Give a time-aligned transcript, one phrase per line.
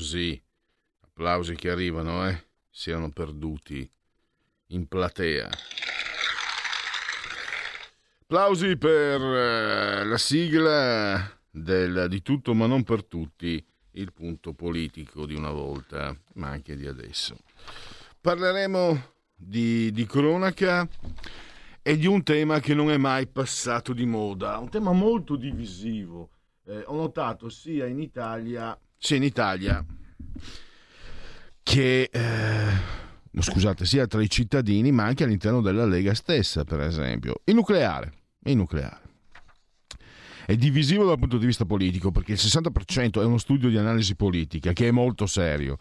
[0.00, 0.42] Applausi,
[1.02, 2.46] applausi che arrivano, eh?
[2.70, 3.88] Si erano perduti
[4.68, 5.48] in platea.
[8.22, 15.26] Applausi per eh, la sigla del, di tutto ma non per tutti, il punto politico
[15.26, 17.36] di una volta, ma anche di adesso.
[18.20, 20.88] Parleremo di, di cronaca
[21.82, 26.30] e di un tema che non è mai passato di moda, un tema molto divisivo
[26.70, 29.84] eh, ho notato sia in Italia, sia in Italia
[31.62, 32.70] che eh,
[33.38, 37.40] scusate, sia tra i cittadini, ma anche all'interno della Lega stessa, per esempio.
[37.44, 38.12] Il nucleare,
[38.44, 39.08] il nucleare.
[40.44, 44.16] È divisivo dal punto di vista politico perché il 60% è uno studio di analisi
[44.16, 45.76] politica che è molto serio.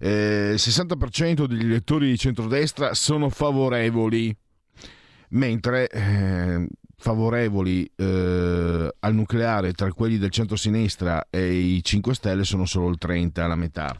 [0.00, 4.34] Eh, il 60% degli elettori di centrodestra sono favorevoli,
[5.30, 6.66] mentre eh,
[6.98, 12.98] favorevoli eh, al nucleare tra quelli del centro-sinistra e i 5 Stelle sono solo il
[12.98, 13.96] 30, la metà.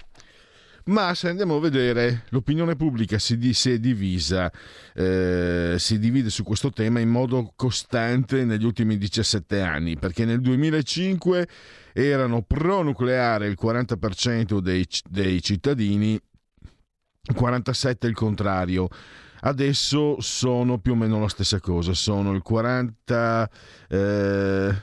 [0.86, 4.52] Ma se andiamo a vedere, l'opinione pubblica si, si è divisa,
[4.94, 10.40] eh, si divide su questo tema in modo costante negli ultimi 17 anni, perché nel
[10.40, 11.48] 2005
[11.92, 16.20] erano pro-nucleare il 40% dei, dei cittadini,
[17.32, 18.88] 47% il contrario
[19.46, 23.50] adesso sono più o meno la stessa cosa, sono il 40
[23.88, 24.74] eh,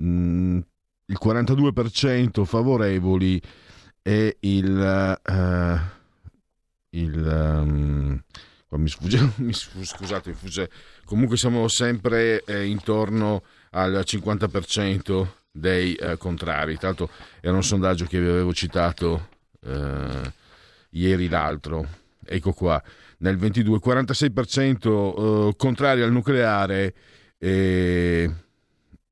[0.00, 0.58] mm,
[1.06, 3.40] il 42% favorevoli
[4.02, 5.78] e il, uh,
[6.90, 8.22] il um,
[8.76, 10.70] mi sfugge, mi sfugge, scusate, mi sfugge,
[11.04, 16.76] comunque siamo sempre eh, intorno al 50% dei eh, contrari.
[16.78, 17.08] Tanto
[17.40, 19.28] era un sondaggio che vi avevo citato
[19.64, 20.32] eh,
[20.90, 21.86] ieri l'altro.
[22.24, 22.82] Ecco qua
[23.24, 26.94] nel 22, 46% eh, contrari al nucleare
[27.38, 28.30] e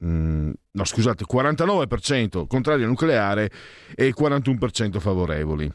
[0.04, 3.50] mm, no scusate 49% contrari al nucleare
[3.94, 5.72] e 41% favorevoli.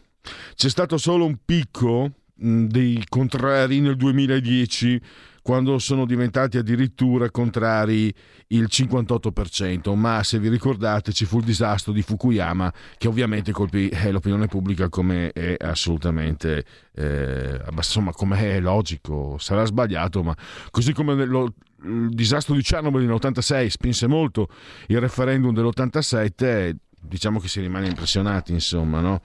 [0.55, 5.01] C'è stato solo un picco mh, dei contrari nel 2010
[5.47, 8.13] quando sono diventati addirittura contrari
[8.47, 13.87] il 58%, ma se vi ricordate ci fu il disastro di Fukuyama che ovviamente colpì
[13.87, 20.35] eh, l'opinione pubblica come è assolutamente, eh, insomma come è logico, sarà sbagliato, ma
[20.69, 21.53] così come lo,
[21.85, 24.49] il disastro di Chernobyl nell'86 spinse molto
[24.87, 29.21] il referendum dell'87, diciamo che si rimane impressionati, insomma, no?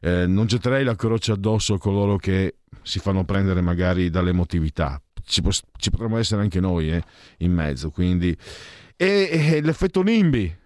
[0.00, 5.42] eh, non getterei la croce addosso a coloro che si fanno prendere magari dall'emotività, ci,
[5.76, 7.02] ci potremmo essere anche noi eh,
[7.38, 7.90] in mezzo.
[7.90, 8.36] Quindi.
[8.96, 10.56] E, e, l'effetto NIMBY,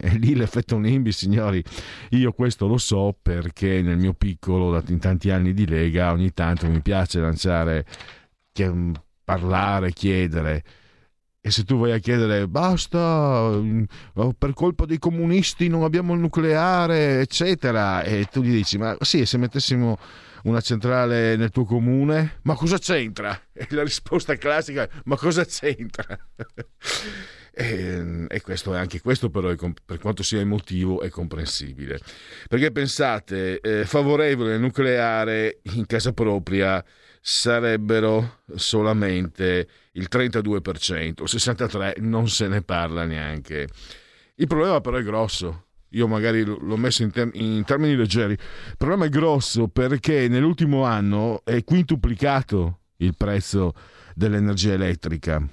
[0.00, 1.62] è lì l'effetto NIMBY, signori.
[2.10, 6.68] Io questo lo so perché nel mio piccolo, in tanti anni di Lega, ogni tanto
[6.68, 7.86] mi piace lanciare,
[9.24, 10.62] parlare, chiedere.
[11.42, 13.84] E se tu vai a chiedere basta, mm,
[14.36, 19.24] per colpa dei comunisti non abbiamo il nucleare, eccetera, e tu gli dici: Ma sì,
[19.24, 19.98] se mettessimo
[20.44, 23.38] una centrale nel tuo comune, ma cosa c'entra?
[23.52, 26.18] E la risposta classica ma cosa c'entra?
[27.52, 29.54] E, e questo, anche questo però
[29.84, 31.98] per quanto sia emotivo è comprensibile.
[32.48, 36.84] Perché pensate, eh, favorevole al nucleare in casa propria
[37.20, 43.68] sarebbero solamente il 32%, il 63% non se ne parla neanche.
[44.36, 48.76] Il problema però è grosso, io magari l'ho messo in, ter- in, termini leggeri, il
[48.76, 53.74] problema è grosso perché nell'ultimo anno è quintuplicato il prezzo
[54.14, 55.46] dell'energia elettrica.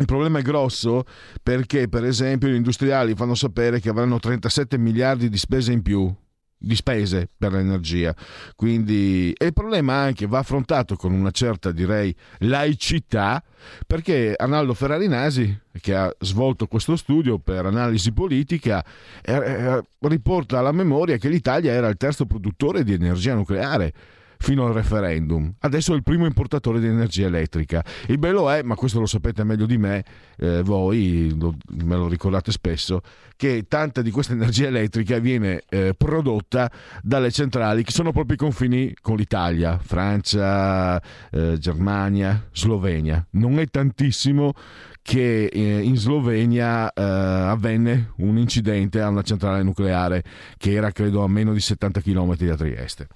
[0.00, 1.04] Il problema è grosso
[1.42, 6.10] perché, per esempio, gli industriali fanno sapere che avranno 37 miliardi di spese in più
[6.56, 8.14] di spese per l'energia.
[8.56, 13.44] Quindi, e il problema anche va affrontato con una certa, direi, laicità,
[13.86, 18.82] perché Arnaldo Ferrari Nasi, che ha svolto questo studio per analisi politica,
[19.20, 23.92] eh, eh, riporta alla memoria che l'Italia era il terzo produttore di energia nucleare
[24.40, 25.52] fino al referendum.
[25.60, 27.84] Adesso è il primo importatore di energia elettrica.
[28.06, 30.02] Il bello è, ma questo lo sapete meglio di me,
[30.38, 31.54] eh, voi lo,
[31.84, 33.02] me lo ricordate spesso,
[33.36, 36.70] che tanta di questa energia elettrica viene eh, prodotta
[37.02, 41.00] dalle centrali che sono proprio i confini con l'Italia, Francia,
[41.30, 43.24] eh, Germania, Slovenia.
[43.32, 44.54] Non è tantissimo
[45.02, 50.24] che eh, in Slovenia eh, avvenne un incidente a una centrale nucleare
[50.56, 53.08] che era credo a meno di 70 km da Trieste.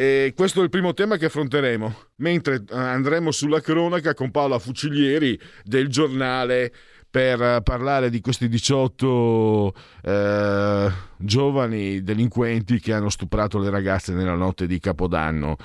[0.00, 4.60] E questo è il primo tema che affronteremo, mentre eh, andremo sulla cronaca con Paola
[4.60, 6.72] Fucilieri del giornale
[7.10, 9.74] per parlare di questi 18
[10.04, 15.56] eh, giovani delinquenti che hanno stuprato le ragazze nella notte di Capodanno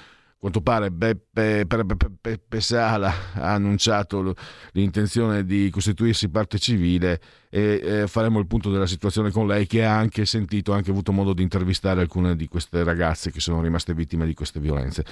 [0.43, 4.33] quanto pare Beppe, Beppe, Sala ha annunciato
[4.73, 9.95] l'intenzione di costituirsi parte civile e faremo il punto della situazione con lei che ha
[9.95, 13.93] anche sentito, ha anche avuto modo di intervistare alcune di queste ragazze che sono rimaste
[13.93, 15.05] vittime di queste violenze.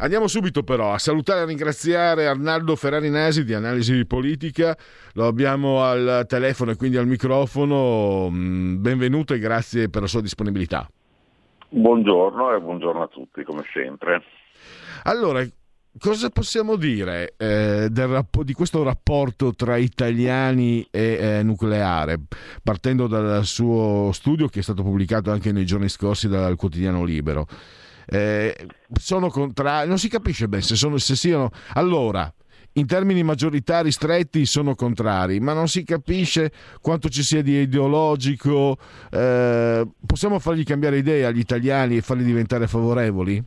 [0.00, 4.76] Andiamo subito però a salutare e ringraziare Arnaldo Ferrari Nasi di Analisi Politica,
[5.14, 10.20] lo abbiamo al telefono e quindi al microfono, mm, benvenuto e grazie per la sua
[10.20, 10.86] disponibilità.
[11.70, 14.22] Buongiorno e buongiorno a tutti come sempre.
[15.04, 15.46] Allora,
[15.98, 22.20] cosa possiamo dire eh, del, di questo rapporto tra italiani e eh, nucleare,
[22.62, 27.46] partendo dal suo studio che è stato pubblicato anche nei giorni scorsi dal quotidiano Libero?
[28.06, 28.56] Eh,
[28.98, 31.50] sono contrari, non si capisce bene se, sono, se siano.
[31.74, 32.32] Allora,
[32.72, 38.78] in termini maggioritari stretti sono contrari, ma non si capisce quanto ci sia di ideologico.
[39.10, 43.44] Eh, possiamo fargli cambiare idea agli italiani e farli diventare favorevoli?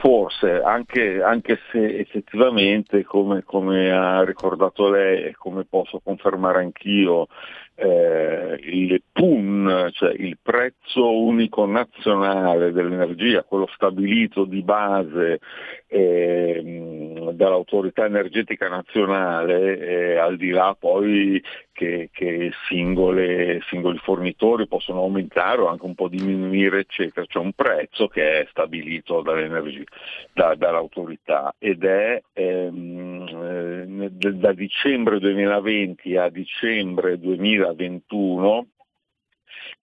[0.00, 7.28] Forse, anche, anche, se effettivamente, come, come, ha ricordato lei e come posso confermare anch'io,
[7.76, 15.40] eh, il PUN, cioè il prezzo unico nazionale dell'energia, quello stabilito di base
[15.86, 16.60] eh,
[17.32, 21.42] dall'autorità energetica nazionale, eh, al di là poi
[21.72, 27.52] che, che singole, singoli fornitori possono aumentare o anche un po' diminuire, eccetera, c'è un
[27.52, 37.18] prezzo che è stabilito da, dall'autorità ed è ehm, eh, da dicembre 2020 a dicembre
[37.18, 38.68] 2021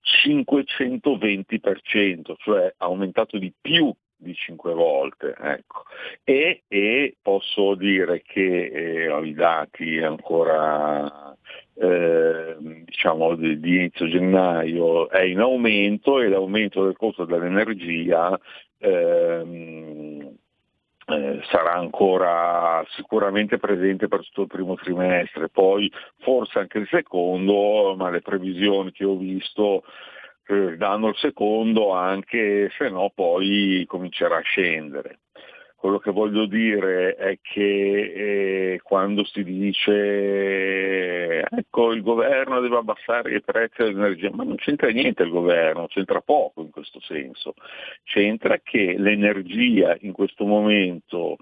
[0.03, 5.35] 520%, cioè aumentato di più di cinque volte.
[5.37, 5.83] Ecco.
[6.23, 11.35] E, e, posso dire che eh, ho i dati ancora
[11.73, 18.39] eh, diciamo di, di, inizio gennaio è in aumento e l'aumento del costo dell'energia
[18.77, 20.35] ehm,
[21.07, 27.95] eh, sarà ancora sicuramente presente per tutto il primo trimestre, poi forse anche il secondo,
[27.97, 29.83] ma le previsioni che ho visto
[30.51, 35.19] eh, danno il secondo anche se no poi comincerà a scendere.
[35.75, 43.33] Quello che voglio dire è che eh, quando si dice ecco il governo deve abbassare
[43.35, 47.55] i prezzi dell'energia, ma non c'entra niente il governo, c'entra poco in questo senso.
[48.03, 51.37] C'entra che l'energia in questo momento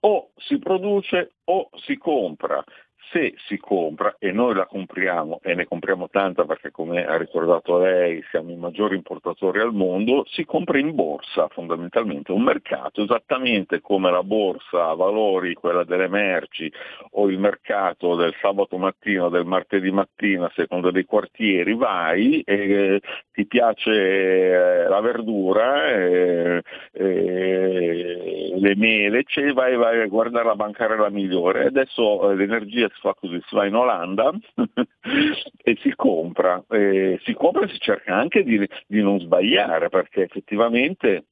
[0.00, 2.64] o si produce o si compra
[3.10, 7.78] se si compra, e noi la compriamo e ne compriamo tanta perché come ha ricordato
[7.78, 13.80] lei siamo i maggiori importatori al mondo, si compra in borsa fondamentalmente, un mercato esattamente
[13.80, 16.72] come la borsa a valori, quella delle merci
[17.12, 22.40] o il mercato del sabato mattina o del martedì mattina a seconda dei quartieri, vai
[22.42, 23.00] e eh,
[23.32, 26.62] ti piace eh, la verdura, eh,
[26.92, 31.66] eh, le mele, cioè, vai, vai a guardare la bancarella migliore.
[31.66, 34.30] Adesso l'energia fa così, si va in Olanda
[35.62, 40.22] e si compra, eh, si compra e si cerca anche di, di non sbagliare perché
[40.22, 41.24] effettivamente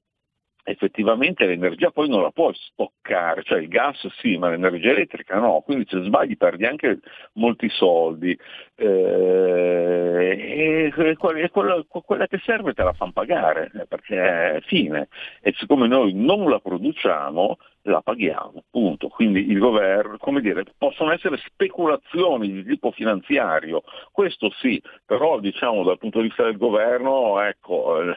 [0.69, 5.63] effettivamente l'energia poi non la puoi stoccare, cioè il gas sì, ma l'energia elettrica no,
[5.65, 6.99] quindi se sbagli perdi anche
[7.35, 8.39] molti soldi.
[8.75, 10.37] Eh,
[10.91, 14.17] e quella, quella, che serve te la fanno pagare eh, perché
[14.57, 15.09] è fine.
[15.41, 19.09] E siccome noi non la produciamo la paghiamo, punto.
[19.09, 23.83] Quindi il governo, come dire, possono essere speculazioni di tipo finanziario,
[24.13, 28.17] questo sì, però diciamo dal punto di vista del governo, ecco, eh,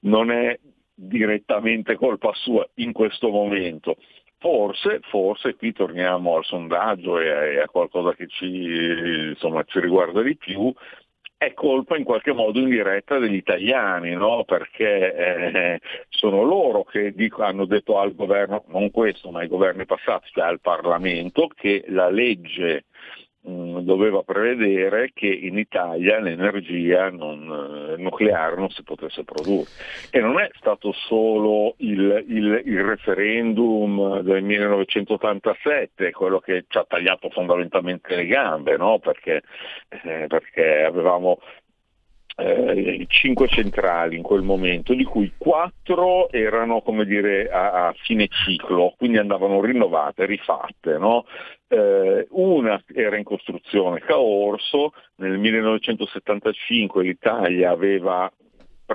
[0.00, 0.58] non è
[0.94, 3.96] direttamente colpa sua in questo momento.
[4.44, 10.36] forse, forse qui torniamo al sondaggio e a, qualcosa che ci, insomma, ci riguarda di
[10.36, 10.70] più,
[11.44, 14.44] è colpa in qualche modo indiretta degli italiani, no?
[14.44, 19.84] perché eh, sono loro che dico, hanno detto al governo, non questo ma ai governi
[19.84, 22.84] passati, cioè al Parlamento, che la legge
[23.46, 29.68] Mm, doveva prevedere che in Italia l'energia non, eh, nucleare non si potesse produrre.
[30.10, 36.86] E non è stato solo il, il, il referendum del 1987 quello che ci ha
[36.88, 38.98] tagliato fondamentalmente le gambe, no?
[38.98, 39.42] perché,
[39.90, 41.38] eh, perché avevamo
[42.36, 48.28] eh, cinque centrali in quel momento, di cui quattro erano come dire, a, a fine
[48.28, 50.98] ciclo, quindi andavano rinnovate, rifatte.
[50.98, 51.26] No?
[51.68, 58.30] Eh, una era in costruzione, Caorso, nel 1975 l'Italia aveva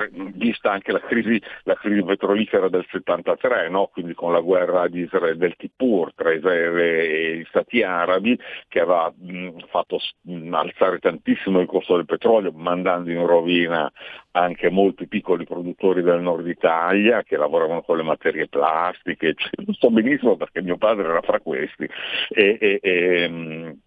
[0.08, 3.88] vista anche la crisi, la crisi, petrolifera del 73, no?
[3.88, 8.38] quindi con la guerra di Israele, del Tipur tra Israele e gli stati arabi,
[8.68, 13.92] che aveva mh, fatto mh, alzare tantissimo il costo del petrolio, mandando in rovina
[14.32, 19.90] anche molti piccoli produttori del nord Italia che lavoravano con le materie plastiche, lo so
[19.90, 21.88] benissimo perché mio padre era fra questi.
[22.30, 23.78] E, e, e,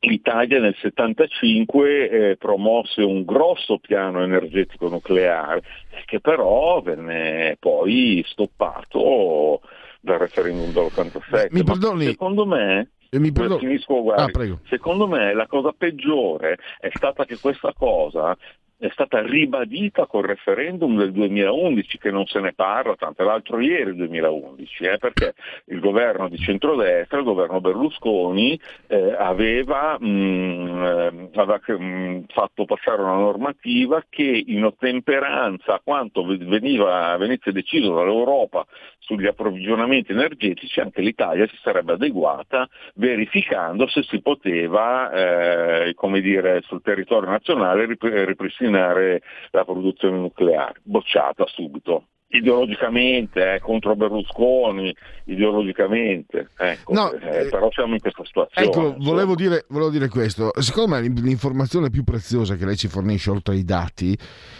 [0.00, 5.62] L'Italia nel 1975 eh, promosse un grosso piano energetico nucleare
[6.04, 9.60] che però venne poi stoppato
[10.00, 11.48] dal referendum dell'87.
[11.50, 13.58] Mi perdoni, secondo me eh, mi perdo...
[13.58, 18.36] Finisco, guardi, ah, secondo me la cosa peggiore è stata che questa cosa
[18.78, 23.90] è stata ribadita col referendum del 2011 che non se ne parla, tanto l'altro ieri
[23.90, 25.34] il 2011, eh, perché
[25.66, 32.20] il governo di centrodestra, il governo Berlusconi, eh, aveva, mh, mm, eh, aveva mh, mm,
[32.28, 38.64] fatto passare una normativa che in ottemperanza a quanto veniva, venisse deciso dall'Europa
[38.98, 46.60] sugli approvvigionamenti energetici, anche l'Italia si sarebbe adeguata verificando se si poteva, eh, come dire,
[46.62, 54.94] sul territorio nazionale ripristinare ripristinare la produzione nucleare, bocciata subito ideologicamente eh, contro Berlusconi,
[55.24, 58.66] ideologicamente, ecco, no, eh, eh, però siamo in questa situazione.
[58.66, 63.30] Ecco, volevo dire, volevo dire, questo, secondo me l'informazione più preziosa che lei ci fornisce
[63.30, 64.16] oltre ai dati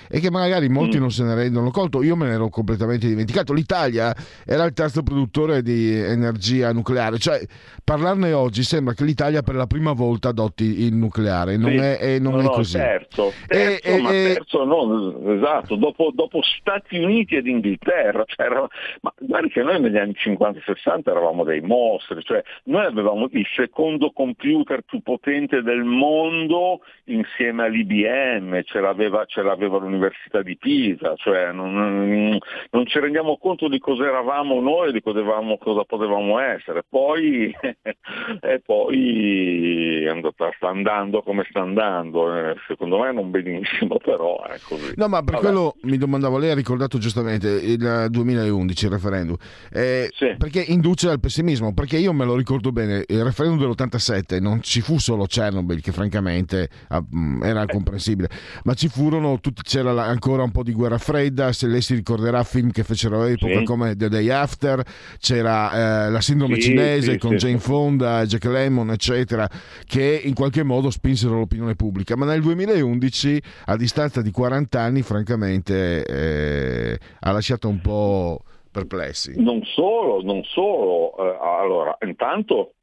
[0.09, 1.01] è che magari molti mm.
[1.01, 4.15] non se ne rendono conto, io me ne ero completamente dimenticato, l'Italia
[4.47, 7.41] era il terzo produttore di energia nucleare, cioè
[7.85, 11.77] parlarne oggi sembra che l'Italia per la prima volta adotti il nucleare, non, sì.
[11.77, 12.79] è, non no, è no, così.
[12.79, 17.58] Terzo, terzo e, ma e, terzo no, esatto, dopo, dopo Stati Uniti ed Inghilterra,
[18.27, 18.67] cioè era,
[19.01, 24.11] ma guardi che noi negli anni 50-60 eravamo dei mostri, cioè noi avevamo il secondo
[24.11, 31.53] computer più potente del mondo insieme all'IBM, ce l'aveva, ce l'aveva l'Università di Pisa, cioè
[31.53, 32.39] non,
[32.71, 35.23] non, ci rendiamo conto di cosa eravamo noi di cosa,
[35.59, 36.83] cosa potevamo essere.
[36.89, 44.43] Poi, e poi andata, sta andando come sta andando, eh, secondo me non benissimo, però
[44.45, 44.93] è così.
[44.97, 45.45] No, ma per Vabbè.
[45.45, 49.37] quello mi domandavo, lei ha ricordato giustamente il 2011, il referendum,
[49.71, 50.35] eh, sì.
[50.37, 54.81] perché induce al pessimismo, perché io me lo ricordo bene, il referendum dell'87 non ci
[54.81, 58.29] fu solo Chernobyl, che francamente ah, mm, era comprensibile,
[58.65, 62.43] ma ci furono, tutti, c'era ancora un po' di guerra fredda, se lei si ricorderà
[62.45, 63.65] film che fecero all'epoca sì.
[63.65, 64.83] come The Day After,
[65.19, 69.49] c'era eh, la sindrome sì, cinese con Jane Fonda, Jack Lemmon, eccetera,
[69.87, 75.03] che in qualche modo spinsero l'opinione pubblica, ma nel 2011, a distanza di 40 anni,
[75.03, 79.41] francamente eh, ha lasciato un po' perplessi.
[79.43, 81.17] Non solo, non solo.
[81.17, 82.75] Eh, allora, intanto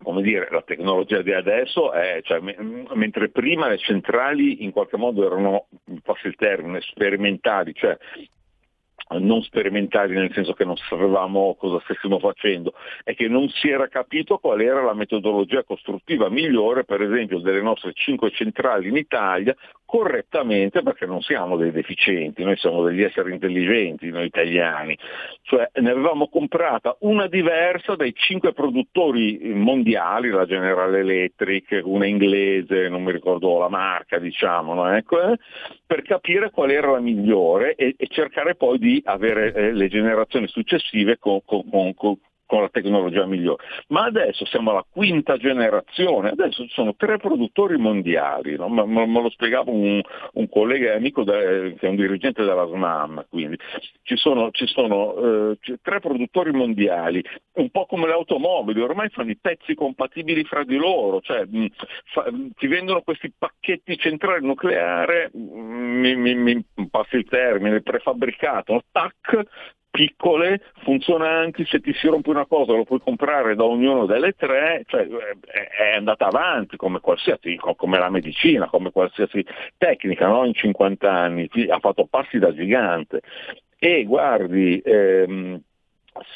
[0.00, 5.26] come dire, la tecnologia di adesso è, cioè, mentre prima le centrali in qualche modo
[5.26, 5.66] erano,
[6.02, 7.98] passi il termine, sperimentali, cioè
[9.18, 12.74] non sperimentali nel senso che non sapevamo cosa stessimo facendo,
[13.04, 17.62] è che non si era capito qual era la metodologia costruttiva migliore, per esempio, delle
[17.62, 19.54] nostre cinque centrali in Italia,
[19.88, 24.94] correttamente perché non siamo dei deficienti, noi siamo degli esseri intelligenti, noi italiani.
[25.40, 32.90] Cioè ne avevamo comprata una diversa dai cinque produttori mondiali, la General Electric, una inglese,
[32.90, 34.94] non mi ricordo la marca, diciamo, no?
[34.94, 35.38] ecco, eh?
[35.86, 40.48] per capire qual era la migliore e, e cercare poi di avere eh, le generazioni
[40.48, 43.62] successive con, con, con, con la tecnologia migliore.
[43.88, 48.70] Ma adesso siamo alla quinta generazione, adesso ci sono tre produttori mondiali, no?
[48.70, 50.00] me, me, lo spiegava un,
[50.32, 53.58] un collega e amico de, che è un dirigente della SNAM, quindi
[54.02, 57.22] ci sono, ci sono eh, tre produttori mondiali,
[57.56, 61.66] un po' come le automobili, ormai fanno i pezzi compatibili fra di loro, cioè mh,
[62.14, 62.24] fa,
[62.56, 69.44] ti vendono questi pacchetti centrali nucleari, mi, mi, mi passi il termine, prefabbricato, tac,
[69.98, 74.84] piccole, funzionanti, se ti si rompe una cosa lo puoi comprare da ognuno delle tre,
[74.86, 79.44] cioè è andata avanti come qualsiasi, come la medicina, come qualsiasi
[79.76, 80.44] tecnica no?
[80.44, 83.22] in 50 anni, ha fatto passi da gigante.
[83.76, 85.60] E guardi, ehm,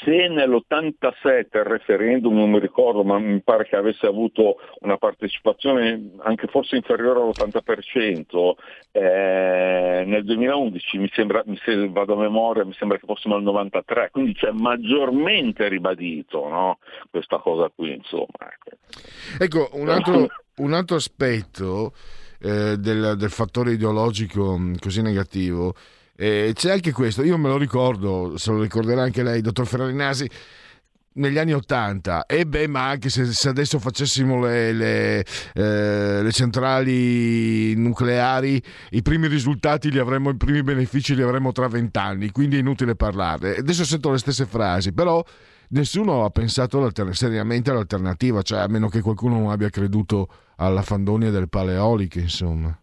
[0.04, 6.10] se nell'87 il referendum, non mi ricordo, ma mi pare che avesse avuto una partecipazione
[6.18, 8.54] anche forse inferiore all'80%,
[8.92, 14.10] eh, nel 2011 mi sembra, se vado a memoria, mi sembra che fossimo al 93%,
[14.10, 16.78] quindi c'è maggiormente ribadito no?
[17.10, 17.94] questa cosa qui.
[17.94, 18.26] Insomma.
[19.38, 21.92] Ecco, un altro, un altro aspetto
[22.40, 25.74] eh, del, del fattore ideologico mm, così negativo
[26.22, 30.30] eh, c'è anche questo, io me lo ricordo, se lo ricorderà anche lei, dottor Ferrarinasi,
[31.14, 36.30] negli anni Ottanta, e beh, ma anche se, se adesso facessimo le, le, eh, le,
[36.30, 42.54] centrali nucleari, i primi risultati li avremmo, i primi benefici li avremmo tra vent'anni, quindi
[42.54, 43.56] è inutile parlarne.
[43.56, 45.24] Adesso sento le stesse frasi, però
[45.70, 51.30] nessuno ha pensato seriamente all'alternativa, cioè a meno che qualcuno non abbia creduto alla fandonia
[51.30, 52.76] delle paleoliche, insomma.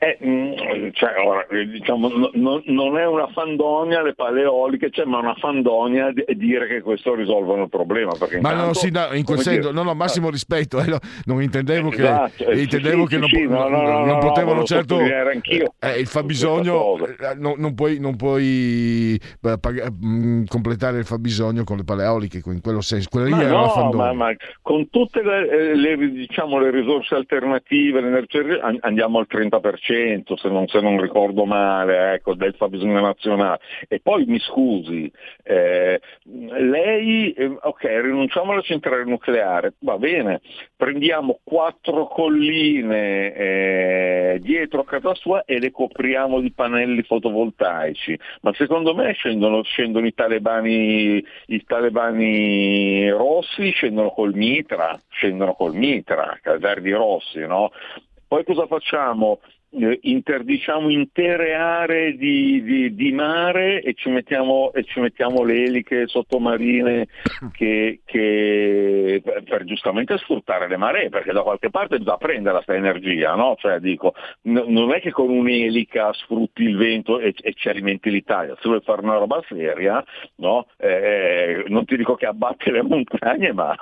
[0.00, 5.18] Eh, mm, cioè, ora, eh, diciamo, no, non è una fandonia le paleoliche, cioè, ma
[5.18, 8.12] una fandonia di dire che questo risolvono il problema.
[8.16, 11.88] ma intanto, no, sì, no, in quel senso, no, no, massimo rispetto, eh, non intendevo
[11.88, 16.96] che, esatto, eh, intendevo sì, che sì, non, no, non potevano certo eh, il fabbisogno,
[17.36, 23.08] non, puoi, non puoi pag- mm, completare il fabbisogno con le paleoliche, in quello senso,
[23.10, 24.12] quella lì ma è una fandonia.
[24.12, 28.42] Ma, ma con tutte le, le, diciamo, le risorse alternative, l'energia,
[28.82, 33.60] andiamo al 30% se non, se non ricordo male, ecco, del fabbisogno nazionale.
[33.88, 35.10] E poi mi scusi,
[35.42, 40.40] eh, lei, eh, ok, rinunciamo alla centrale nucleare, va bene,
[40.76, 48.52] prendiamo quattro colline eh, dietro a casa sua e le copriamo di pannelli fotovoltaici, ma
[48.54, 56.38] secondo me scendono, scendono i, talebani, i talebani rossi, scendono col mitra, scendono col mitra,
[56.58, 57.70] verdi rossi, no?
[58.26, 59.40] Poi cosa facciamo?
[59.70, 65.64] Eh, interdiciamo intere aree di, di, di mare e ci, mettiamo, e ci, mettiamo, le
[65.64, 67.06] eliche sottomarine
[67.52, 73.34] che, che, per, giustamente sfruttare le maree, perché da qualche parte bisogna prendere questa energia,
[73.34, 73.56] no?
[73.58, 78.10] Cioè dico, n- non è che con un'elica sfrutti il vento e, e, ci alimenti
[78.10, 80.02] l'Italia, se vuoi fare una roba seria,
[80.36, 80.66] no?
[80.78, 83.76] eh, non ti dico che abbatti le montagne, ma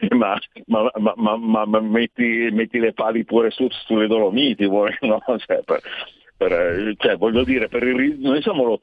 [0.16, 5.22] ma, ma, ma, ma metti, metti, le pali pure su, sulle Dolomiti, vuoi, no?
[5.38, 5.80] cioè, per,
[6.40, 8.78] per, eh, cioè, voglio dire, il, noi siamo,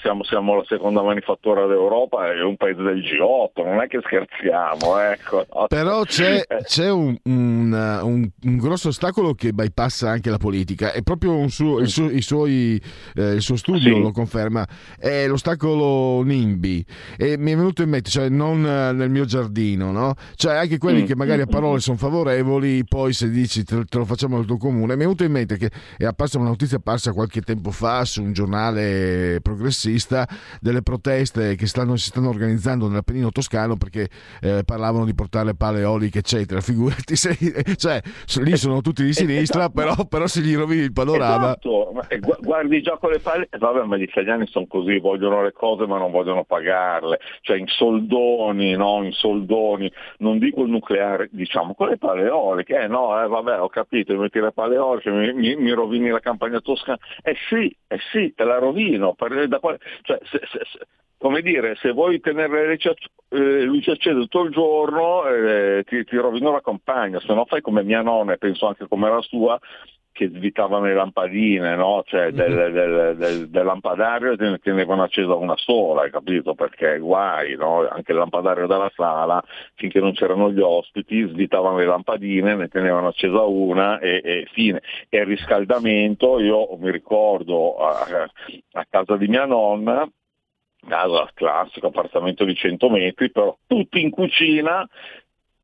[0.00, 4.96] siamo, siamo, la seconda manifattura d'Europa e un paese del G8, non è che scherziamo.
[5.00, 5.44] Ecco?
[5.66, 6.62] Però c'è, eh.
[6.62, 11.80] c'è un, un, un, un, grosso ostacolo che bypassa anche la politica, è proprio suo,
[11.80, 12.80] il, suo, suoi,
[13.16, 14.00] eh, il, suo, studio sì.
[14.00, 14.64] lo conferma,
[14.96, 16.84] è l'ostacolo NIMBY.
[17.18, 20.14] E mi è venuto in mente, cioè non nel mio giardino, no?
[20.36, 21.06] cioè anche quelli mm.
[21.06, 24.58] che magari a parole sono favorevoli, poi se dici te, te lo facciamo nel tuo
[24.58, 28.04] comune, mi è venuto in mente che è apparsa una notizia apparsa qualche tempo fa
[28.04, 30.28] su un giornale progressista
[30.60, 34.08] delle proteste che stanno, si stanno organizzando nell'Appennino toscano perché
[34.42, 36.60] eh, parlavano di portare pale eoliche, eccetera.
[36.64, 37.34] Figurati, se,
[37.76, 38.00] cioè,
[38.42, 41.56] lì sono tutti di sinistra, però, però se gli rovini il panorama.
[41.56, 41.92] Esatto.
[42.40, 45.96] Guardi già con le pale, vabbè, ma gli italiani sono così, vogliono le cose ma
[45.96, 49.02] non vogliono pagarle, cioè in soldoni, no?
[49.02, 53.60] In soldoni, non dico il nucleare, diciamo con le pale eoliche, eh no, eh, vabbè,
[53.60, 57.36] ho capito, metti le pale eoliche, mi, mi, mi rovini la campagna toscana Toscana, eh
[57.48, 59.14] sì, eh sì, te la rovino.
[59.14, 60.78] Quale, cioè, se, se, se,
[61.16, 62.78] come dire, se vuoi tenere le
[63.30, 67.62] eh, luce accese tutto il giorno eh, ti, ti rovino la compagna, se no fai
[67.62, 69.58] come mia nonna e penso anche come la sua,
[70.14, 72.04] che svitavano le lampadine, no?
[72.06, 72.72] cioè del, mhm.
[72.72, 76.54] del, del, del lampadario ne tenevano accesa una sola, hai capito?
[76.54, 77.86] Perché guai, no?
[77.88, 79.42] anche il lampadario della sala,
[79.74, 84.82] finché non c'erano gli ospiti, svitavano le lampadine, ne tenevano accesa una e, e fine.
[85.08, 88.28] E il riscaldamento, io mi ricordo a,
[88.72, 90.08] a casa di mia nonna,
[90.86, 94.88] casa classico, appartamento di 100 metri, però tutti in cucina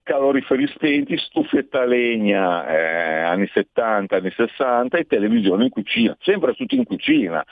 [0.03, 6.55] caloriferi spenti, stufetta a legna eh, anni 70, anni 60 e televisione in cucina, sempre
[6.55, 7.45] tutti in cucina,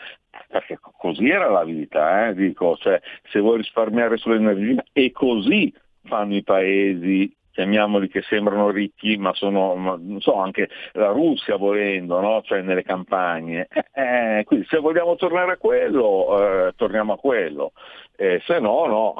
[0.49, 6.35] perché così era la vita, eh, dico, cioè, se vuoi risparmiare sull'energia e così fanno
[6.35, 12.41] i paesi chiamiamoli che sembrano ricchi, ma sono, non so, anche la Russia volendo, no?
[12.45, 13.67] cioè nelle campagne.
[13.99, 17.73] Eh, quindi se vogliamo tornare a quello, eh, torniamo a quello.
[18.21, 19.15] Eh, se no, no.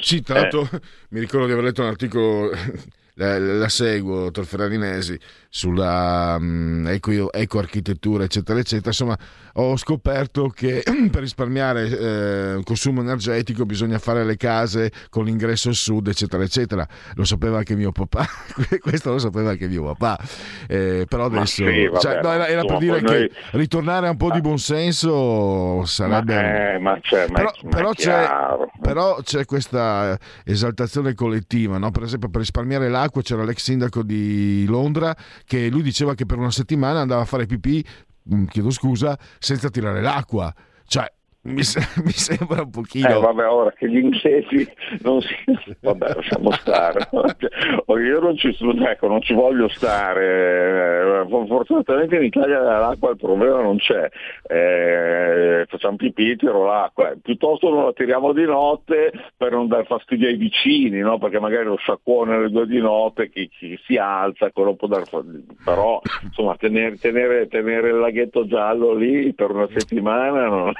[0.00, 0.68] sì, tra l'altro
[1.10, 2.50] mi ricordo di aver letto un articolo
[3.14, 8.88] la, la seguo, dottor Ferrarinesi, sulla um, eco, ecoarchitettura, eccetera, eccetera.
[8.88, 9.16] Insomma,
[9.54, 16.08] ho scoperto che per risparmiare eh, consumo energetico bisogna fare le case con l'ingresso sud,
[16.08, 16.86] eccetera, eccetera.
[17.14, 18.26] Lo sapeva anche mio papà,
[18.80, 20.18] questo lo sapeva anche mio papà.
[20.66, 23.28] Eh, però adesso sì, vabbè, cioè, no, era, era per dire noi...
[23.28, 26.34] che ritornare a un po' di buonsenso sarebbe.
[26.34, 28.28] Ma, eh, ma c'è, però, ma però, c'è,
[28.80, 31.92] però, c'è, questa esaltazione collettiva, no?
[31.92, 36.38] per esempio, per risparmiare l'acqua c'era l'ex sindaco di Londra che lui diceva che per
[36.38, 37.84] una settimana andava a fare pipì,
[38.34, 40.54] mm, chiedo scusa, senza tirare l'acqua.
[40.86, 41.10] Cioè,
[41.44, 41.62] mi,
[42.04, 43.08] mi, sembra un pochino.
[43.08, 44.66] Eh, vabbè, ora che gli inglesi
[45.02, 45.34] non si.
[45.80, 47.08] Vabbè, lasciamo stare.
[48.04, 51.22] Io non ci, ecco, non ci voglio stare.
[51.22, 54.08] Eh, fortunatamente in Italia l'acqua il problema non c'è.
[54.46, 57.14] Eh, facciamo pipì, tiro l'acqua.
[57.20, 61.18] Piuttosto non la tiriamo di notte per non dar fastidio ai vicini, no?
[61.18, 65.06] perché magari lo sciacquone alle due di notte, chi, chi si alza, quello può dar
[65.06, 65.54] fastidio.
[65.64, 70.72] Però insomma, tenere, tenere, tenere il laghetto giallo lì per una settimana non.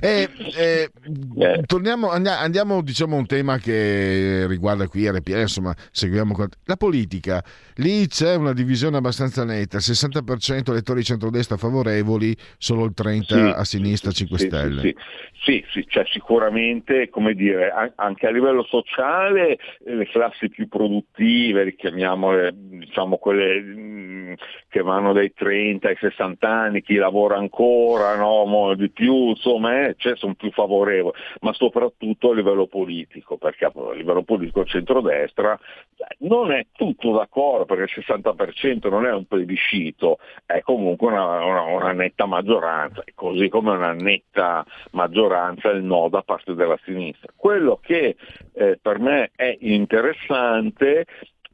[0.00, 0.90] Eh, eh,
[1.38, 1.62] eh.
[1.66, 6.34] Torniamo, andiamo, diciamo a un tema che riguarda qui RPL, insomma, seguiamo
[6.64, 7.42] la politica.
[7.76, 13.22] Lì c'è una divisione abbastanza netta, il 60% elettori di centrodestra favorevoli, solo il 30%
[13.22, 14.80] sì, a sinistra 5 sì, Stelle.
[14.80, 14.96] Sì,
[15.40, 22.52] sì, sì, cioè sicuramente, come dire, anche a livello sociale le classi più produttive, richiamiamole,
[22.54, 24.32] diciamo quelle mm,
[24.68, 29.94] che vanno dai 30 ai 60 anni, chi lavora ancora, no, di più, insomma, eh,
[29.96, 35.58] cioè, sono più favorevoli, ma soprattutto a livello politico, perché a livello politico il centrodestra
[36.18, 41.62] non è tutto d'accordo, perché il 60% non è un plebiscito, è comunque una, una,
[41.62, 47.32] una netta maggioranza, così come una netta maggioranza il no da parte della sinistra.
[47.34, 48.16] Quello che
[48.52, 51.06] eh, per me è interessante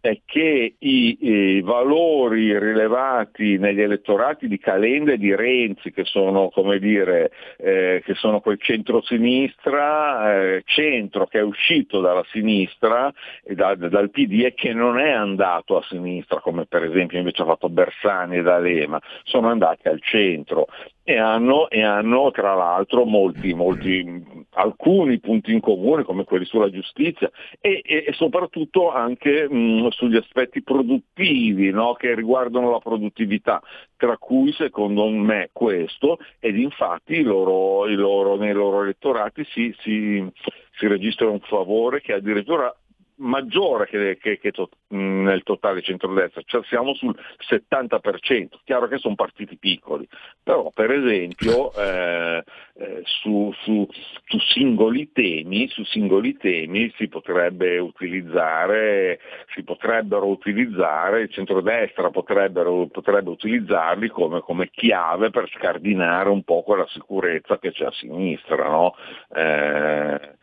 [0.04, 6.50] è che i, i, valori rilevati negli elettorati di Calenda e di Renzi, che sono,
[6.50, 13.10] come dire, eh, che sono quel centro-sinistra, eh, centro che è uscito dalla sinistra
[13.48, 17.46] da, dal PD e che non è andato a sinistra, come per esempio invece ha
[17.46, 20.66] fatto Bersani e D'Alema, sono andati al centro
[21.06, 26.70] e hanno, e hanno tra l'altro molti, molti, alcuni punti in comune come quelli sulla
[26.70, 31.94] giustizia e, e, soprattutto anche mh, sugli aspetti produttivi no?
[31.94, 33.62] che riguardano la produttività,
[33.96, 40.24] tra cui secondo me questo ed infatti loro, i loro, nei loro elettorati si, si,
[40.72, 42.74] si registra un favore che addirittura
[43.16, 47.16] maggiore che, che, che to, nel totale centrodestra, cioè siamo sul
[47.48, 50.08] 70%, chiaro che sono partiti piccoli,
[50.42, 52.42] però per esempio eh,
[52.76, 53.86] eh, su, su,
[54.26, 59.20] su, singoli temi, su, singoli temi, si potrebbe utilizzare,
[59.54, 66.86] si potrebbero utilizzare, il centrodestra potrebbe utilizzarli come, come, chiave per scardinare un po' quella
[66.88, 68.68] sicurezza che c'è a sinistra.
[68.68, 68.94] No?
[69.32, 70.36] Eh,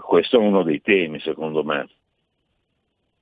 [0.00, 1.88] questo è uno dei temi secondo me.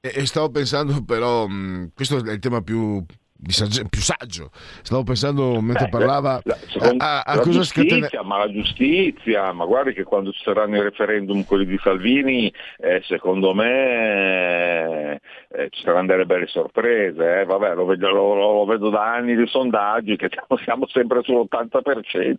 [0.01, 3.05] E, stavo pensando però, mh, questo è il tema più,
[3.43, 4.51] più saggio.
[4.83, 8.23] Stavo pensando mentre eh, parlava la, secondo, a, a, a cosa giustizia.
[8.23, 13.03] Ma la giustizia, ma guardi che quando ci saranno i referendum quelli di Salvini, eh,
[13.05, 17.41] secondo me eh, ci saranno delle belle sorprese.
[17.41, 17.45] Eh.
[17.45, 20.29] Vabbè, lo vedo, lo, lo vedo, da anni di sondaggi che
[20.65, 22.37] siamo sempre sull'80%,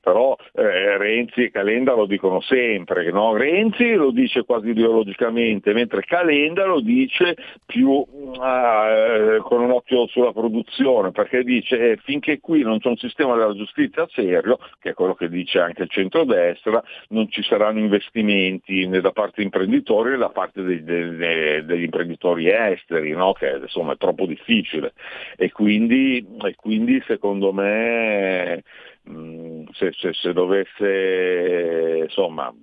[0.00, 3.10] però eh, Renzi e Calenda lo dicono sempre.
[3.10, 3.36] No?
[3.36, 8.04] Renzi lo dice quasi ideologicamente, mentre Calenda lo dice più
[8.40, 13.34] ah, con un occhio sulla produzione, perché dice eh, finché qui non c'è un sistema
[13.34, 18.86] della giustizia serio, che è quello che dice anche il centrodestra, non ci saranno investimenti
[18.86, 23.32] né da parte degli imprenditori né da parte dei, dei, degli imprenditori esteri, no?
[23.32, 24.92] che insomma è troppo difficile
[25.36, 28.62] e quindi, e quindi secondo me
[29.02, 32.54] mh, se, se, se, dovesse insomma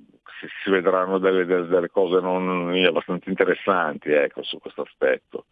[0.63, 5.45] si vedranno delle, delle, delle cose non, abbastanza interessanti ecco, su questo aspetto.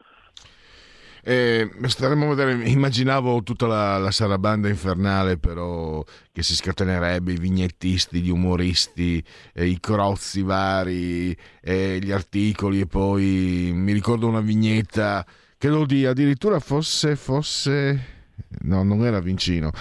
[1.24, 7.38] Eh, staremo a vedere, immaginavo tutta la, la, sarabanda infernale però che si scatenerebbe, i
[7.38, 14.42] vignettisti, gli umoristi, eh, i crozzi vari, eh, gli articoli e poi mi ricordo una
[14.42, 15.26] vignetta,
[15.58, 18.18] credo di addirittura fosse, fosse
[18.62, 19.72] no, non era Vincino,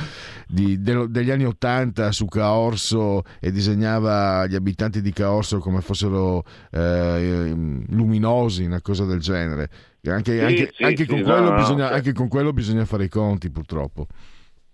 [0.46, 6.44] di, de, degli anni Ottanta su Caorso e disegnava gli abitanti di Caorso come fossero
[6.70, 7.54] eh,
[7.88, 9.70] luminosi, una cosa del genere.
[10.10, 13.04] Anche, sì, anche, sì, anche, sì, con no, no, bisogna, anche, con quello bisogna, fare
[13.04, 14.06] i conti purtroppo.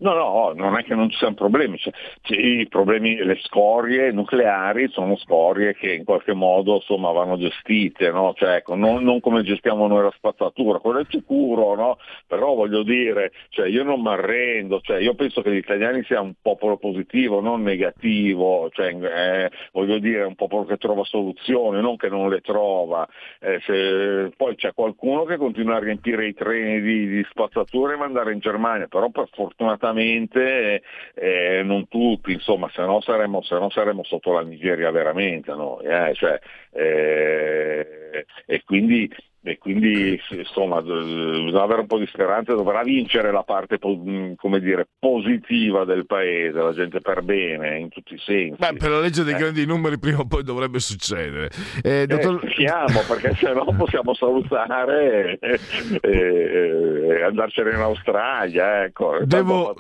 [0.05, 1.95] No, no, non è che non ci siano problemi, cioè,
[2.37, 8.35] i problemi, le scorie nucleari sono scorie che in qualche modo insomma, vanno gestite, no?
[8.37, 11.97] cioè, ecco, non, non, come gestiamo noi la spazzatura, quello è sicuro, no?
[12.27, 16.25] però voglio dire, cioè, io non mi arrendo, cioè, io penso che gli italiani siano
[16.25, 21.97] un popolo positivo, non negativo, cioè, eh, voglio dire, un popolo che trova soluzioni, non
[21.97, 23.09] che non le trova.
[23.41, 27.97] Eh, se, poi c'è qualcuno che continua a riempire i treni di, di spazzatura e
[27.97, 30.83] mandare in Germania, però per fortunatamente sicuramente
[31.15, 35.85] eh, non tutti, insomma, se no saremmo, se no saremmo sotto la Nigeria veramente noi,
[35.87, 36.13] eh?
[36.15, 36.39] cioè,
[36.73, 39.09] eh, e quindi
[39.47, 44.89] e quindi insomma bisogna avere un po' di speranza, dovrà vincere la parte come dire,
[44.99, 48.57] positiva del paese, la gente per bene in tutti i sensi.
[48.59, 49.37] Beh, per la legge dei eh.
[49.37, 51.51] grandi numeri prima o poi dovrebbe succedere.
[51.83, 52.43] Eh, dottor...
[52.43, 55.61] eh, speriamo, perché se no possiamo salutare e,
[56.01, 58.85] e, e, andarcene in Australia.
[58.85, 59.19] Ecco.
[59.25, 59.75] Devo,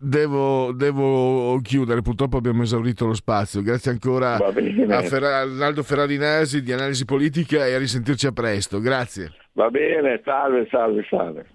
[0.00, 3.62] devo, devo, chiudere, purtroppo abbiamo esaurito lo spazio.
[3.62, 8.80] Grazie ancora a Ferra- Arnaldo Ferrarinesi di Analisi Politica e a risentirci a presto presto,
[8.80, 9.32] grazie.
[9.52, 11.46] Va bene, salve, salve, salve.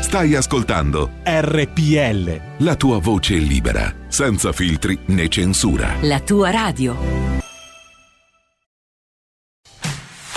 [0.00, 2.64] Stai ascoltando RPL.
[2.64, 5.94] La tua voce libera, senza filtri né censura.
[6.02, 6.96] La tua radio.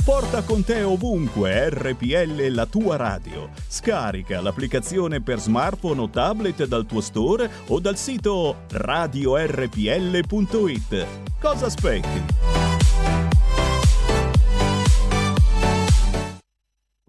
[0.03, 3.49] Porta con te ovunque RPL la tua radio.
[3.67, 9.75] Scarica l'applicazione per smartphone o tablet dal tuo store o dal sito radiorpl.it.
[11.39, 12.70] Cosa aspetti?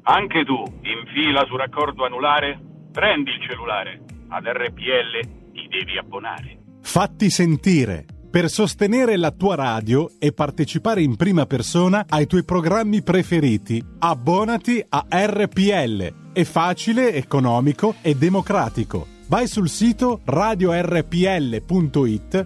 [0.04, 2.58] Anche tu, in fila su raccordo anulare?
[2.90, 4.00] Prendi il cellulare.
[4.28, 6.58] Ad RPL ti devi abbonare.
[6.82, 8.06] Fatti sentire.
[8.28, 14.84] Per sostenere la tua radio e partecipare in prima persona ai tuoi programmi preferiti, abbonati
[14.88, 16.32] a RPL.
[16.32, 19.06] È facile, economico e democratico.
[19.28, 21.60] Vai sul sito radiorpl.it,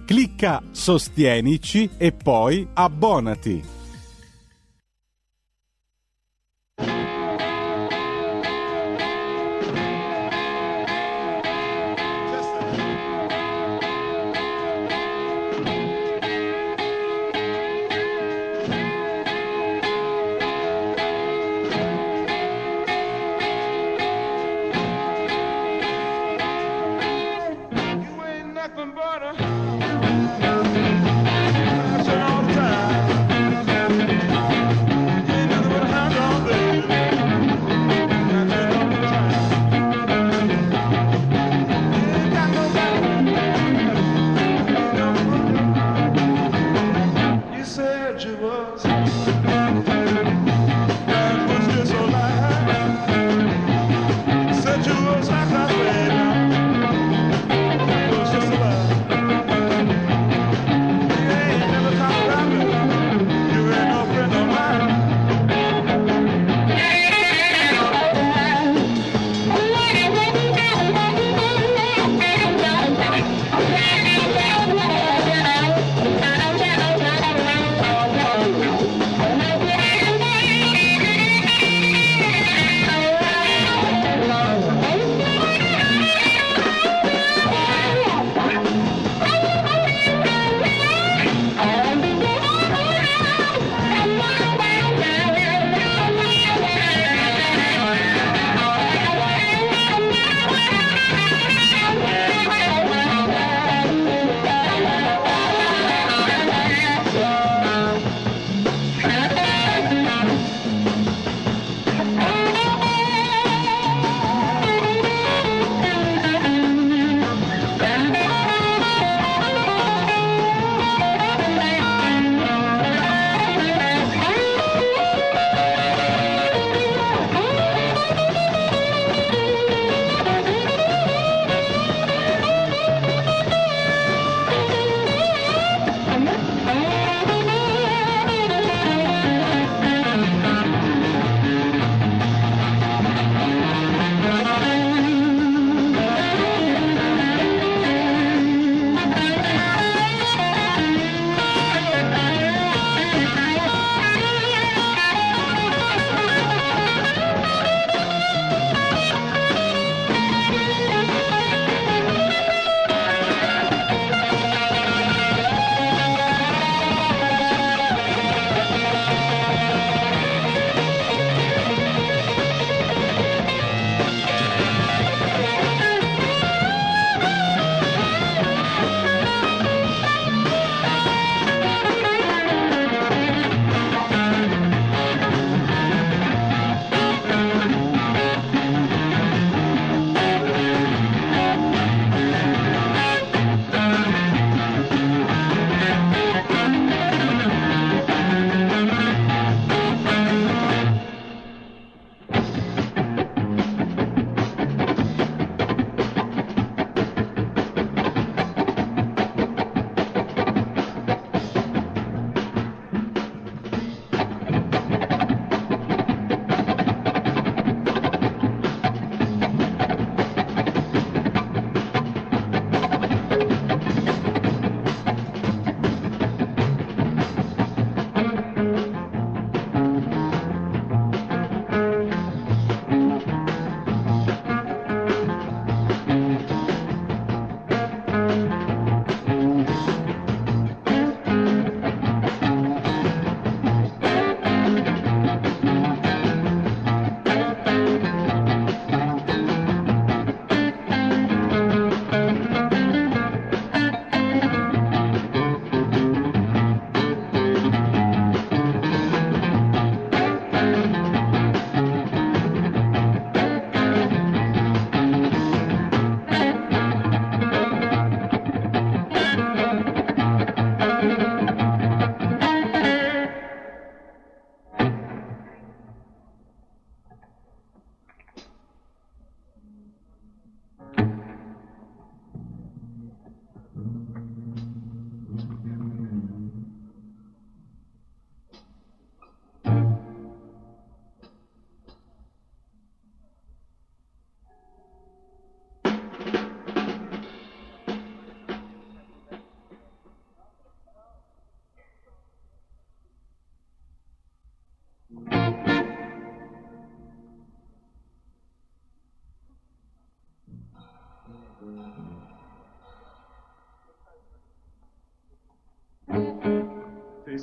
[0.04, 3.75] clicca Sostienici e poi abbonati.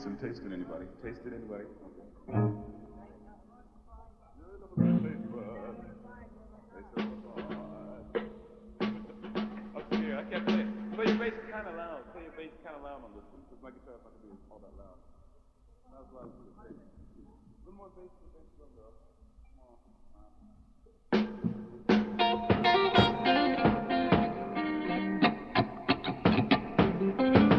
[0.03, 0.85] Taste it, taste anybody?
[1.01, 1.63] Taste it, anybody?
[9.77, 10.65] Okay, I can't play.
[10.95, 12.03] Play your bass kind of loud.
[12.11, 13.69] Play your bass kind of loud because my
[14.03, 14.99] not to be all that loud.
[15.83, 16.27] A
[17.63, 18.11] little more bass,
[18.59, 18.75] goes
[27.47, 27.52] up.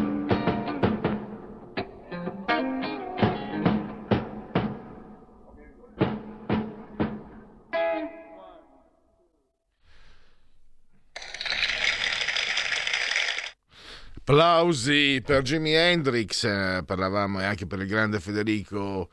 [14.34, 19.12] Applausi per Jimi Hendrix, eh, parlavamo e anche per il grande Federico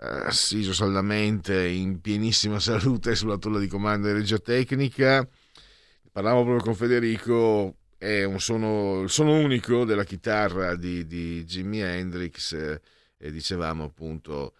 [0.00, 5.28] eh, assiso saldamente in pienissima salute sulla tolla di comando di regia tecnica.
[6.10, 11.80] Parlavamo proprio con Federico, è un suono, il suono unico della chitarra di, di Jimi
[11.80, 12.80] Hendrix eh,
[13.18, 14.54] e dicevamo appunto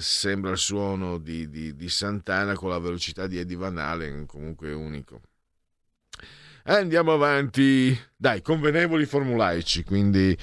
[0.00, 4.72] sembra il suono di, di, di Santana con la velocità di Eddie Van Halen, comunque
[4.72, 5.20] unico.
[6.68, 10.36] Andiamo avanti, dai, convenevoli formulaici, quindi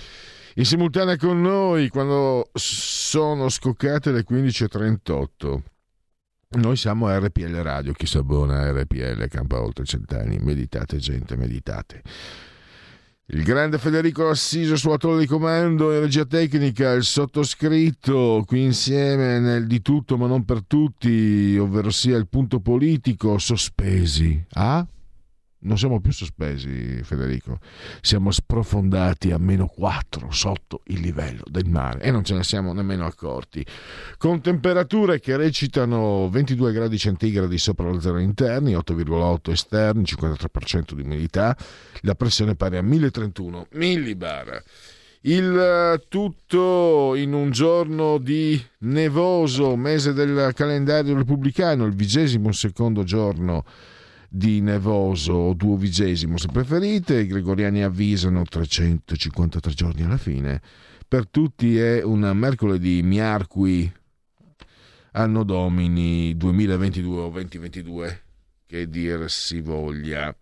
[0.56, 5.62] in simultanea con noi quando sono scoccate le 15.38.
[6.58, 12.02] Noi siamo a RPL Radio, chi sa buona RPL, campa oltre cent'anni, meditate gente, meditate.
[13.28, 19.38] Il grande Federico Assiso sulla torre di comando e regia tecnica, il sottoscritto qui insieme
[19.38, 24.44] nel di tutto ma non per tutti, ovvero sia il punto politico, sospesi.
[24.54, 24.88] Ah?
[25.60, 27.60] Non siamo più sospesi, Federico,
[28.02, 32.74] siamo sprofondati a meno 4 sotto il livello del mare e non ce ne siamo
[32.74, 33.66] nemmeno accorti.
[34.18, 41.02] Con temperature che recitano 22 gradi centigradi sopra lo zero interni, 8,8 esterni, 53% di
[41.02, 41.58] umidità,
[42.02, 44.64] la pressione pari a 1031 millibar.
[45.22, 53.04] Il eh, tutto in un giorno di nevoso, mese del calendario repubblicano, il vigesimo secondo
[53.04, 53.66] giorno
[54.36, 60.62] di nevoso o duovigesimo se preferite, i gregoriani avvisano 353 giorni alla fine.
[61.08, 63.90] Per tutti è un mercoledì miarqui
[65.14, 68.22] anno domini 2022 o 2022
[68.66, 70.36] che dir si voglia.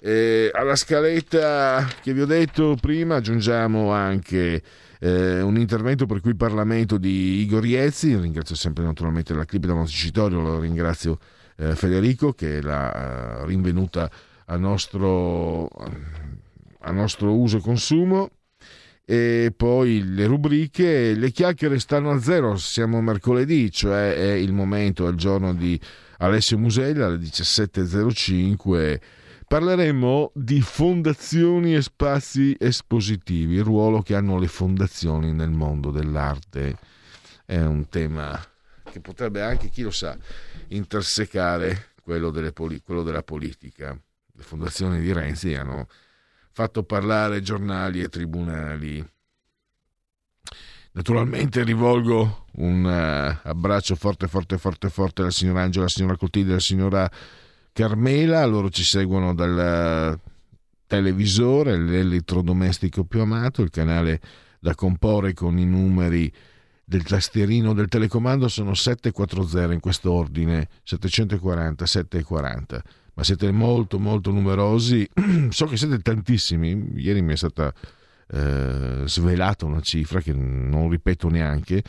[0.00, 4.62] E alla scaletta che vi ho detto prima aggiungiamo anche
[5.00, 9.64] eh, un intervento per cui il Parlamento di Igor Iezzi, ringrazio sempre naturalmente la clip
[9.64, 11.18] da Montecitorio, lo ringrazio
[11.58, 14.10] eh, Federico che l'ha eh, rinvenuta
[14.46, 15.68] a nostro,
[16.80, 18.30] a nostro uso e consumo
[19.10, 25.06] e poi le rubriche, le chiacchiere stanno a zero, siamo mercoledì, cioè è il momento,
[25.06, 25.80] è il giorno di
[26.18, 29.00] Alessio Musella alle 17.05.
[29.48, 36.76] Parleremo di fondazioni e spazi espositivi, il ruolo che hanno le fondazioni nel mondo dell'arte.
[37.46, 38.38] È un tema
[38.90, 40.16] che potrebbe anche, chi lo sa,
[40.68, 43.98] intersecare quello, poli- quello della politica.
[44.32, 45.86] Le fondazioni di Renzi hanno
[46.52, 49.06] fatto parlare giornali e tribunali.
[50.92, 56.52] Naturalmente rivolgo un uh, abbraccio forte, forte, forte, forte alla signora Angela, alla signora Coltilde,
[56.52, 57.10] alla signora
[57.72, 58.44] Carmela.
[58.46, 60.18] Loro ci seguono dal
[60.86, 64.20] televisore, l'elettrodomestico più amato, il canale
[64.58, 66.32] da comporre con i numeri
[66.88, 72.82] del tastierino del telecomando sono 740 in questo ordine, 740, 740,
[73.12, 75.06] ma siete molto molto numerosi,
[75.50, 77.70] so che siete tantissimi, ieri mi è stata
[78.30, 81.82] eh, svelata una cifra che non ripeto neanche,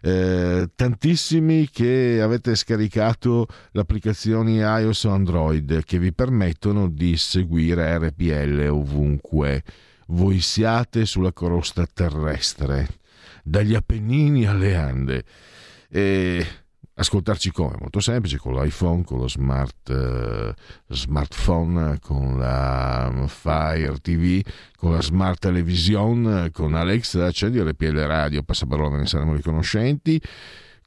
[0.00, 7.98] eh, tantissimi che avete scaricato le applicazioni iOS o Android che vi permettono di seguire
[7.98, 9.62] RPL ovunque.
[10.06, 12.88] Voi siate sulla crosta terrestre
[13.48, 15.24] dagli Appennini alle Ande.
[15.90, 16.46] E
[16.94, 17.76] ascoltarci come?
[17.80, 20.52] Molto semplice, con l'iPhone, con lo smart, uh,
[20.92, 24.42] smartphone, con la Fire TV,
[24.76, 30.20] con la smart television, con Alexa, accendi RPL Radio, passaparola, ne saremo riconoscenti,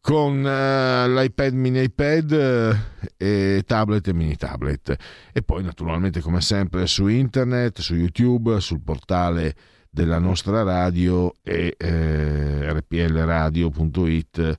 [0.02, 4.96] con uh, l'iPad mini iPad uh, e tablet e mini tablet.
[5.32, 9.56] E poi naturalmente come sempre su internet, su YouTube, sul portale
[9.94, 14.58] della nostra radio e eh, rplradio.it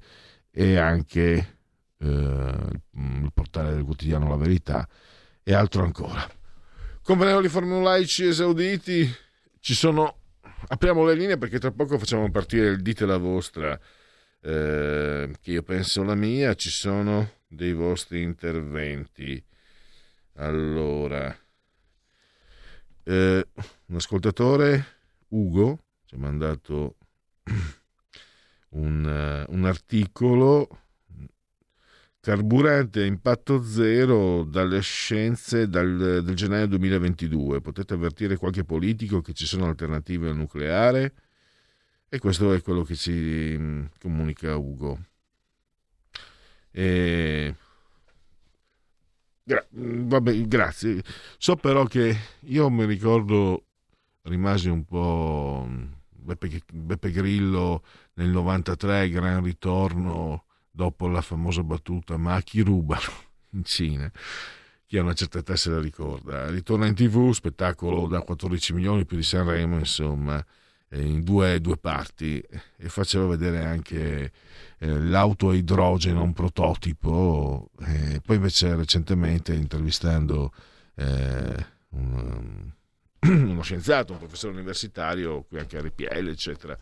[0.51, 1.57] e anche
[1.99, 2.55] eh,
[2.91, 4.87] il portale del quotidiano La Verità
[5.43, 6.29] e altro ancora.
[7.03, 9.11] Convenevoli formulaici esauditi,
[9.59, 10.19] ci sono...
[10.69, 13.77] Apriamo le linee perché tra poco facciamo partire il dite la vostra,
[14.41, 19.43] eh, che io penso la mia, ci sono dei vostri interventi.
[20.35, 21.35] Allora,
[23.05, 23.47] eh,
[23.87, 25.01] un ascoltatore
[25.33, 26.97] Ugo ci ha mandato
[28.71, 30.69] un, eh, un articolo
[32.23, 37.61] carburante a impatto zero dalle scienze dal, del gennaio 2022.
[37.61, 41.15] Potete avvertire qualche politico che ci sono alternative al nucleare?
[42.09, 45.01] E questo è quello che ci mm, comunica Ugo.
[46.71, 47.55] E...
[49.43, 51.03] Gra- mm, vabbè, grazie.
[51.39, 53.65] So però che io mi ricordo,
[54.23, 57.83] rimasi un po' mm, Beppe, Beppe Grillo
[58.15, 63.31] nel 93, gran ritorno dopo la famosa battuta ma a chi rubano?
[63.55, 64.11] In Cina.
[64.87, 66.49] Chi ha una certa età se la ricorda.
[66.51, 70.45] Ritorna in tv spettacolo da 14 milioni più di Sanremo insomma
[70.91, 72.43] in due, due parti.
[72.77, 74.33] E faceva vedere anche
[74.79, 77.71] eh, l'auto a idrogeno un prototipo.
[77.81, 80.53] E poi invece recentemente intervistando
[80.95, 82.71] eh, un,
[83.23, 86.77] uno scienziato un professore universitario qui anche a RPL eccetera.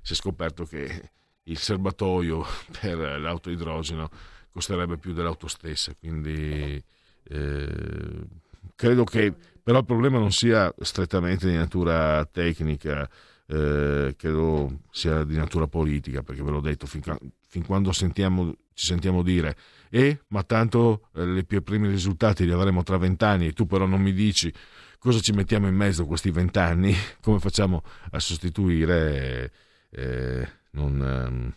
[0.00, 1.10] Si è scoperto che
[1.44, 2.44] il serbatoio
[2.80, 4.10] per l'auto idrogeno
[4.50, 6.82] costerebbe più dell'auto stessa, quindi
[7.24, 8.26] eh,
[8.74, 9.32] credo che
[9.62, 13.08] però il problema non sia strettamente di natura tecnica,
[13.46, 17.02] eh, credo sia di natura politica, perché ve l'ho detto, fin,
[17.46, 19.56] fin quando sentiamo, ci sentiamo dire
[19.90, 24.00] eh, ma tanto eh, i primi risultati li avremo tra vent'anni e tu però non
[24.00, 24.52] mi dici
[25.00, 29.50] cosa ci mettiamo in mezzo questi vent'anni, come facciamo a sostituire...
[29.90, 31.52] Eh, non, ehm,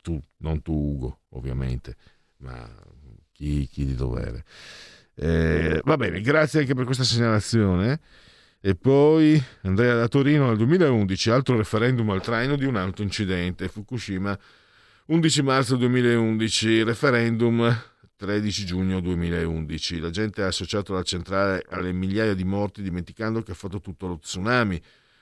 [0.00, 1.96] tu, non tu Ugo ovviamente,
[2.38, 2.68] ma
[3.32, 4.44] chi, chi di dovere.
[5.16, 8.00] Eh, va bene, grazie anche per questa segnalazione.
[8.60, 13.68] E poi Andrea da Torino nel 2011, altro referendum al traino di un altro incidente,
[13.68, 14.38] Fukushima,
[15.06, 17.82] 11 marzo 2011, referendum
[18.16, 19.98] 13 giugno 2011.
[19.98, 24.06] La gente ha associato la centrale alle migliaia di morti dimenticando che ha fatto tutto
[24.06, 24.80] lo tsunami,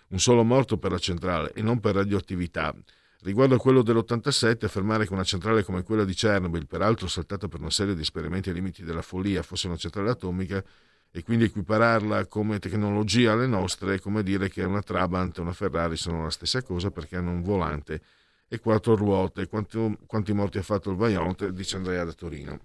[0.09, 2.74] un solo morto per la centrale e non per radioattività.
[3.22, 7.61] Riguardo a quello dell'87, affermare che una centrale come quella di Chernobyl, peraltro saltata per
[7.61, 10.62] una serie di esperimenti ai limiti della follia, fosse una centrale atomica
[11.11, 15.53] e quindi equipararla come tecnologia alle nostre è come dire che una Trabant e una
[15.53, 18.01] Ferrari sono la stessa cosa perché hanno un volante
[18.49, 19.47] e quattro ruote.
[19.47, 21.49] Quanti, quanti morti ha fatto il Vaillant?
[21.49, 22.61] Dice Andrea da Torino.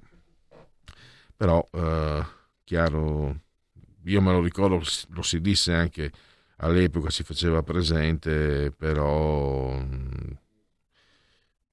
[1.37, 2.25] Però, eh,
[2.63, 3.39] chiaro,
[4.03, 6.11] io me lo ricordo, lo si disse anche
[6.57, 9.79] all'epoca, si faceva presente, però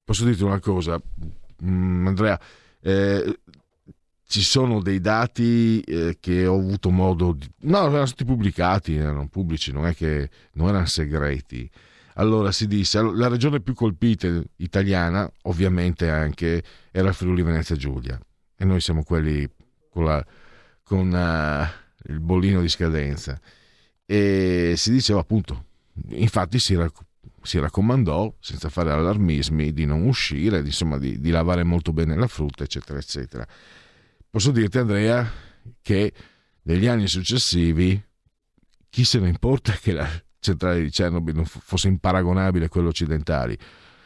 [0.05, 1.01] Posso dirti una cosa,
[1.63, 2.39] mm, Andrea?
[2.79, 3.39] Eh,
[4.27, 7.49] ci sono dei dati eh, che ho avuto modo di...
[7.61, 11.67] No, erano stati pubblicati, erano pubblici, non è che non erano segreti.
[12.17, 18.19] Allora si disse, la regione più colpita italiana, ovviamente anche, era Friuli Venezia Giulia.
[18.55, 19.49] E noi siamo quelli
[19.95, 20.25] con, la,
[20.83, 23.39] con uh, il bollino di scadenza.
[24.05, 25.67] E si diceva appunto,
[26.09, 26.91] infatti si era
[27.41, 32.15] si raccomandò, senza fare allarmismi, di non uscire, di, insomma, di, di lavare molto bene
[32.15, 33.47] la frutta, eccetera, eccetera.
[34.27, 35.31] Posso dirti, Andrea,
[35.79, 36.11] che
[36.63, 38.03] negli anni successivi
[38.89, 43.55] chi se ne importa che la centrale di Chernobyl non fosse imparagonabile a quelle occidentali?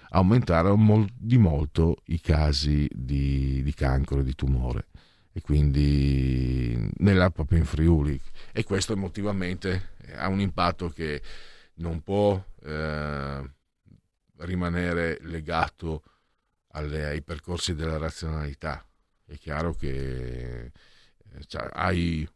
[0.10, 4.89] Aumentarono di molto i casi di, di cancro e di tumore
[5.40, 8.20] e quindi nella, proprio in Friuli
[8.52, 11.22] e questo emotivamente ha un impatto che
[11.76, 13.50] non può eh,
[14.40, 16.04] rimanere legato
[16.72, 18.86] alle, ai percorsi della razionalità.
[19.26, 20.72] È chiaro che eh,
[21.48, 22.28] cioè, hai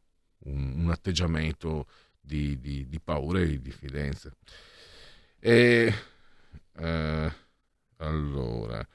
[0.46, 1.88] un, un atteggiamento
[2.22, 4.32] di, di, di, paura e di diffidenza.
[5.40, 5.94] E
[6.78, 7.34] eh,
[7.98, 8.88] allora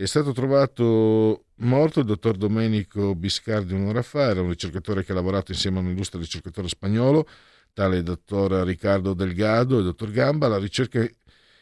[0.00, 5.14] è stato trovato morto il dottor Domenico Biscardi un'ora fa, era un ricercatore che ha
[5.16, 7.26] lavorato insieme a un illustre ricercatore spagnolo
[7.72, 11.00] tale dottor Riccardo Delgado e dottor Gamba, la ricerca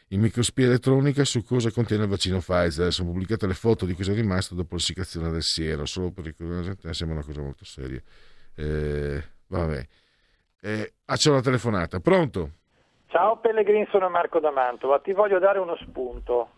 [0.09, 2.93] in microspia elettronica su cosa contiene il vaccino Pfizer.
[2.93, 6.63] Sono pubblicate le foto di cosa è rimasto dopo l'essiccazione del siero, solo per ricordare
[6.63, 8.03] gente sembra una cosa molto seria.
[8.55, 9.87] Eh, vabbè.
[10.61, 12.01] Eh, ah, c'è una telefonata.
[12.01, 12.51] Pronto?
[13.07, 15.01] Ciao Pellegrini, sono Marco D'Amantova.
[15.01, 16.51] Ti voglio dare uno spunto.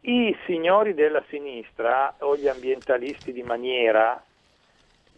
[0.00, 4.22] I signori della sinistra o gli ambientalisti di maniera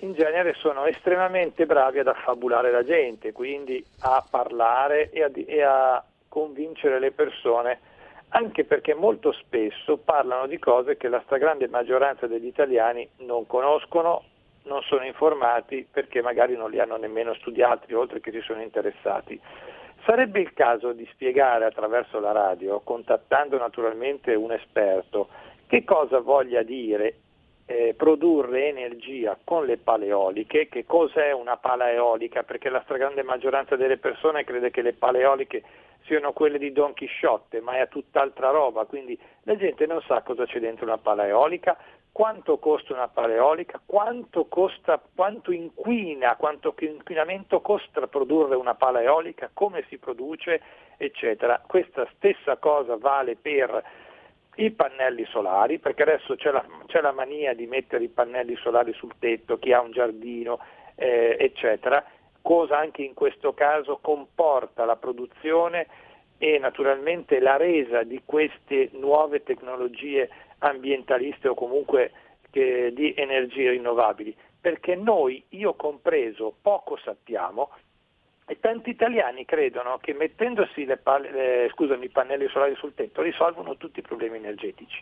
[0.02, 5.62] in genere sono estremamente bravi ad affabulare la gente, quindi a parlare e a, e
[5.62, 7.80] a convincere le persone,
[8.28, 14.24] anche perché molto spesso parlano di cose che la stragrande maggioranza degli italiani non conoscono,
[14.62, 19.38] non sono informati perché magari non li hanno nemmeno studiati, oltre che si sono interessati.
[20.04, 25.28] Sarebbe il caso di spiegare attraverso la radio, contattando naturalmente un esperto,
[25.66, 27.14] che cosa voglia dire
[27.66, 30.68] eh, produrre energia con le pale eoliche.
[30.68, 32.42] Che cos'è una pala eolica?
[32.42, 35.62] Perché la stragrande maggioranza delle persone crede che le pale eoliche
[36.06, 40.44] siano quelle di Don Chisciotte, ma è tutt'altra roba, quindi la gente non sa cosa
[40.46, 41.76] c'è dentro una pala eolica,
[42.12, 49.02] quanto costa una pala eolica, quanto, costa, quanto inquina, quanto inquinamento costa produrre una pala
[49.02, 50.60] eolica, come si produce,
[50.96, 51.62] eccetera.
[51.66, 53.82] Questa stessa cosa vale per
[54.56, 58.92] i pannelli solari, perché adesso c'è la, c'è la mania di mettere i pannelli solari
[58.92, 60.58] sul tetto, chi ha un giardino,
[60.96, 62.04] eh, eccetera,
[62.42, 65.86] cosa anche in questo caso comporta la produzione
[66.36, 70.28] e naturalmente la resa di queste nuove tecnologie
[70.60, 72.12] ambientaliste o comunque
[72.50, 77.70] che, di energie rinnovabili, perché noi, io compreso, poco sappiamo
[78.46, 83.22] e tanti italiani credono che mettendosi le palle, le, scusami, i pannelli solari sul tetto
[83.22, 85.00] risolvono tutti i problemi energetici.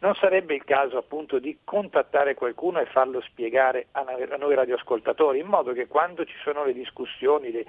[0.00, 4.04] Non sarebbe il caso appunto di contattare qualcuno e farlo spiegare a
[4.36, 7.64] noi radioascoltatori, in modo che quando ci sono le discussioni, le,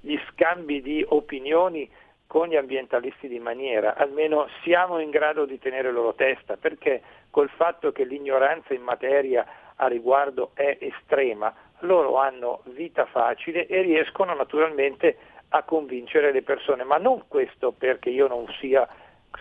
[0.00, 1.88] gli scambi di opinioni
[2.32, 7.50] con gli ambientalisti di maniera, almeno siamo in grado di tenere loro testa, perché col
[7.50, 9.44] fatto che l'ignoranza in materia
[9.76, 15.18] a riguardo è estrema, loro hanno vita facile e riescono naturalmente
[15.50, 18.88] a convincere le persone, ma non questo perché io non sia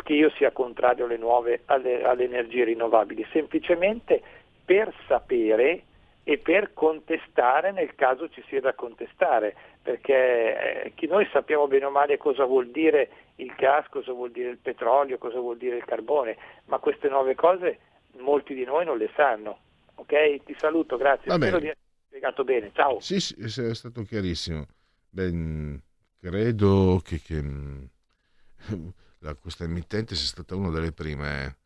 [0.08, 4.22] io sia contrario alle nuove alle, alle energie rinnovabili, semplicemente
[4.66, 5.84] per sapere
[6.24, 11.90] e per contestare nel caso ci sia da contestare, perché eh, noi sappiamo bene o
[11.90, 15.86] male cosa vuol dire il gas, cosa vuol dire il petrolio, cosa vuol dire il
[15.86, 17.80] carbone, ma queste nuove cose
[18.20, 19.60] molti di noi non le sanno.
[19.96, 20.44] Ok?
[20.44, 21.32] Ti saluto, grazie.
[21.32, 21.78] Spero di aver
[22.08, 22.72] spiegato bene.
[22.74, 23.00] Ciao.
[23.00, 24.66] Sì, sì, è stato chiarissimo.
[25.10, 25.80] Beh,
[26.20, 27.42] credo che, che
[29.20, 31.58] la, questa emittente sia stata una delle prime.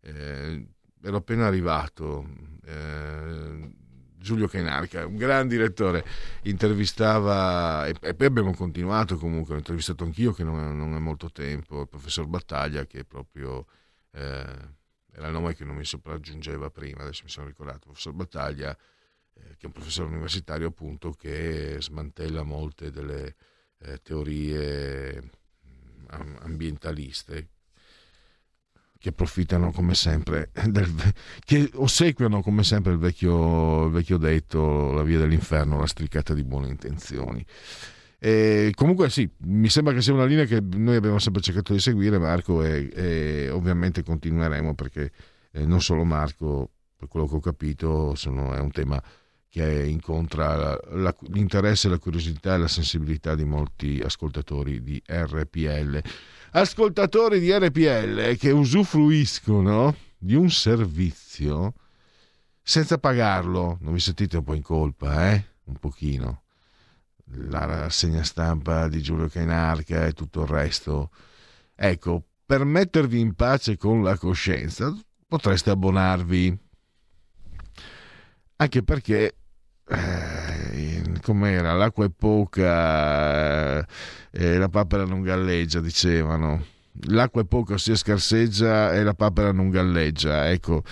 [0.00, 0.66] Eh,
[1.02, 2.24] ero appena arrivato.
[2.64, 3.86] Eh,
[4.18, 6.04] Giulio Cainarca, un gran direttore,
[6.42, 11.30] intervistava e, poi abbiamo continuato comunque, ho intervistato anch'io che non è, non è molto
[11.30, 13.66] tempo, il professor Battaglia che proprio
[14.12, 14.76] eh,
[15.12, 18.76] era il nome che non mi sopraggiungeva prima, adesso mi sono ricordato, il professor Battaglia
[19.34, 23.34] eh, che è un professore universitario appunto che smantella molte delle
[23.78, 25.30] eh, teorie
[26.08, 27.48] ambientaliste
[28.98, 30.92] che approfittano come sempre, del,
[31.44, 36.44] che ossequiano come sempre il vecchio, il vecchio detto, la via dell'inferno, la stricata di
[36.44, 37.44] buone intenzioni.
[38.20, 41.78] E comunque sì, mi sembra che sia una linea che noi abbiamo sempre cercato di
[41.78, 45.12] seguire, Marco, e, e ovviamente continueremo perché
[45.52, 49.00] eh, non solo Marco, per quello che ho capito, sono, è un tema
[49.48, 56.02] che incontra la, la, l'interesse, la curiosità e la sensibilità di molti ascoltatori di RPL.
[56.50, 61.74] Ascoltatori di RPL che usufruiscono di un servizio
[62.62, 63.76] senza pagarlo.
[63.80, 65.44] Non vi sentite un po' in colpa, eh?
[65.64, 66.42] Un pochino.
[67.48, 71.10] La rassegna stampa di Giulio Cainarca e tutto il resto.
[71.74, 74.96] Ecco, per mettervi in pace con la coscienza
[75.26, 76.58] potreste abbonarvi
[78.56, 79.36] anche perché
[79.88, 81.72] eh, com'era?
[81.74, 83.86] L'acqua è poca
[84.30, 86.64] e la papera non galleggia dicevano.
[87.08, 90.50] L'acqua è poca si scarseggia e la papera non galleggia.
[90.50, 90.82] Ecco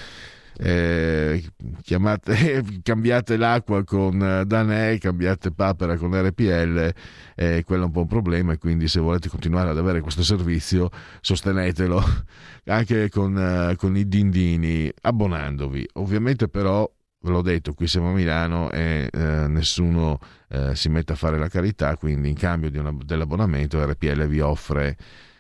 [0.59, 1.45] eh,
[1.83, 6.95] chiamate, cambiate l'acqua con Danè, cambiate papera con RPL,
[7.35, 10.23] eh, quello è un po' un problema e quindi se volete continuare ad avere questo
[10.23, 10.91] servizio
[11.21, 12.03] sostenetelo.
[12.69, 15.89] Anche con, uh, con i dindini abbonandovi.
[15.95, 16.91] Ovviamente però
[17.27, 21.37] ve l'ho detto, qui siamo a Milano e eh, nessuno eh, si mette a fare
[21.39, 24.97] la carità, quindi in cambio una, dell'abbonamento RPL vi offre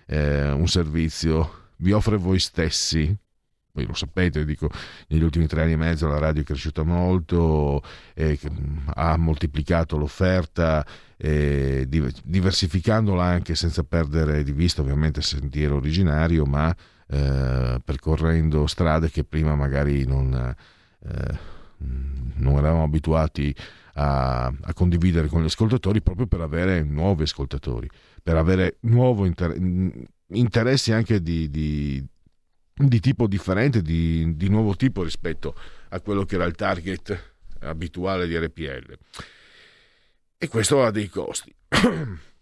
[0.06, 3.16] eh, un servizio, vi offre voi stessi.
[3.72, 4.70] Voi lo sapete, dico,
[5.08, 7.82] negli ultimi tre anni e mezzo la radio è cresciuta molto,
[8.94, 10.82] ha moltiplicato l'offerta,
[11.14, 16.74] diversificandola anche senza perdere di vista ovviamente il sentiero originario, ma
[17.08, 20.56] eh, percorrendo strade che prima magari non,
[21.00, 21.38] eh,
[21.78, 23.54] non eravamo abituati
[23.94, 27.88] a, a, condividere con gli ascoltatori proprio per avere nuovi ascoltatori,
[28.22, 29.56] per avere nuovi inter-
[30.28, 32.04] interessi anche di, di,
[32.74, 35.54] di, tipo differente, di, di nuovo tipo rispetto
[35.90, 38.98] a quello che era il target abituale di RPL.
[40.38, 41.54] E questo ha dei costi.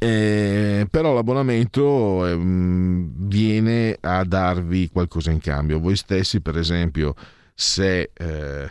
[0.00, 5.78] Eh, però l'abbonamento eh, viene a darvi qualcosa in cambio.
[5.78, 7.14] Voi stessi, per esempio,
[7.60, 8.70] se eh,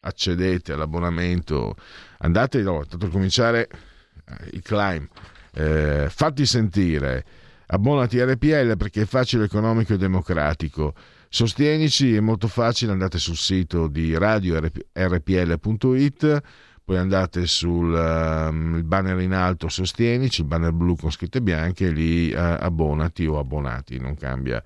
[0.00, 1.76] accedete all'abbonamento,
[2.18, 5.06] andate, no, tanto per cominciare eh, il climb,
[5.54, 7.24] eh, fatti sentire,
[7.66, 10.94] abbonati a RPL perché è facile, economico e democratico.
[11.28, 16.42] Sostienici, è molto facile, andate sul sito di radio rpl.it
[16.82, 22.32] poi andate sul um, banner in alto sostienici, il banner blu con scritte bianche lì
[22.32, 24.60] uh, abbonati o abbonati, non cambia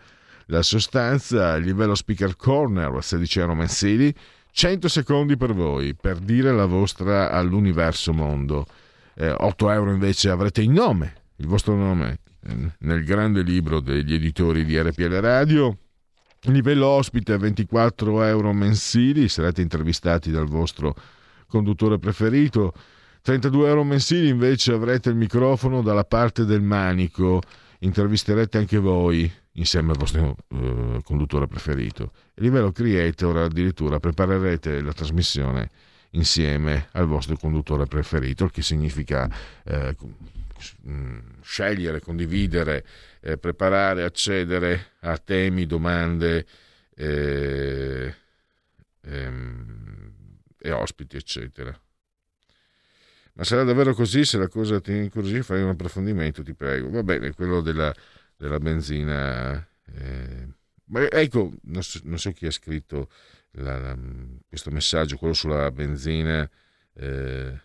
[0.47, 1.57] la sostanza.
[1.57, 4.15] Livello speaker corner 16 euro mensili,
[4.51, 8.67] 100 secondi per voi per dire la vostra all'universo mondo.
[9.15, 14.15] Eh, 8 euro invece avrete il nome, il vostro nome eh, nel grande libro degli
[14.15, 15.79] editori di RPL Radio.
[16.43, 20.95] Livello ospite 24 euro mensili, sarete intervistati dal vostro
[21.47, 22.75] conduttore preferito.
[23.23, 27.41] 32 euro mensili invece avrete il microfono dalla parte del manico,
[27.85, 32.13] intervisterete anche voi insieme al vostro uh, conduttore preferito.
[32.35, 35.71] A livello creator addirittura preparerete la trasmissione
[36.11, 39.29] insieme al vostro conduttore preferito, il che significa
[39.65, 39.97] eh,
[41.41, 42.85] scegliere, condividere,
[43.21, 46.47] eh, preparare, accedere a temi, domande
[46.95, 48.15] eh,
[49.03, 50.13] ehm,
[50.59, 51.77] e ospiti, eccetera.
[53.37, 54.25] Ma sarà davvero così?
[54.25, 56.91] Se la cosa ti incuriosisce, fai un approfondimento, ti prego.
[56.91, 57.93] Va bene, quello della,
[58.37, 59.57] della benzina.
[59.87, 60.49] Eh,
[60.87, 63.11] ma ecco, non so, non so, chi ha scritto
[63.53, 63.99] la, la,
[64.49, 66.49] questo messaggio, quello sulla benzina.
[66.95, 67.61] Eh,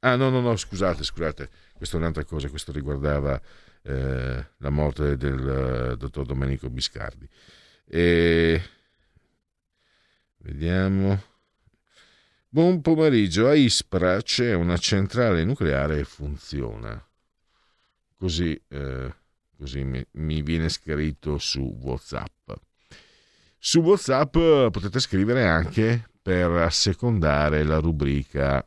[0.00, 3.40] ah, no, no, no, scusate, scusate, questa è un'altra cosa, questo riguardava
[3.82, 7.28] eh, la morte del uh, dottor Domenico Biscardi.
[7.86, 8.62] E...
[10.38, 11.33] Vediamo.
[12.54, 17.04] Buon pomeriggio, a Ispra c'è una centrale nucleare e funziona.
[18.16, 19.12] Così, eh,
[19.58, 22.52] così mi, mi, viene scritto su WhatsApp.
[23.58, 24.34] Su WhatsApp
[24.70, 28.64] potete scrivere anche per assecondare la rubrica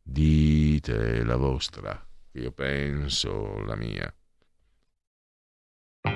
[0.00, 2.00] Dite la vostra,
[2.34, 4.17] io penso la mia.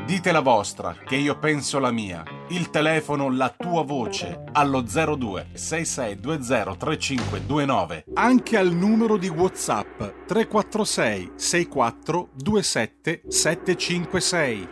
[0.04, 2.24] Dite la vostra, che io penso la mia.
[2.48, 8.04] Il telefono, la tua voce, allo 02 6620 3529.
[8.14, 14.68] Anche al numero di WhatsApp 346 64 27 756.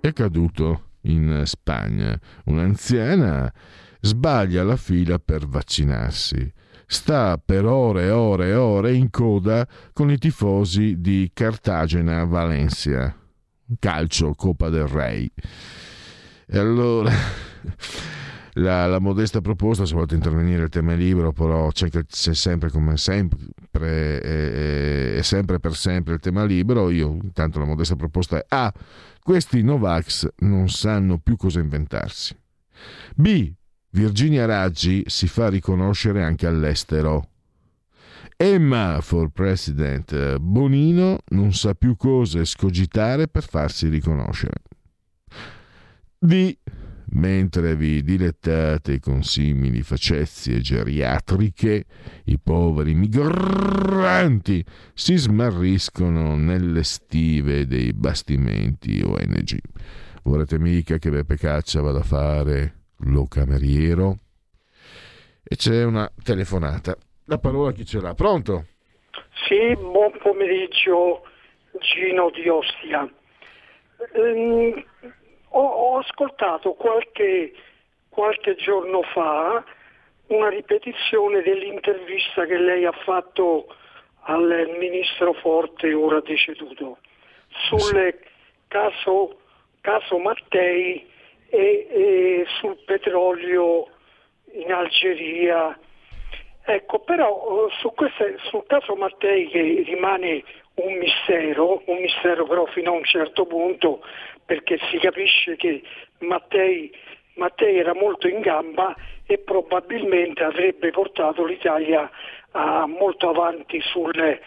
[0.00, 2.18] È caduto in Spagna.
[2.44, 3.52] Un'anziana
[4.00, 6.52] sbaglia la fila per vaccinarsi
[6.90, 13.14] sta per ore e ore e ore in coda con i tifosi di Cartagena Valencia.
[13.78, 15.30] Calcio, Coppa del Re.
[16.46, 17.12] E allora
[18.54, 22.70] la, la, modesta proposta, se volete intervenire il tema è libero, però c'è, c'è sempre
[22.70, 23.36] come sempre,
[23.70, 26.88] è, sempre per sempre il tema libero.
[26.88, 28.72] Io intanto la modesta proposta è A.
[29.22, 32.34] Questi Novax non sanno più cosa inventarsi.
[33.14, 33.52] B.
[33.90, 37.30] Virginia Raggi si fa riconoscere anche all'estero.
[38.36, 44.60] Emma for President Bonino non sa più cosa escogitare per farsi riconoscere.
[46.18, 46.56] D.
[47.10, 51.86] Mentre vi dilettate con simili facezie geriatriche,
[52.24, 54.62] i poveri migranti
[54.92, 59.58] si smarriscono nelle stive dei bastimenti ONG.
[60.22, 64.16] Vorrete mica che Beppe Caccia vada a fare lo cameriero
[65.44, 66.96] e c'è una telefonata.
[67.26, 68.14] La parola chi ce l'ha?
[68.14, 68.66] Pronto?
[69.46, 71.24] Sì, buon pomeriggio
[71.80, 73.08] Gino di Ostia.
[74.14, 74.84] Um,
[75.50, 77.52] ho, ho, ascoltato qualche,
[78.08, 79.64] qualche giorno fa
[80.28, 83.74] una ripetizione dell'intervista che lei ha fatto
[84.22, 86.98] al ministro Forte, ora deceduto,
[87.48, 88.14] sul
[88.68, 89.40] caso,
[89.80, 91.08] caso Mattei
[91.48, 93.86] e, e sul petrolio
[94.52, 95.78] in Algeria.
[96.64, 100.44] Ecco, però eh, su queste, sul caso Mattei che rimane
[100.74, 104.00] un mistero, un mistero però fino a un certo punto,
[104.44, 105.82] perché si capisce che
[106.18, 106.92] Mattei,
[107.34, 108.94] Mattei era molto in gamba
[109.26, 112.10] e probabilmente avrebbe portato l'Italia
[112.52, 114.38] a, molto avanti sul,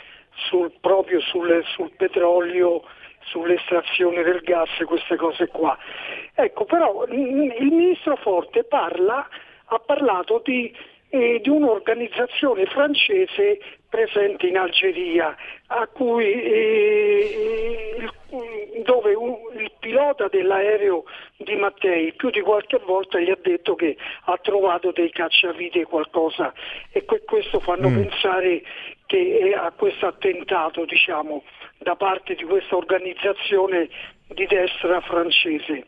[0.48, 2.84] sul, proprio sul, sul petrolio
[3.24, 5.78] sull'estrazione del gas, queste cose qua.
[6.34, 9.28] Ecco, però il ministro Forte parla,
[9.66, 10.74] ha parlato di,
[11.10, 13.60] eh, di un'organizzazione francese
[13.90, 15.36] presente in Algeria,
[15.92, 21.04] cui, eh, il, dove un, il pilota dell'aereo
[21.36, 26.54] di Mattei più di qualche volta gli ha detto che ha trovato dei cacciavite qualcosa
[26.92, 27.96] e que- questo fanno mm.
[27.96, 28.64] pensare
[29.06, 31.44] che a questo attentato diciamo,
[31.82, 33.90] da parte di questa organizzazione
[34.28, 35.86] di destra francese.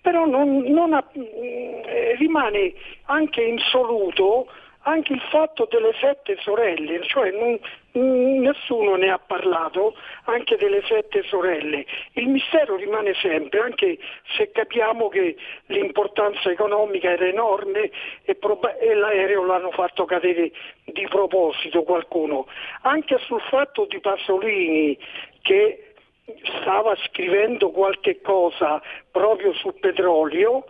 [0.00, 2.72] Però non, non ha, eh, rimane
[3.06, 4.46] anche insoluto
[4.82, 7.58] anche il fatto delle sette sorelle, cioè non,
[7.92, 11.84] nessuno ne ha parlato, anche delle sette sorelle.
[12.14, 13.98] Il mistero rimane sempre, anche
[14.36, 15.36] se capiamo che
[15.66, 17.90] l'importanza economica era enorme
[18.24, 20.50] e, prob- e l'aereo l'hanno fatto cadere
[20.84, 22.46] di proposito qualcuno.
[22.82, 24.98] Anche sul fatto di Pasolini
[25.42, 25.94] che
[26.60, 28.80] stava scrivendo qualche cosa
[29.10, 30.64] proprio sul petrolio,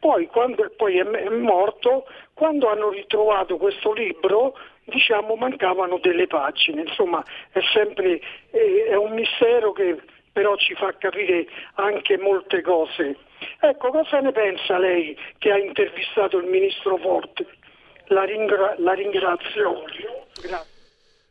[0.00, 7.22] poi quando poi è morto, quando hanno ritrovato questo libro, diciamo mancavano delle pagine, insomma
[7.50, 10.00] è sempre è un mistero che
[10.32, 13.16] però ci fa capire anche molte cose.
[13.60, 17.46] Ecco, cosa ne pensa lei che ha intervistato il ministro Forte?
[18.06, 19.82] La, ringra- la ringrazio.
[20.40, 20.77] Grazie.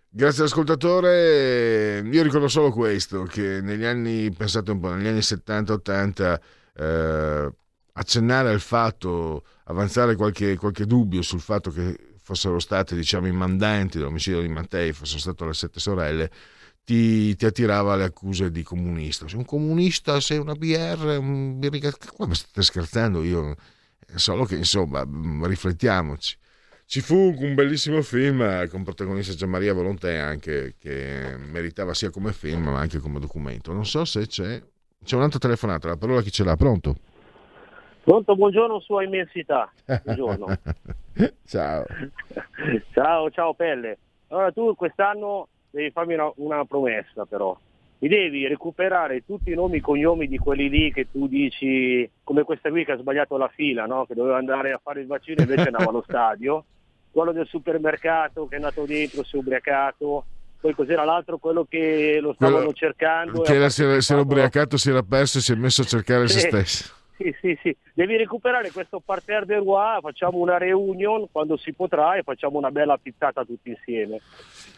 [0.10, 6.40] Grazie ascoltatore, io ricordo solo questo, che negli anni, pensate un po', negli anni 70-80
[6.76, 7.52] eh,
[7.92, 13.98] accennare al fatto, avanzare qualche, qualche, dubbio sul fatto che fossero state diciamo, i mandanti
[13.98, 16.32] dell'omicidio di Mattei, fossero state le sette sorelle,
[16.84, 19.28] ti, ti, attirava le accuse di comunista.
[19.28, 21.60] Sei un comunista, sei una BR, un
[22.16, 23.24] Come state scherzando?
[23.24, 23.56] Io
[24.16, 25.06] solo che insomma
[25.44, 26.38] riflettiamoci.
[26.90, 32.70] Ci fu un bellissimo film con protagonista Gianmaria Volontè anche che meritava sia come film
[32.70, 33.74] ma anche come documento.
[33.74, 34.62] Non so se c'è.
[35.04, 36.56] C'è un'altra telefonata, la parola chi ce l'ha?
[36.56, 36.96] Pronto?
[38.06, 39.70] Pronto, buongiorno Sua Immensità.
[40.02, 40.46] Buongiorno.
[41.46, 41.84] ciao.
[42.94, 43.98] ciao, ciao Pelle.
[44.30, 47.60] Allora tu quest'anno devi farmi una, una, promessa però.
[47.98, 52.44] Mi devi recuperare tutti i nomi e cognomi di quelli lì che tu dici, come
[52.44, 54.06] questa qui che ha sbagliato la fila, no?
[54.06, 56.64] che doveva andare a fare il vaccino e invece andava allo stadio.
[57.18, 60.26] Quello del supermercato che è andato dentro, si è ubriacato,
[60.62, 63.42] poi cos'era l'altro, quello che lo stavano quello cercando.
[63.42, 65.86] Che era, si, era, si era ubriacato, si era perso e si è messo a
[65.86, 66.94] cercare se stesso.
[67.18, 72.16] Sì, sì, sì, devi recuperare questo parterre de Roi, facciamo una reunion quando si potrà
[72.16, 74.22] e facciamo una bella pizzata tutti insieme.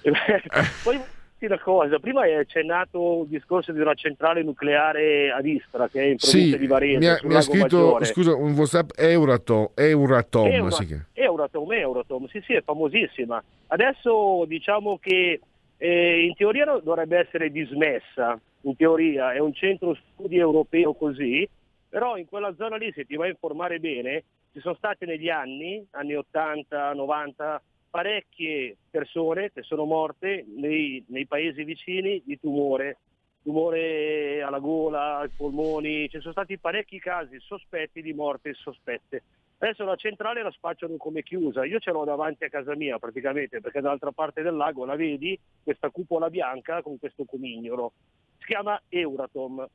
[0.82, 0.98] Poi
[1.46, 6.06] una cosa, prima è accennato il discorso di una centrale nucleare ad Istra che è
[6.06, 6.98] in provincia sì, di Varese.
[6.98, 8.06] Mi ha, mi ha scritto Maggiore.
[8.06, 11.06] scusa, un WhatsApp Euratom, Euratom, Eura, chiama.
[11.14, 13.44] Euratom, Euratom, sì, sì, è famosissima.
[13.68, 15.40] Adesso diciamo che
[15.78, 21.48] eh, in teoria dovrebbe essere dismessa, in teoria è un centro studi europeo così,
[21.88, 25.30] però in quella zona lì, se ti vai a informare bene, ci sono state negli
[25.30, 32.98] anni, anni 80, 90, parecchie persone che sono morte nei, nei paesi vicini di tumore,
[33.42, 39.24] tumore alla gola, ai polmoni, ci sono stati parecchi casi sospetti di morte sospette.
[39.62, 43.60] Adesso la centrale la spacciano come chiusa, io ce l'ho davanti a casa mia praticamente
[43.60, 47.92] perché dall'altra parte del lago la vedi, questa cupola bianca con questo comignolo,
[48.38, 49.68] si chiama Euratom,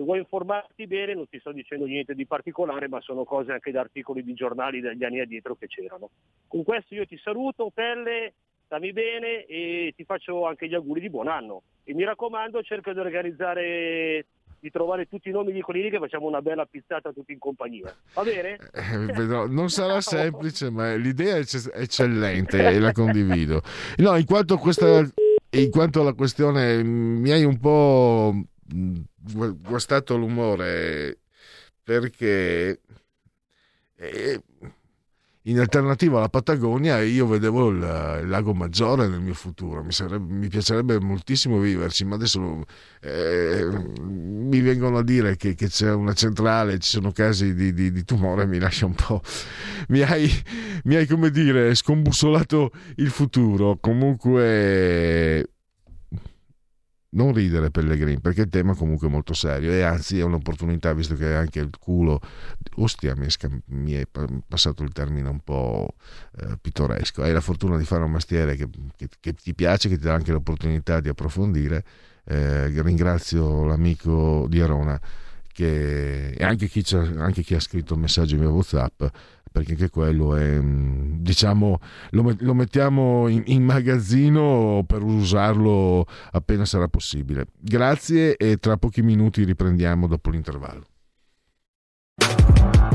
[0.00, 3.70] se vuoi informarti bene non ti sto dicendo niente di particolare, ma sono cose anche
[3.70, 6.08] da articoli di giornali degli anni addietro che c'erano.
[6.48, 8.32] Con questo io ti saluto, Pelle,
[8.64, 11.64] stammi bene e ti faccio anche gli auguri di buon anno.
[11.84, 14.24] E mi raccomando, cerca di organizzare
[14.58, 17.94] di trovare tutti i nomi di quelli che facciamo una bella pizzata tutti in compagnia.
[18.14, 18.58] Va bene?
[18.72, 21.44] Eh, non sarà semplice, ma l'idea è
[21.74, 23.60] eccellente e la condivido.
[23.98, 25.06] No, in quanto, questa,
[25.50, 28.34] in quanto alla questione mi hai un po'
[28.72, 31.18] guastato l'umore
[31.82, 32.80] perché
[33.96, 34.42] eh,
[35.44, 40.32] in alternativa alla Patagonia io vedevo il, il, lago Maggiore nel mio futuro, mi, sarebbe,
[40.32, 42.64] mi piacerebbe moltissimo viverci, ma adesso
[43.00, 43.66] eh,
[44.02, 48.04] mi vengono a dire che, che, c'è una centrale, ci sono casi di, di, di
[48.04, 49.22] tumore, mi lascia un po',
[49.88, 50.30] mi hai,
[50.84, 55.48] mi hai come dire scombussolato il futuro, comunque
[57.12, 61.14] non ridere Pellegrini perché il tema comunque è molto serio e anzi è un'opportunità visto
[61.14, 62.20] che anche il culo
[62.76, 64.06] ostia mi è, mi è
[64.46, 65.94] passato il termine un po'
[66.38, 67.22] eh, pittoresco.
[67.22, 70.14] Hai la fortuna di fare un mestiere che, che, che, ti piace che ti dà
[70.14, 71.84] anche l'opportunità di approfondire
[72.24, 75.00] eh, ringrazio l'amico di Arona
[75.52, 79.02] che, e anche chi, anche chi ha scritto il messaggio in mio whatsapp
[79.50, 81.78] perché anche quello è, mm, diciamo,
[82.10, 87.46] lo, lo mettiamo in, in, magazzino per usarlo appena sarà possibile.
[87.58, 90.84] Grazie e tra pochi minuti riprendiamo dopo l'intervallo.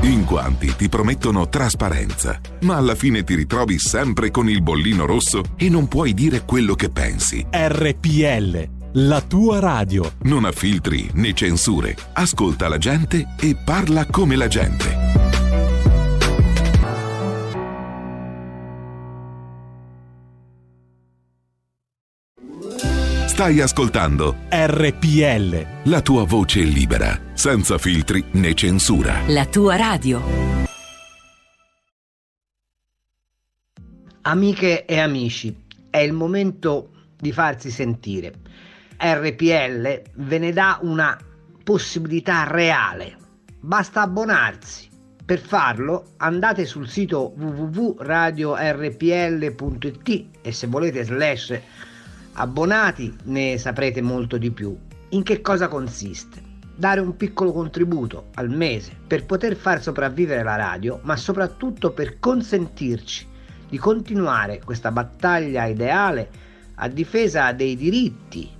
[0.02, 5.42] In quanti ti promettono trasparenza, ma alla fine ti ritrovi sempre con il bollino rosso
[5.56, 7.44] e non puoi dire quello che pensi.
[7.50, 10.12] RPL, la tua radio.
[10.22, 11.96] Non ha filtri né censure.
[12.12, 14.95] Ascolta la gente e parla come la gente.
[23.36, 25.90] Stai ascoltando RPL.
[25.90, 29.20] La tua voce libera, senza filtri né censura.
[29.26, 30.22] La tua radio.
[34.22, 35.54] Amiche e amici,
[35.90, 38.32] è il momento di farsi sentire.
[38.96, 41.18] RPL ve ne dà una
[41.62, 43.18] possibilità reale.
[43.60, 44.88] Basta abbonarsi.
[45.22, 51.60] Per farlo andate sul sito www.radiorpl.it e se volete slash
[52.36, 54.76] abbonati ne saprete molto di più.
[55.10, 56.42] In che cosa consiste?
[56.74, 62.18] Dare un piccolo contributo al mese per poter far sopravvivere la radio, ma soprattutto per
[62.18, 63.26] consentirci
[63.68, 66.28] di continuare questa battaglia ideale
[66.74, 68.50] a difesa dei diritti,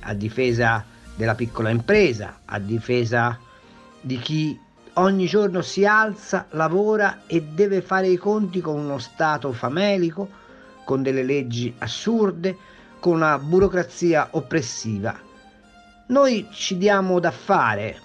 [0.00, 0.84] a difesa
[1.14, 3.38] della piccola impresa, a difesa
[4.00, 4.58] di chi
[4.94, 10.44] ogni giorno si alza, lavora e deve fare i conti con uno Stato famelico,
[10.84, 12.56] con delle leggi assurde,
[12.98, 15.18] con una burocrazia oppressiva.
[16.08, 17.98] Noi ci diamo da fare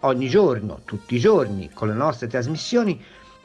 [0.00, 3.02] ogni giorno, tutti i giorni, con le nostre trasmissioni,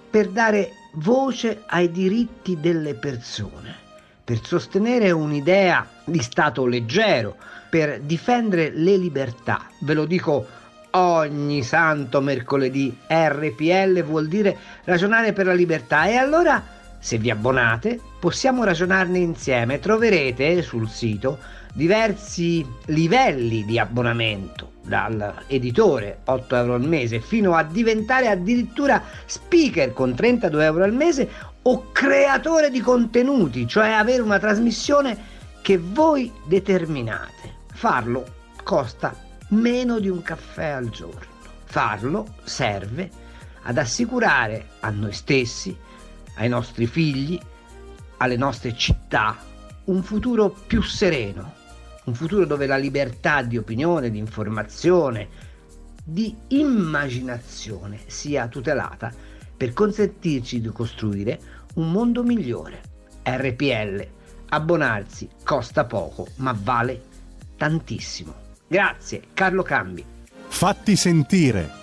[0.10, 3.76] per dare voce ai diritti delle persone,
[4.24, 7.36] per sostenere un'idea di Stato leggero,
[7.70, 9.68] per difendere le libertà.
[9.82, 10.46] Ve lo dico
[10.92, 12.96] ogni santo mercoledì.
[13.08, 16.64] RPL vuol dire ragionare per la libertà e allora
[17.00, 19.80] se vi abbonate possiamo ragionarne insieme.
[19.80, 21.40] Troverete sul sito
[21.74, 29.92] diversi livelli di abbonamento dal editore 8 euro al mese fino a diventare addirittura speaker
[29.92, 31.30] con 32 euro al mese
[31.64, 35.18] o creatore di contenuti, cioè avere una trasmissione
[35.62, 37.56] che voi determinate.
[37.74, 38.24] Farlo
[38.64, 39.14] costa
[39.50, 41.28] meno di un caffè al giorno.
[41.66, 43.10] Farlo serve
[43.64, 45.76] ad assicurare a noi stessi,
[46.36, 47.38] ai nostri figli,
[48.24, 49.38] alle nostre città
[49.86, 51.54] un futuro più sereno,
[52.06, 55.28] un futuro dove la libertà di opinione, di informazione,
[56.06, 59.12] di immaginazione sia tutelata
[59.56, 61.40] per consentirci di costruire
[61.76, 62.82] un mondo migliore.
[63.24, 64.08] RPL,
[64.50, 67.02] abbonarsi costa poco ma vale
[67.58, 68.34] tantissimo.
[68.68, 70.04] Grazie, Carlo Cambi.
[70.48, 71.83] Fatti sentire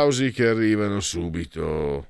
[0.00, 2.06] Applausi che arrivano subito.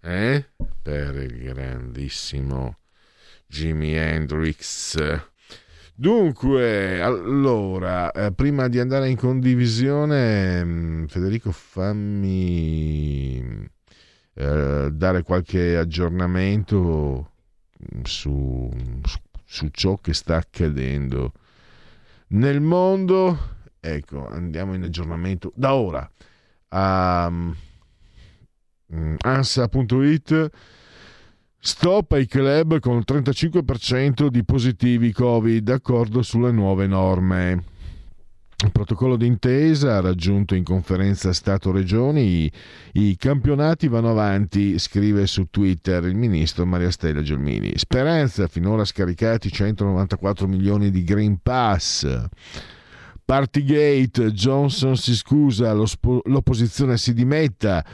[0.00, 0.46] Eh?
[0.80, 2.78] Per il grandissimo
[3.46, 5.20] Jimi Hendrix.
[5.94, 13.36] Dunque, allora, eh, prima di andare in condivisione, mh, Federico, fammi
[14.32, 17.32] eh, dare qualche aggiornamento
[18.02, 18.70] su,
[19.02, 21.32] su, su ciò che sta accadendo
[22.28, 23.51] nel mondo.
[23.84, 26.08] Ecco, andiamo in aggiornamento da ora.
[26.68, 27.52] Um,
[29.18, 30.50] ansa.it
[31.58, 37.64] Stop ai club con il 35% di positivi Covid, d'accordo sulle nuove norme.
[38.64, 42.48] Il protocollo d'intesa raggiunto in conferenza Stato-Regioni,
[42.92, 47.72] i campionati vanno avanti, scrive su Twitter il ministro Maria Stella Gelmini.
[47.74, 52.28] Speranza, finora scaricati 194 milioni di Green Pass.
[53.24, 57.84] Partygate, Johnson si scusa, l'opposizione si dimetta.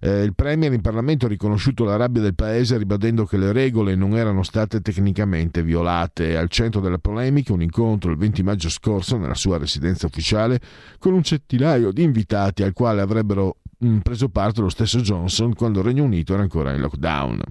[0.00, 3.94] Eh, il Premier in Parlamento ha riconosciuto la rabbia del Paese ribadendo che le regole
[3.94, 6.36] non erano state tecnicamente violate.
[6.36, 10.60] Al centro della polemica un incontro il 20 maggio scorso nella sua residenza ufficiale
[10.98, 15.80] con un centinaio di invitati al quale avrebbero mh, preso parte lo stesso Johnson quando
[15.80, 17.42] il Regno Unito era ancora in lockdown.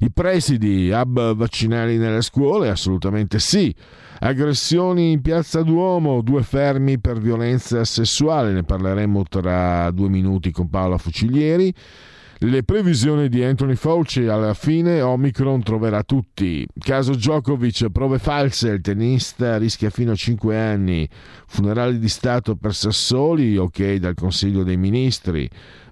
[0.00, 2.68] I presidi, hub vaccinali nelle scuole?
[2.68, 3.74] Assolutamente sì.
[4.18, 10.70] Aggressioni in piazza Duomo, due fermi per violenza sessuale, ne parleremo tra due minuti con
[10.70, 11.72] Paola Fucilieri.
[12.38, 16.66] Le previsioni di Anthony Fauci alla fine Omicron troverà tutti.
[16.78, 21.08] Caso Djokovic, prove false, il tennista rischia fino a 5 anni.
[21.46, 25.48] Funerali di Stato per Sassoli, ok dal Consiglio dei Ministri.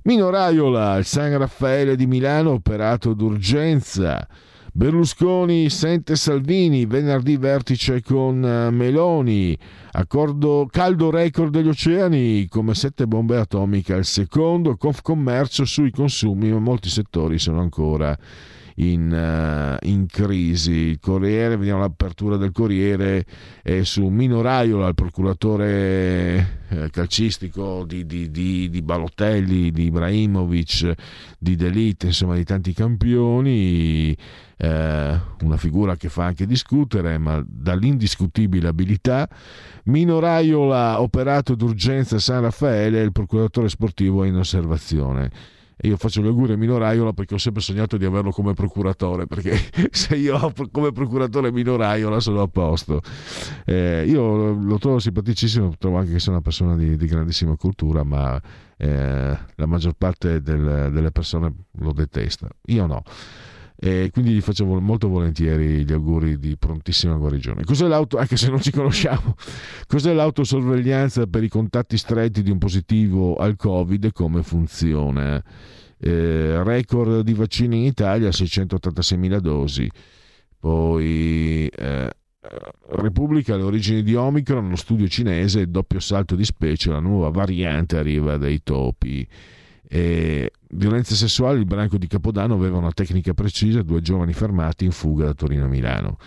[0.06, 4.28] Mino Raiola, il San Raffaele di Milano operato d'urgenza.
[4.70, 9.56] Berlusconi sente Salvini, venerdì vertice con eh, Meloni,
[9.92, 16.58] accordo caldo record degli oceani come sette bombe atomiche al secondo, Confcommercio sui consumi, ma
[16.58, 18.14] molti settori sono ancora
[18.76, 20.72] in, uh, in, crisi.
[20.72, 23.24] Il Corriere, vediamo l'apertura del Corriere,
[23.62, 30.92] è su Mino Raiola, il procuratore eh, calcistico di, di, di, di, Balotelli, di Ibrahimovic,
[31.38, 34.16] di Delite, insomma di tanti campioni.
[34.56, 39.28] Eh, una figura che fa anche discutere, ma dall'indiscutibile abilità.
[39.84, 46.20] Mino Raiola, operato d'urgenza San Raffaele, il procuratore sportivo è in osservazione e io faccio
[46.20, 49.56] gli auguri a Mino Raiola perché ho sempre sognato di averlo come procuratore perché
[49.90, 53.00] se io come procuratore Mino Raiola sono a posto.
[53.64, 58.04] Eh, io lo trovo simpaticissimo trovo anche che sia una persona di, di grandissima cultura
[58.04, 58.40] ma
[58.76, 62.48] eh, la maggior parte del, delle persone lo detesta.
[62.66, 63.02] Io no
[63.76, 67.64] e quindi gli faccio molto volentieri gli auguri di prontissima guarigione.
[67.64, 69.34] Cos'è l'auto, anche se non ci conosciamo,
[69.86, 75.42] cos'è l'autosorveglianza per i contatti stretti di un positivo al Covid e come funziona?
[75.98, 79.90] Eh, record di vaccini in Italia 686.000 dosi,
[80.58, 82.10] poi eh,
[82.88, 87.96] Repubblica le origini di Omicron, lo studio cinese, doppio salto di specie, la nuova variante
[87.96, 89.26] arriva dai topi.
[89.94, 94.90] E violenze sessuali, il branco di Capodanno aveva una tecnica precisa, due giovani fermati in
[94.90, 96.18] fuga da Torino a Milano.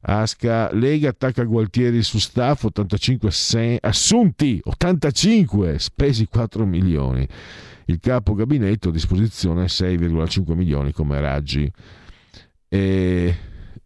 [0.00, 7.28] Asca, Lega attacca Gualtieri su staff, 85 se- assunti, 85, spesi 4 milioni.
[7.84, 11.70] Il capo gabinetto a disposizione 6,5 milioni come raggi.
[12.66, 13.36] E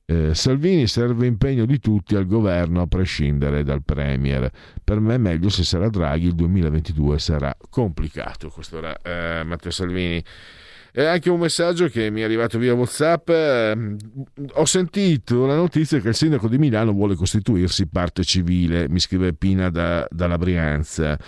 [0.08, 4.48] eh, Salvini serve impegno di tutti al governo a prescindere dal Premier.
[4.82, 8.48] Per me è meglio se sarà Draghi, il 2022 sarà complicato.
[8.48, 10.22] Questo era eh, Matteo Salvini.
[10.92, 13.28] E anche un messaggio che mi è arrivato via WhatsApp.
[13.28, 13.96] Eh,
[14.54, 19.34] ho sentito la notizia che il sindaco di Milano vuole costituirsi parte civile, mi scrive
[19.34, 21.18] Pina da, dalla Brianza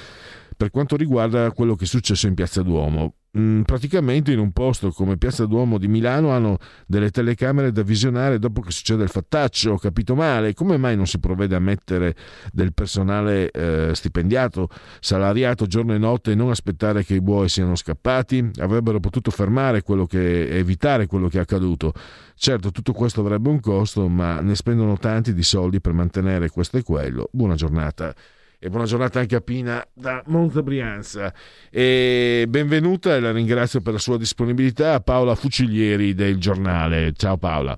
[0.59, 3.15] per quanto riguarda quello che è successo in Piazza Duomo.
[3.39, 8.41] Mm, praticamente in un posto come Piazza Duomo di Milano hanno delle telecamere da visionare
[8.41, 12.17] dopo che succede il fattaccio, ho capito male, come mai non si provvede a mettere
[12.53, 17.77] del personale eh, stipendiato, salariato giorno e notte e non aspettare che i buoi siano
[17.77, 18.51] scappati?
[18.59, 21.93] Avrebbero potuto fermare quello che, evitare quello che è accaduto.
[22.35, 26.79] Certo, tutto questo avrebbe un costo, ma ne spendono tanti di soldi per mantenere questo
[26.79, 27.29] e quello.
[27.31, 28.13] Buona giornata
[28.61, 31.33] e buona giornata anche a Pina da Monza Brianza.
[31.71, 37.13] E benvenuta e la ringrazio per la sua disponibilità Paola Fucilieri del giornale.
[37.13, 37.77] Ciao Paola.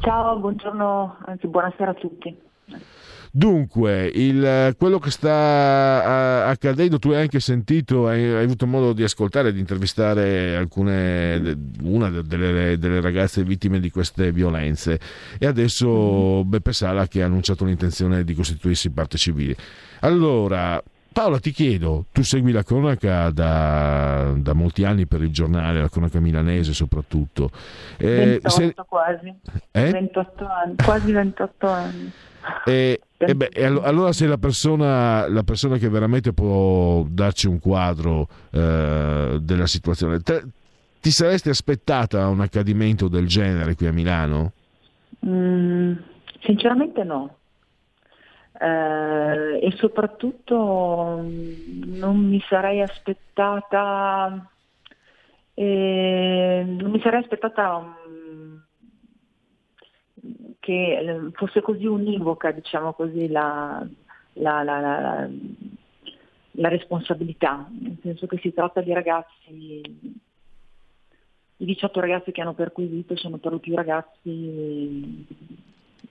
[0.00, 2.36] Ciao, buongiorno, anzi buonasera a tutti.
[3.34, 9.02] Dunque, il, quello che sta accadendo, tu hai anche sentito, hai, hai avuto modo di
[9.02, 15.00] ascoltare e di intervistare alcune, una delle, delle, ragazze vittime di queste violenze
[15.38, 16.48] e adesso mm.
[16.50, 19.56] Beppe Sala che ha annunciato l'intenzione di costituirsi parte civile.
[20.00, 25.80] Allora, Paola, ti chiedo, tu segui la cronaca da, da, molti anni per il giornale,
[25.80, 27.50] la cronaca milanese soprattutto.
[27.96, 28.74] Eh, 28 se...
[28.86, 29.34] quasi,
[29.70, 29.90] eh?
[29.90, 32.12] 28 anni, quasi 28 anni.
[32.64, 33.50] E, e beh,
[33.82, 40.20] allora sei la persona, la persona, che veramente può darci un quadro eh, della situazione.
[40.20, 40.42] Te,
[41.00, 44.52] ti saresti aspettata un accadimento del genere qui a Milano?
[45.26, 45.94] Mm,
[46.40, 47.36] sinceramente no.
[48.60, 54.46] Eh, e soprattutto mm, non mi sarei aspettata
[55.54, 57.96] eh, non mi sarei aspettata
[60.62, 63.84] che eh, fosse così univoca diciamo così la,
[64.34, 65.28] la, la,
[66.52, 69.80] la, responsabilità nel senso che si tratta di ragazzi
[71.56, 75.26] i 18 ragazzi che hanno perquisito sono per lo più ragazzi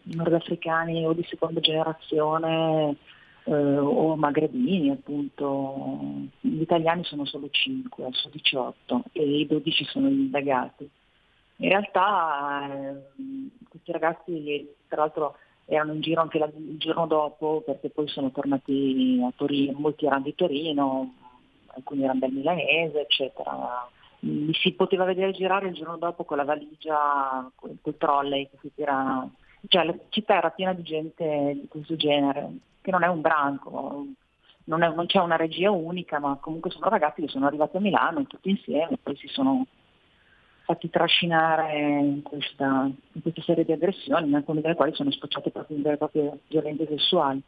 [0.04, 2.98] nordafricani o di seconda generazione
[3.44, 6.30] eh, o magrebini appunto.
[6.40, 10.90] Gli italiani sono solo 5 su 18 e i 12 sono indagati.
[11.62, 15.36] In realtà eh, questi ragazzi tra l'altro
[15.66, 20.08] erano in giro anche la, il giorno dopo perché poi sono tornati a Torino, molti
[20.08, 21.14] erano di Torino,
[21.68, 23.88] alcuni erano del milanese, eccetera.
[24.22, 28.58] Mi si poteva vedere girare il giorno dopo con la valigia, col, col trolley che
[28.60, 29.28] si tira,
[29.68, 32.50] cioè la città era piena di gente di questo genere,
[32.82, 34.06] che non è un branco,
[34.64, 37.82] non, è, non c'è una regia unica, ma comunque sono ragazzi che sono arrivati a
[37.82, 39.66] Milano tutti insieme, poi si sono
[40.72, 45.78] fatti trascinare in questa, in questa serie di aggressioni, alcune delle quali sono sfociate proprio
[45.78, 47.42] in vere e proprie violenze sessuali.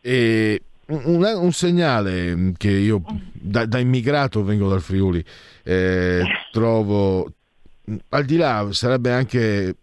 [0.00, 3.02] E un, un, segnale che io
[3.32, 5.24] da, da, immigrato vengo dal Friuli
[5.62, 7.30] eh, trovo
[8.08, 9.76] al di là sarebbe anche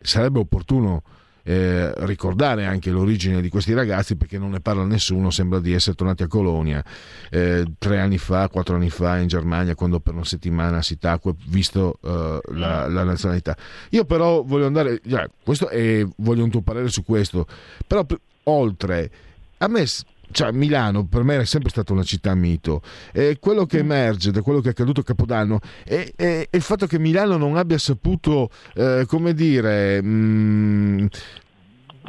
[0.00, 1.02] sarebbe opportuno
[1.44, 5.96] eh, ricordare anche l'origine di questi ragazzi perché non ne parla nessuno, sembra di essere
[5.96, 6.82] tornati a Colonia
[7.30, 11.34] eh, tre anni fa, quattro anni fa in Germania quando per una settimana si tacque
[11.46, 13.56] visto eh, la, la, nazionalità.
[13.90, 15.00] Io però voglio andare,
[15.42, 17.46] questo è, voglio un tuo parere su questo,
[17.86, 18.06] però
[18.44, 19.10] oltre,
[19.58, 19.86] a me
[20.32, 22.82] cioè Milano per me è sempre stata una città mito
[23.12, 23.90] e quello che mm.
[23.90, 27.36] emerge da quello che è accaduto a Capodanno è, è, è il fatto che Milano
[27.36, 31.08] non abbia saputo eh, come dire mh,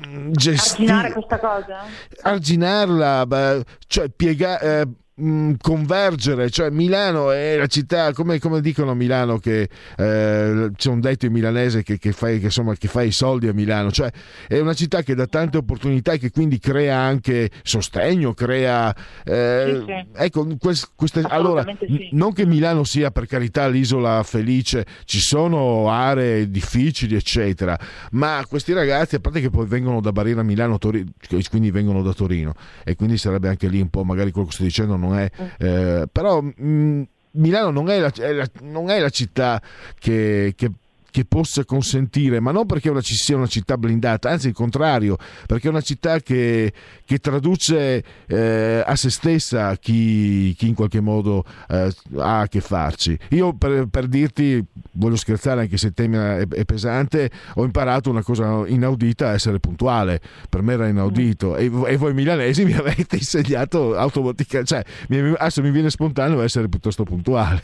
[0.07, 1.85] mm, gestire arginare questa cosa
[2.21, 4.87] arginarla beh, cioè piegare eh,
[5.21, 10.89] Mm, convergere, cioè Milano è la città, come, come dicono a Milano che eh, c'è
[10.89, 13.91] un detto in milanese che, che, fai, che, insomma, che fa i soldi a Milano,
[13.91, 14.09] cioè
[14.47, 18.91] è una città che dà tante opportunità e che quindi crea anche sostegno, crea...
[19.23, 20.07] Eh, sì, sì.
[20.15, 22.09] Ecco, quest, queste, allora, sì.
[22.13, 27.77] non che Milano sia per carità l'isola felice, ci sono aree difficili eccetera,
[28.13, 31.11] ma questi ragazzi, a parte che poi vengono da Barriera Milano, Torino,
[31.51, 32.53] quindi vengono da Torino
[32.83, 35.29] e quindi sarebbe anche lì un po' magari quello che sto dicendo non è...
[35.57, 39.61] Eh, però mh, Milano non è, la, è la, non è la città
[39.99, 40.71] che, che
[41.13, 45.15] che possa consentire, ma non perché una, ci sia una città blindata, anzi il contrario,
[45.45, 46.73] perché è una città che,
[47.05, 52.61] che traduce eh, a se stessa chi, chi in qualche modo eh, ha a che
[52.61, 53.15] farci.
[53.29, 58.09] Io per, per, dirti, voglio scherzare anche se il tema è, è, pesante, ho imparato
[58.09, 60.19] una cosa inaudita, essere puntuale,
[60.49, 61.85] per me era inaudito mm.
[61.85, 66.67] e, e, voi milanesi mi avete insegnato automaticamente, cioè mi, adesso mi viene spontaneo essere
[66.69, 67.61] piuttosto puntuale.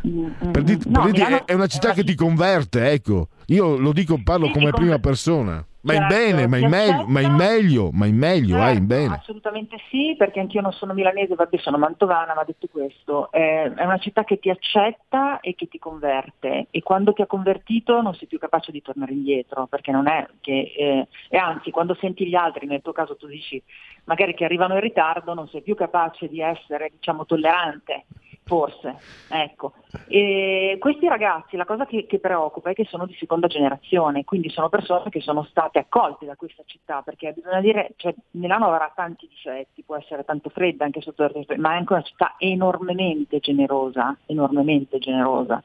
[0.00, 3.28] Per dirti, no, per dirti è una città che ti converte, ecco.
[3.46, 5.64] Io lo dico, parlo sì, come prima persona.
[5.84, 8.76] Ma in certo, bene, ma in, meglio, ma in meglio, ma in meglio, certo, eh,
[8.78, 9.14] in bene.
[9.16, 13.84] Assolutamente sì, perché anch'io non sono milanese, vabbè sono mantovana, ma detto questo, eh, è
[13.84, 18.14] una città che ti accetta e che ti converte e quando ti ha convertito non
[18.14, 22.26] sei più capace di tornare indietro, perché non è che, eh, e anzi quando senti
[22.26, 23.62] gli altri, nel tuo caso tu dici
[24.04, 28.06] magari che arrivano in ritardo, non sei più capace di essere diciamo tollerante
[28.46, 28.96] Forse,
[29.30, 29.72] ecco.
[30.06, 34.50] E questi ragazzi, la cosa che, che, preoccupa è che sono di seconda generazione, quindi
[34.50, 38.92] sono persone che sono state accolte da questa città, perché bisogna dire, cioè, Milano avrà
[38.94, 43.38] tanti difetti, può essere tanto fredda anche sotto il ma è anche una città enormemente
[43.38, 45.62] generosa, enormemente generosa.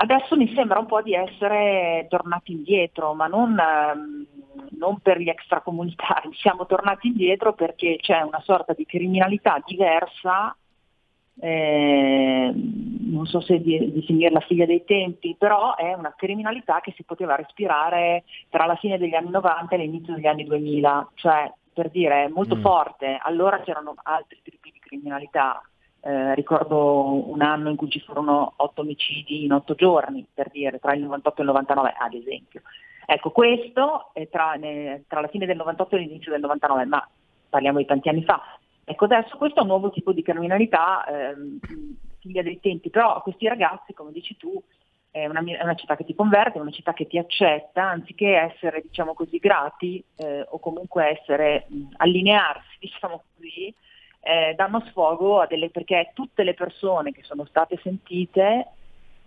[0.00, 4.26] Adesso mi sembra un po' di essere tornati indietro, ma non, ehm,
[4.78, 10.54] non, per gli extracomunitari, siamo tornati indietro perché c'è una sorta di criminalità diversa
[11.40, 16.92] eh, non so se di, definire la figlia dei tempi, però è una criminalità che
[16.96, 21.50] si poteva respirare tra la fine degli anni 90 e l'inizio degli anni 2000, cioè
[21.72, 22.60] per dire molto mm.
[22.60, 25.62] forte, allora c'erano altri tipi di criminalità,
[26.00, 30.78] eh, ricordo un anno in cui ci furono otto omicidi in otto giorni, per dire,
[30.78, 32.62] tra il 98 e il 99 ad esempio.
[33.06, 37.08] Ecco, questo è tra, ne, tra la fine del 98 e l'inizio del 99, ma
[37.48, 38.42] parliamo di tanti anni fa.
[38.90, 41.58] Ecco, adesso questo è un nuovo tipo di criminalità, ehm,
[42.20, 44.58] figlia dei tempi, però questi ragazzi, come dici tu,
[45.10, 48.34] è una, è una, città che ti converte, è una città che ti accetta, anziché
[48.34, 53.74] essere, diciamo così, grati eh, o comunque essere, mh, allinearsi, diciamo così,
[54.20, 58.68] eh, danno sfogo a delle, perché tutte le persone che sono state sentite,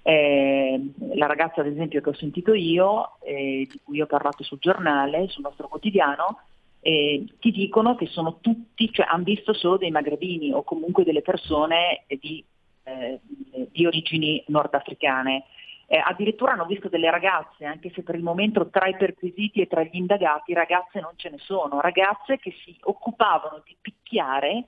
[0.01, 4.57] eh, la ragazza ad esempio che ho sentito io, eh, di cui ho parlato sul
[4.57, 6.39] giornale, sul nostro quotidiano,
[6.81, 11.21] eh, ti dicono che sono tutti, cioè hanno visto solo dei magrebini o comunque delle
[11.21, 12.43] persone di,
[12.83, 13.19] eh,
[13.71, 15.45] di origini nordafricane.
[15.85, 19.67] Eh, addirittura hanno visto delle ragazze, anche se per il momento tra i perquisiti e
[19.67, 24.67] tra gli indagati ragazze non ce ne sono, ragazze che si occupavano di picchiare,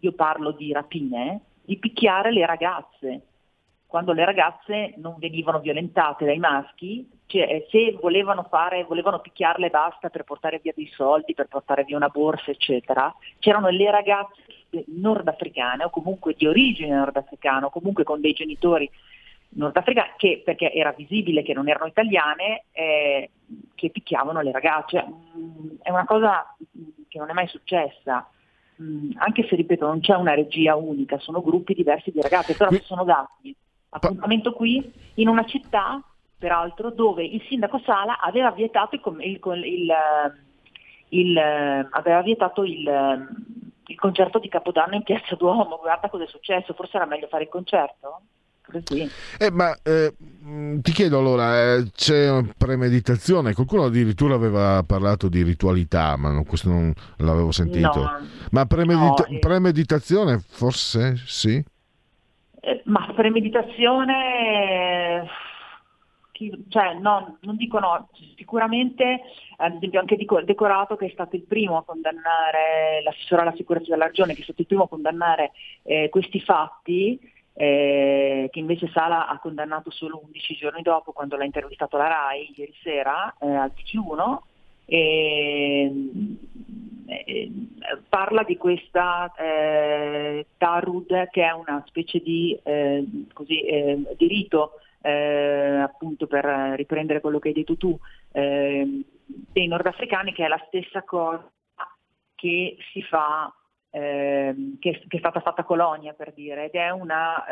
[0.00, 3.22] io parlo di rapine, di picchiare le ragazze,
[3.92, 9.68] quando le ragazze non venivano violentate dai maschi, cioè, eh, se volevano, fare, volevano picchiarle
[9.68, 14.84] basta per portare via dei soldi, per portare via una borsa, eccetera, c'erano le ragazze
[14.86, 18.90] nordafricane o comunque di origine nordafricana o comunque con dei genitori
[19.50, 23.28] nordafricani, che, perché era visibile che non erano italiane, eh,
[23.74, 25.04] che picchiavano le ragazze.
[25.04, 28.26] Mm, è una cosa mm, che non è mai successa,
[28.80, 32.70] mm, anche se ripeto non c'è una regia unica, sono gruppi diversi di ragazze, però
[32.70, 33.54] ci sono dati.
[33.94, 36.02] Appuntamento qui in una città,
[36.38, 39.92] peraltro, dove il sindaco Sala aveva vietato il, il, il,
[41.08, 42.88] il aveva vietato il,
[43.86, 45.78] il concerto di Capodanno in Piazza Duomo.
[45.80, 48.22] Guarda cosa è successo, forse era meglio fare il concerto?
[48.84, 49.06] Sì.
[49.38, 50.14] Eh, ma eh,
[50.80, 53.52] ti chiedo allora, eh, c'è premeditazione?
[53.52, 58.00] Qualcuno addirittura aveva parlato di ritualità, ma no, questo non l'avevo sentito.
[58.00, 58.18] No,
[58.52, 59.38] ma premedita- no, eh.
[59.38, 61.62] premeditazione forse sì?
[62.64, 65.28] Eh, ma premeditazione,
[66.30, 69.20] chi- cioè no, non dico no, sicuramente
[69.56, 74.06] ad esempio anche Decorato che è stato il primo a condannare, l'assessore alla sicurezza della
[74.06, 75.50] regione che è stato il primo a condannare
[75.82, 77.18] eh, questi fatti,
[77.54, 82.52] eh, che invece Sala ha condannato solo 11 giorni dopo quando l'ha intervistato la RAI
[82.54, 84.38] ieri sera eh, al TG1
[84.84, 85.92] e,
[87.06, 87.50] eh,
[88.08, 94.80] parla di questa eh, Tarud che è una specie di, eh, così, eh, di rito
[95.00, 96.44] eh, appunto per
[96.76, 97.98] riprendere quello che hai detto tu
[98.32, 101.50] eh, dei nordafricani che è la stessa cosa
[102.34, 103.52] che si fa
[103.90, 106.64] ehm, che, che, è stata fatta Colonia per dire.
[106.64, 107.44] Ed è una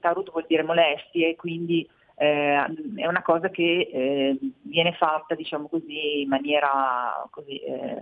[0.00, 1.88] Tarud vuol dire molestie quindi
[2.20, 2.66] eh,
[2.96, 7.96] è una cosa che eh, viene fatta, diciamo così, in maniera così, eh,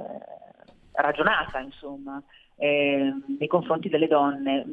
[0.90, 2.20] ragionata, insomma,
[2.56, 4.64] eh, nei confronti delle donne,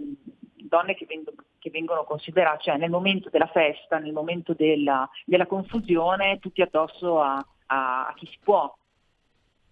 [0.56, 5.46] donne che, vengono, che vengono considerate, cioè nel momento della festa, nel momento della, della
[5.46, 7.36] confusione, tutti addosso a,
[7.68, 8.76] a, a, chi si può.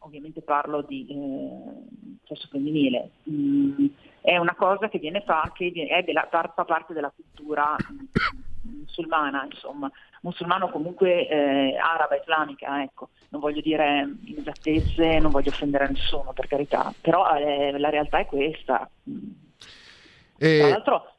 [0.06, 3.10] Ovviamente parlo di eh, sesso femminile.
[3.28, 3.88] Mm,
[4.22, 7.76] è una cosa che viene fatta, che è della, fa parte della cultura
[8.64, 9.92] musulmana, insomma,
[10.22, 13.10] musulmano comunque eh, araba, islamica, ecco.
[13.30, 18.26] Non voglio dire inesattezze, non voglio offendere nessuno, per carità, però eh, la realtà è
[18.26, 18.90] questa.
[20.38, 20.60] E...
[20.60, 21.16] Tra l'altro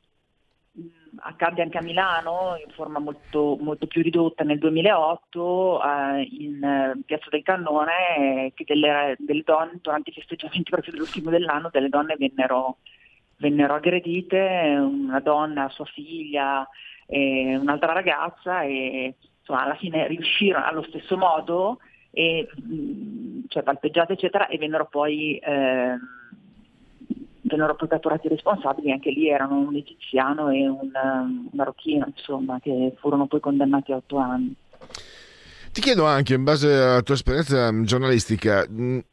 [0.73, 0.87] mh,
[1.19, 7.03] accadde anche a Milano in forma molto, molto più ridotta nel 2008 eh, in eh,
[7.05, 12.17] Piazza del Cannone che delle, delle, donne durante i festeggiamenti proprio dell'ultimo dell'anno delle donne
[12.17, 12.79] vennero,
[13.39, 16.67] vennero aggredite, una donna, sua figlia,
[17.07, 21.79] e un'altra ragazza e insomma, alla fine riuscirono allo stesso modo,
[22.11, 22.49] e,
[23.49, 25.95] cioè palpeggiate eccetera, e vennero poi, eh,
[27.43, 32.59] vennero poi catturati i responsabili, anche lì erano un egiziano e un, un marocchino, insomma,
[32.61, 34.55] che furono poi condannati a otto anni.
[35.73, 38.65] Ti chiedo anche, in base alla tua esperienza giornalistica,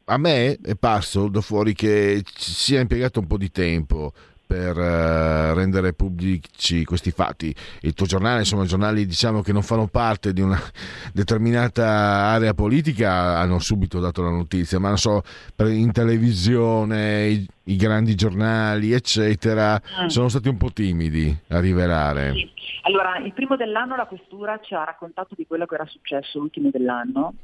[0.04, 4.12] a me è parso da fuori che ci sia impiegato un po' di tempo
[4.52, 7.54] per uh, rendere pubblici questi fatti.
[7.80, 10.60] Il tuo giornale, insomma, giornali diciamo che non fanno parte di una
[11.14, 15.22] determinata area politica hanno subito dato la notizia, ma non so,
[15.56, 20.08] in televisione, i, i grandi giornali, eccetera, mm.
[20.08, 22.34] sono stati un po' timidi a rivelare.
[22.34, 22.50] Sì.
[22.82, 26.68] Allora, il primo dell'anno la questura ci ha raccontato di quello che era successo l'ultimo
[26.70, 27.34] dell'anno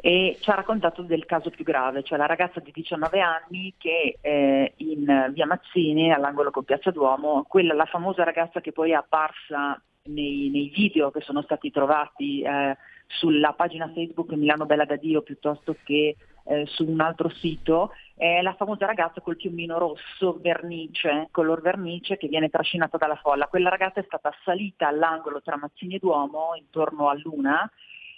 [0.00, 4.18] e ci ha raccontato del caso più grave, cioè la ragazza di 19 anni che
[4.20, 8.94] eh, in via Mazzini, all'angolo con Piazza Duomo, quella la famosa ragazza che poi è
[8.94, 12.76] apparsa nei, nei video che sono stati trovati eh,
[13.06, 18.40] sulla pagina Facebook Milano Bella da Dio piuttosto che eh, su un altro sito, è
[18.42, 23.46] la famosa ragazza col piumino rosso, vernice, color vernice che viene trascinata dalla folla.
[23.46, 27.70] Quella ragazza è stata salita all'angolo tra Mazzini e Duomo intorno a luna,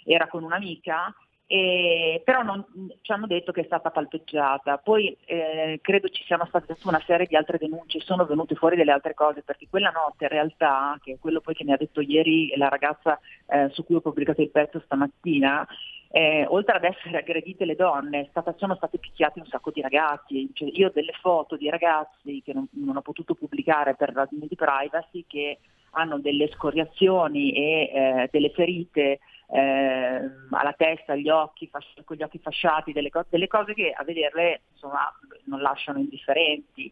[0.03, 1.13] era con un'amica
[1.47, 2.65] E, però non,
[3.01, 4.77] ci hanno detto che è stata palpeggiata.
[4.77, 8.91] Poi eh, credo ci siano state una serie di altre denunce, sono venute fuori delle
[8.91, 12.01] altre cose, perché quella notte in realtà, che è quello poi che mi ha detto
[12.01, 15.67] ieri la ragazza eh, su cui ho pubblicato il pezzo stamattina,
[16.09, 20.49] eh, oltre ad essere aggredite le donne, stata, sono state picchiate un sacco di ragazzi.
[20.53, 24.47] Cioè, io ho delle foto di ragazzi che non, non ho potuto pubblicare per ragioni
[24.47, 25.59] di privacy che
[25.91, 29.19] hanno delle scoriazioni e eh, delle ferite
[29.51, 33.91] eh, alla testa, agli occhi, fas- con gli occhi fasciati, delle, co- delle cose che
[33.95, 35.11] a vederle insomma,
[35.45, 36.91] non lasciano indifferenti.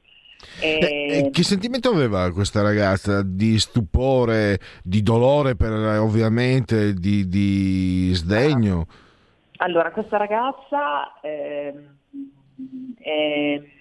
[0.60, 1.30] E...
[1.32, 3.24] che sentimento aveva questa ragazza?
[3.24, 8.88] Di stupore, di dolore per, ovviamente, di, di sdegno?
[9.58, 11.74] Allora, questa ragazza eh,
[13.00, 13.72] eh,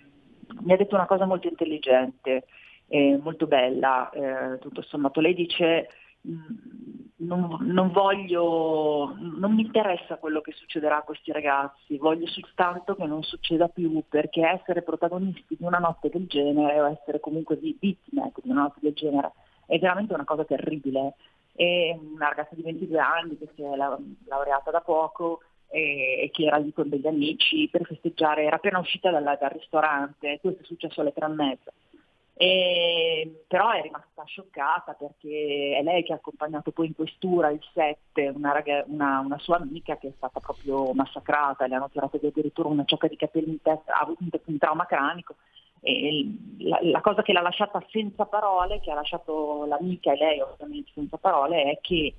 [0.60, 2.44] mi ha detto una cosa molto intelligente,
[2.86, 5.20] eh, molto bella, eh, tutto sommato.
[5.20, 5.88] Lei dice
[7.24, 13.06] non, non, voglio, non mi interessa quello che succederà a questi ragazzi, voglio soltanto che
[13.06, 18.32] non succeda più, perché essere protagonisti di una notte del genere o essere comunque vittime
[18.42, 19.32] di una notte del genere
[19.66, 21.14] è veramente una cosa terribile.
[21.54, 26.56] E una ragazza di 22 anni che si è laureata da poco e, che era
[26.56, 31.02] lì con degli amici per festeggiare, era appena uscita dal, dal ristorante, questo è successo
[31.02, 31.72] alle tre e mezza
[32.34, 37.60] e, però è rimasta scioccata perché è lei che ha accompagnato poi in questura il
[37.74, 42.68] 7 una, una, una, sua amica che è stata proprio massacrata, le hanno tirato addirittura
[42.68, 45.36] una ciocca di capelli in testa, ha avuto un, un trauma cranico.
[45.84, 46.26] E
[46.58, 50.90] la, la, cosa che l'ha lasciata senza parole, che ha lasciato l'amica e lei ovviamente
[50.94, 52.14] senza parole, è che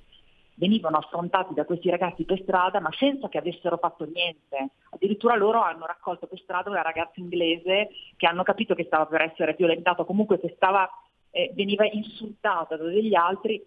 [0.54, 4.70] venivano affrontati da questi ragazzi per strada ma senza che avessero fatto niente.
[4.90, 9.22] Addirittura loro hanno raccolto per strada una ragazza inglese che hanno capito che stava per
[9.22, 10.88] essere violentata, comunque che stava,
[11.30, 13.64] eh, veniva insultata da degli altri,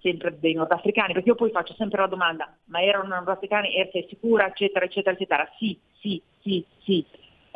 [0.00, 4.46] sempre dei nordafricani, perché io poi faccio sempre la domanda, ma erano nordafricani, sei sicura,
[4.46, 5.50] eccetera, eccetera, eccetera.
[5.58, 7.04] Sì, sì, sì, sì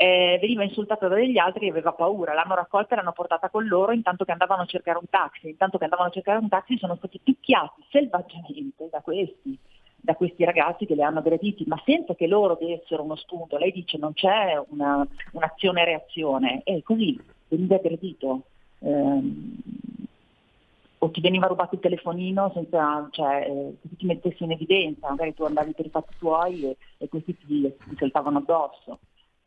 [0.03, 3.69] eh, veniva insultata da degli altri e aveva paura, l'hanno raccolta e l'hanno portata con
[3.69, 6.77] loro intanto che andavano a cercare un taxi, intanto che andavano a cercare un taxi
[6.77, 9.57] sono stati picchiati selvaggiamente da questi,
[9.95, 13.71] da questi ragazzi che li hanno aggrediti, ma senza che loro dessero uno spunto, lei
[13.71, 17.17] dice non c'è una, un'azione-reazione, e così
[17.47, 18.43] veniva aggredito.
[18.81, 19.57] Ehm,
[20.99, 25.35] o ti veniva rubato il telefonino senza cioè, eh, che ti mettessi in evidenza, magari
[25.35, 28.99] tu andavi per i fatti tuoi e, e questi ti, ti saltavano addosso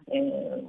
[0.05, 0.63] eh,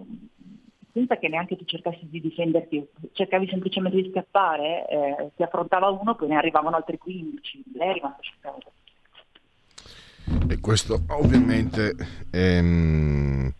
[0.96, 6.14] senza che neanche tu cercassi di difenderti, cercavi semplicemente di scappare, eh, ti affrontava uno,
[6.14, 8.70] poi ne arrivavano altri 15, lei è rimasta scioccata.
[10.48, 11.94] E questo ovviamente
[12.30, 13.52] ehm,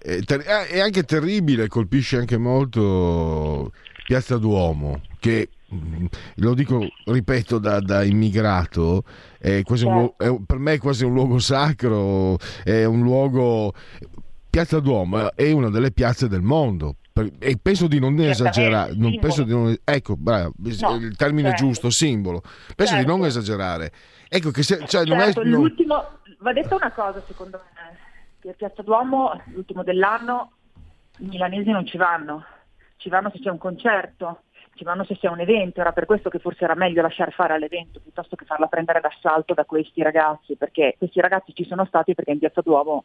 [0.00, 3.70] è, ter- è, anche terribile, colpisce anche molto
[4.04, 6.06] Piazza Duomo, che mm,
[6.36, 9.04] lo dico, ripeto, da, da immigrato,
[9.38, 10.14] è quasi certo.
[10.18, 13.72] un, è, per me è quasi un luogo sacro, è un luogo
[14.52, 16.96] Piazza Duomo è una delle piazze del mondo.
[17.38, 21.56] E penso di non esagerare non penso di non, ecco bravo, no, il termine cioè,
[21.56, 22.42] giusto simbolo.
[22.76, 22.98] Penso certo.
[22.98, 23.38] di non certo.
[23.38, 23.92] esagerare.
[24.28, 27.96] Ecco che se, cioè, certo, non è, l'ultimo va detto una cosa secondo me
[28.40, 30.52] che Piazza Duomo l'ultimo dell'anno
[31.20, 32.44] i milanesi non ci vanno.
[32.98, 34.42] Ci vanno se c'è un concerto
[34.74, 37.52] ci vanno se c'è un evento, era per questo che forse era meglio lasciare fare
[37.52, 42.14] all'evento piuttosto che farla prendere d'assalto da questi ragazzi, perché questi ragazzi ci sono stati
[42.14, 43.04] perché in Piazza Duomo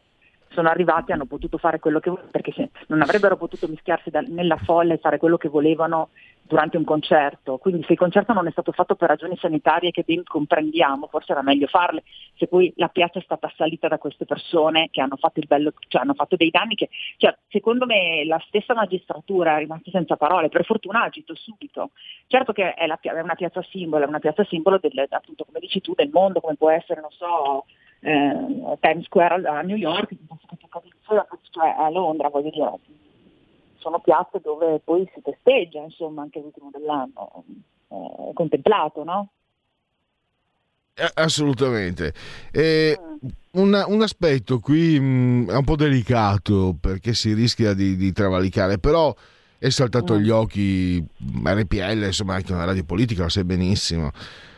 [0.49, 4.21] sono arrivati e hanno potuto fare quello che volevano, perché non avrebbero potuto mischiarsi da,
[4.21, 6.09] nella folla e fare quello che volevano
[6.47, 7.57] durante un concerto.
[7.57, 11.33] Quindi se il concerto non è stato fatto per ragioni sanitarie che ben comprendiamo, forse
[11.33, 12.03] era meglio farle.
[12.35, 16.01] Se poi la piazza è stata assalita da queste persone che hanno fatto, bello, cioè
[16.01, 20.49] hanno fatto dei danni che, cioè, secondo me la stessa magistratura è rimasta senza parole,
[20.49, 21.91] per fortuna ha agito subito.
[22.27, 25.59] Certo che è, la, è una piazza simbolo, è una piazza simbolo del, appunto, come
[25.59, 27.65] dici tu, del mondo, come può essere, non so,
[27.99, 30.15] eh, Times Square a New York,
[31.51, 32.71] cioè a Londra, voglio dire,
[33.88, 37.45] sono piazze dove poi si festeggia, insomma, anche l'ultimo dell'anno,
[37.88, 39.30] eh, contemplato, no?
[40.93, 42.14] Eh, assolutamente.
[42.51, 42.99] Eh,
[43.51, 48.11] un, un, aspetto qui mh, mm, è un po' delicato perché si rischia di, di
[48.11, 49.15] travalicare, però
[49.57, 50.35] è saltato agli mm.
[50.35, 51.05] occhi
[51.43, 54.11] RPL, insomma anche una radio politica, lo sai benissimo,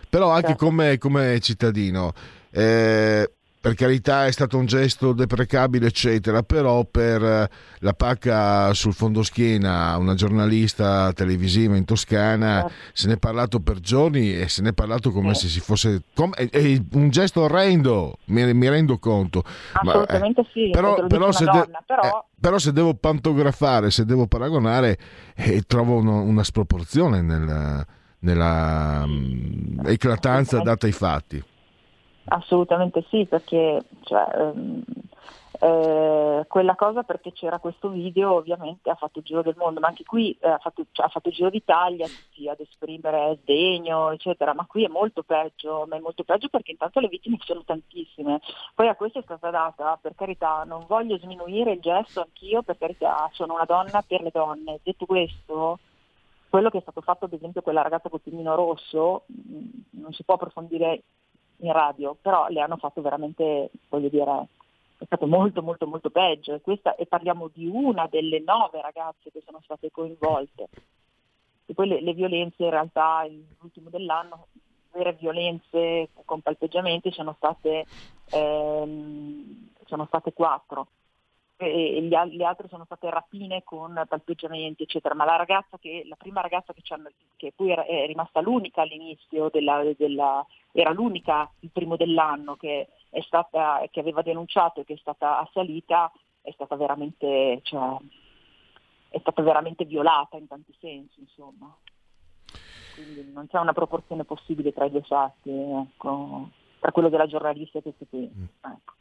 [0.10, 0.65] però anche certo.
[0.65, 2.14] come, come, cittadino.
[2.49, 3.31] Eh,
[3.61, 7.49] per carità è stato un gesto deprecabile eccetera però per eh,
[7.80, 12.72] la pacca sul fondoschiena una giornalista televisiva in Toscana oh.
[12.94, 15.34] se ne è parlato per giorni e se ne è parlato come oh.
[15.34, 20.48] se si fosse com- è, è, un gesto orrendo mi, mi rendo conto assolutamente Ma,
[20.48, 22.02] eh, sì però, però, se donna, de- però...
[22.02, 24.98] Eh, però, se devo pantografare se devo paragonare
[25.36, 27.86] eh, trovo uno, una sproporzione nel,
[28.19, 31.44] nella um, eclatanza data ai fatti
[32.25, 34.83] Assolutamente sì, perché cioè, ehm,
[35.61, 39.87] eh, quella cosa perché c'era questo video ovviamente ha fatto il giro del mondo, ma
[39.87, 44.11] anche qui eh, ha, fatto, cioè, ha, fatto, il giro d'Italia tutti ad esprimere sdegno,
[44.11, 47.63] eccetera, ma qui è molto peggio, ma è molto peggio perché intanto le vittime sono
[47.65, 48.39] tantissime.
[48.73, 52.77] Poi a questo è stata data, per carità, non voglio sminuire il gesto anch'io, per
[52.77, 54.79] carità, sono una donna per le donne.
[54.81, 55.79] Detto questo,
[56.49, 60.23] quello che è stato fatto ad esempio quella ragazza col piumino rosso, mh, non si
[60.23, 61.03] può approfondire
[61.60, 64.48] in radio, però le hanno fatto veramente, voglio dire,
[64.98, 69.41] è stato molto molto molto peggio questa, e parliamo di una delle nove ragazze che
[69.45, 70.68] sono state coinvolte.
[71.65, 73.26] E poi le, le violenze in realtà
[73.60, 74.48] l'ultimo dell'anno,
[74.91, 77.86] vere violenze con palpeggiamenti sono state,
[78.31, 80.88] ehm, sono state quattro
[81.65, 85.14] e gli, le altre sono state rapine con palpeggiamenti, eccetera.
[85.14, 86.81] Ma la ragazza che, la prima ragazza che,
[87.36, 92.88] che poi era, è rimasta l'unica all'inizio, della, della, era l'unica il primo dell'anno che,
[93.10, 96.11] è stata, che aveva denunciato e che è stata assalita,
[96.41, 97.98] è stata veramente, cioè,
[99.10, 101.76] è stata veramente violata in tanti sensi, insomma.
[102.94, 106.49] Quindi non c'è una proporzione possibile tra i due fatti, ecco,
[106.80, 108.30] tra quello della giornalista e questo qui.
[108.34, 108.45] Mm.
[108.61, 108.94] Ecco.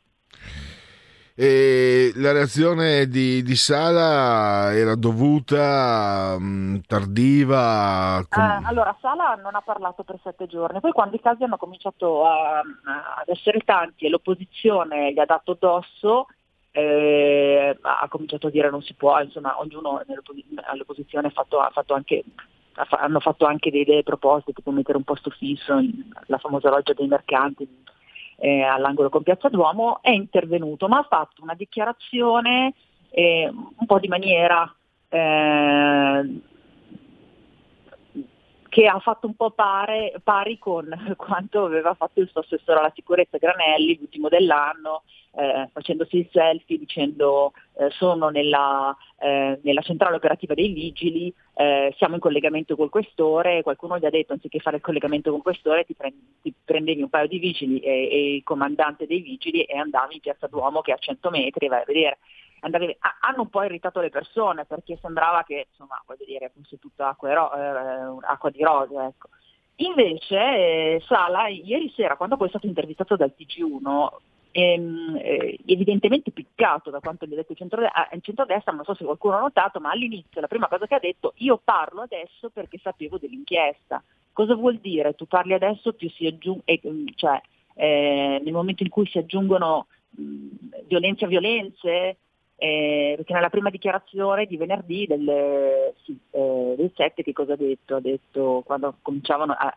[1.41, 8.27] E la reazione di, di, Sala era dovuta, mm, tardiva?
[8.29, 11.57] Com- eh, allora, Sala non ha parlato per sette giorni, poi quando i casi hanno
[11.57, 16.27] cominciato a, ad essere tanti e l'opposizione gli ha dato addosso,
[16.73, 20.03] eh, ha cominciato a dire non si può, insomma ognuno
[20.65, 22.25] all'opposizione ha fatto, ha fatto anche,
[22.75, 25.81] hanno fatto anche delle proposte, tipo mettere un posto fisso,
[26.27, 27.87] la famosa loggia dei mercanti
[28.39, 32.75] eh, all'angolo con Piazza Duomo, è intervenuto, ma ha fatto una dichiarazione
[33.11, 34.73] eh, un po' di maniera
[35.09, 36.41] eh,
[38.69, 42.93] che ha fatto un po' pare, pari con quanto aveva fatto il suo assessore alla
[42.95, 45.03] sicurezza Granelli l'ultimo dell'anno,
[45.39, 51.95] eh, facendosi il selfie dicendo eh, sono nella, eh, nella, centrale operativa dei vigili, eh,
[51.97, 55.85] siamo in collegamento col questore, qualcuno gli ha detto anziché fare il collegamento con questore
[55.85, 59.77] ti, prendi, ti prendevi un paio di vigili e, e, il comandante dei vigili e
[59.77, 62.19] andavi in piazza Duomo che è a 100 metri vai a vedere.
[62.61, 67.09] Andavi, hanno un po' irritato le persone perché sembrava che insomma, voglio dire, fosse tutta
[67.09, 68.95] acqua, ero, eh, acqua di rose.
[68.95, 69.29] Ecco.
[69.77, 74.09] Invece eh, Sala ieri sera, quando poi è stato intervistato dal TG1,
[74.51, 78.95] ehm, eh, evidentemente piccato da quanto gli ha detto il centrodestra, il centrodestra, non so
[78.95, 82.51] se qualcuno ha notato, ma all'inizio la prima cosa che ha detto io parlo adesso
[82.51, 84.03] perché sapevo dell'inchiesta.
[84.33, 85.15] Cosa vuol dire?
[85.15, 86.81] Tu parli adesso più si aggiunge, eh,
[87.15, 87.41] cioè
[87.75, 92.17] eh, nel momento in cui si aggiungono mh, violenze a violenze,
[92.61, 97.57] eh, perché nella prima dichiarazione di venerdì del, sì, eh, del 7 che cosa ha
[97.57, 97.95] detto?
[97.95, 98.97] Ha detto quando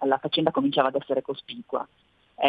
[0.02, 1.88] la faccenda cominciava ad essere cospicua.
[2.36, 2.48] Eh,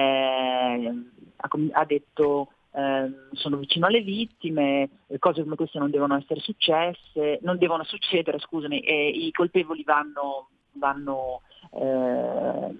[1.36, 4.88] ha, ha, detto ehm, sono vicino alle vittime,
[5.18, 10.48] cose come queste non devono essere successe, non devono succedere, scusami, e i colpevoli vanno,
[10.72, 11.42] vanno
[11.72, 12.74] eh,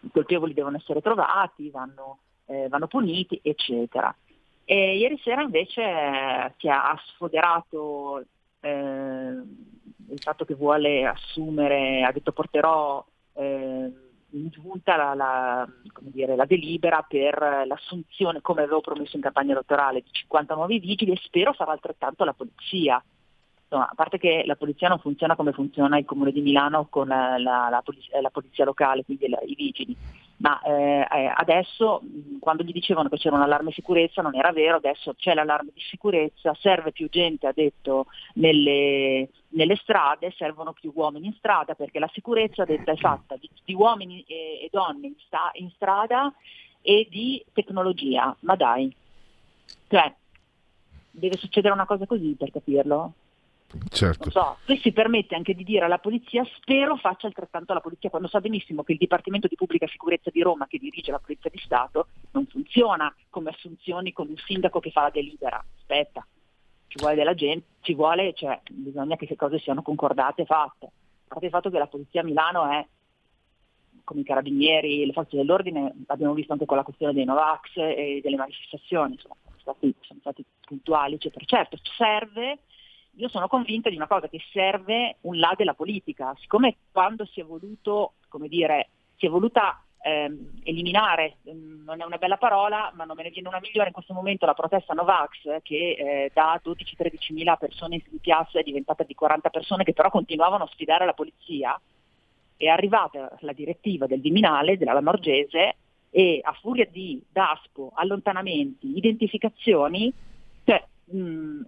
[0.00, 4.12] i colpevoli devono essere trovati, vanno, eh, vanno puniti, eccetera.
[4.68, 8.24] E ieri sera invece eh, si ha sfoderato
[8.58, 13.92] eh, il fatto che vuole assumere, ha detto porterò eh,
[14.30, 15.68] in giunta la, la,
[16.00, 21.12] dire, la, delibera per l'assunzione, come avevo promesso in campagna elettorale, di 50 nuovi vigili
[21.12, 23.00] e spero farà altrettanto la polizia.
[23.62, 27.06] Insomma, a parte che la polizia non funziona come funziona il comune di Milano con
[27.06, 29.96] la, la polizia, polizia, locale, quindi i vigili,
[30.38, 32.02] ma eh, eh, adesso
[32.40, 35.80] quando gli dicevano che c'era un allarme sicurezza non era vero, adesso c'è l'allarme di
[35.80, 41.98] sicurezza, serve più gente, ha detto, nelle, nelle strade, servono più uomini in strada perché
[41.98, 46.32] la sicurezza detta è fatta di, di uomini e, e donne in, sta, in strada
[46.82, 48.94] e di tecnologia, ma dai,
[49.88, 50.14] cioè
[51.10, 53.12] deve succedere una cosa così per capirlo?
[53.90, 54.30] Certo.
[54.30, 54.58] So.
[54.64, 58.40] Poi si permette anche di dire alla polizia, spero faccia altrettanto la polizia, quando sa
[58.40, 62.08] benissimo che il Dipartimento di Pubblica Sicurezza di Roma, che dirige la Polizia di Stato,
[62.32, 65.62] non funziona come assunzioni con un sindaco che fa la delibera.
[65.78, 66.26] Aspetta,
[66.88, 70.86] ci vuole della gente, ci vuole, cioè, bisogna che le cose siano concordate e fatte.
[70.86, 70.90] A
[71.28, 72.86] parte il fatto che la polizia a Milano è
[74.04, 78.20] come i carabinieri, le forze dell'ordine, abbiamo visto anche con la questione dei Novax e
[78.22, 81.44] delle manifestazioni, insomma, sono stati, sono stati puntuali, eccetera.
[81.44, 82.60] Certo, serve
[83.16, 87.40] io sono convinta di una cosa, che serve un là della politica, siccome quando si
[87.40, 92.92] è voluto, come dire, si è voluta ehm, eliminare, ehm, non è una bella parola,
[92.94, 96.30] ma non me ne viene una migliore in questo momento, la protesta Novax, che eh,
[96.32, 100.70] da 12-13 mila persone in piazza è diventata di 40 persone che però continuavano a
[100.72, 101.78] sfidare la polizia,
[102.58, 105.76] è arrivata la direttiva del Viminale, della Lamorgese,
[106.10, 110.12] e a furia di DASPO, allontanamenti, identificazioni,
[110.64, 111.62] cioè, mh,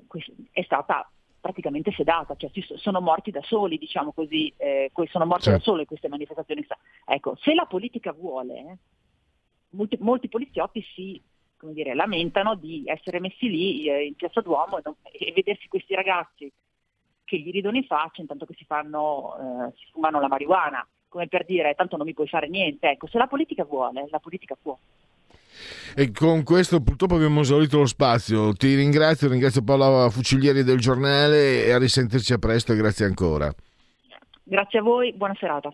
[0.53, 1.11] è stata
[1.49, 5.59] praticamente sedata, cioè sono morti da soli, diciamo così, eh, sono morti certo.
[5.59, 6.67] da soli queste manifestazioni.
[7.07, 8.77] Ecco, se la politica vuole,
[9.71, 11.23] molti, molti poliziotti si
[11.73, 15.95] dire, lamentano di essere messi lì eh, in piazza Duomo e, non, e, vedersi questi
[15.95, 16.53] ragazzi
[17.25, 21.29] che gli ridono in faccia intanto che si, fanno, eh, si fumano la marijuana, come
[21.29, 22.91] per dire tanto non mi puoi fare niente.
[22.91, 24.77] Ecco, se la politica vuole, la politica può.
[25.95, 28.53] E con questo purtroppo abbiamo esaurito lo spazio.
[28.53, 33.53] Ti ringrazio, ringrazio Paola Fucilieri del giornale e a risentirci a presto e grazie ancora.
[34.43, 35.71] Grazie a voi, buona serata.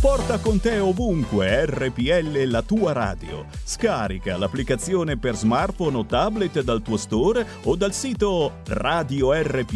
[0.00, 3.46] Porta con te ovunque RPL la tua radio.
[3.64, 9.72] Scarica l'applicazione per smartphone o tablet dal tuo store o dal sito radiorpl.it.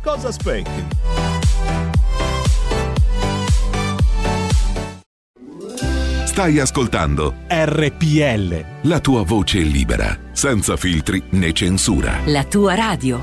[0.00, 1.31] Cosa aspetti?
[6.42, 8.88] Stai ascoltando RPL.
[8.88, 12.18] La tua voce libera, senza filtri né censura.
[12.24, 13.20] La tua radio.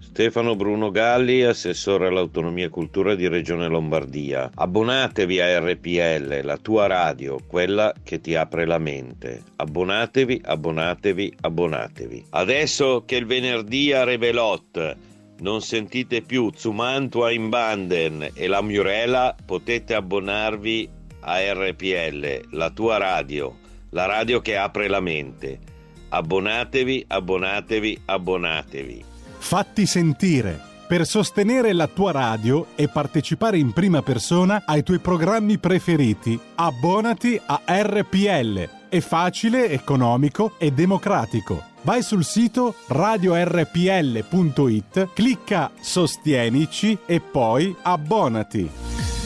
[0.00, 4.50] Stefano Bruno Galli, assessore all'autonomia e cultura di Regione Lombardia.
[4.52, 9.42] Abbonatevi a RPL, la tua radio, quella che ti apre la mente.
[9.54, 12.24] Abbonatevi, abbonatevi, abbonatevi.
[12.30, 14.96] Adesso che il venerdì a Revelot
[15.42, 20.88] non sentite più Zumantua in Banden e la Murela, potete abbonarvi
[21.20, 23.56] a RPL, la tua radio,
[23.90, 25.58] la radio che apre la mente.
[26.08, 29.04] Abbonatevi, abbonatevi, abbonatevi.
[29.38, 35.58] Fatti sentire per sostenere la tua radio e partecipare in prima persona ai tuoi programmi
[35.58, 36.38] preferiti.
[36.56, 38.68] Abbonati a RPL.
[38.88, 43.78] È facile, economico e democratico vai sul sito radiorpl.it,
[45.14, 49.21] clicca Sostienici e poi abbonati.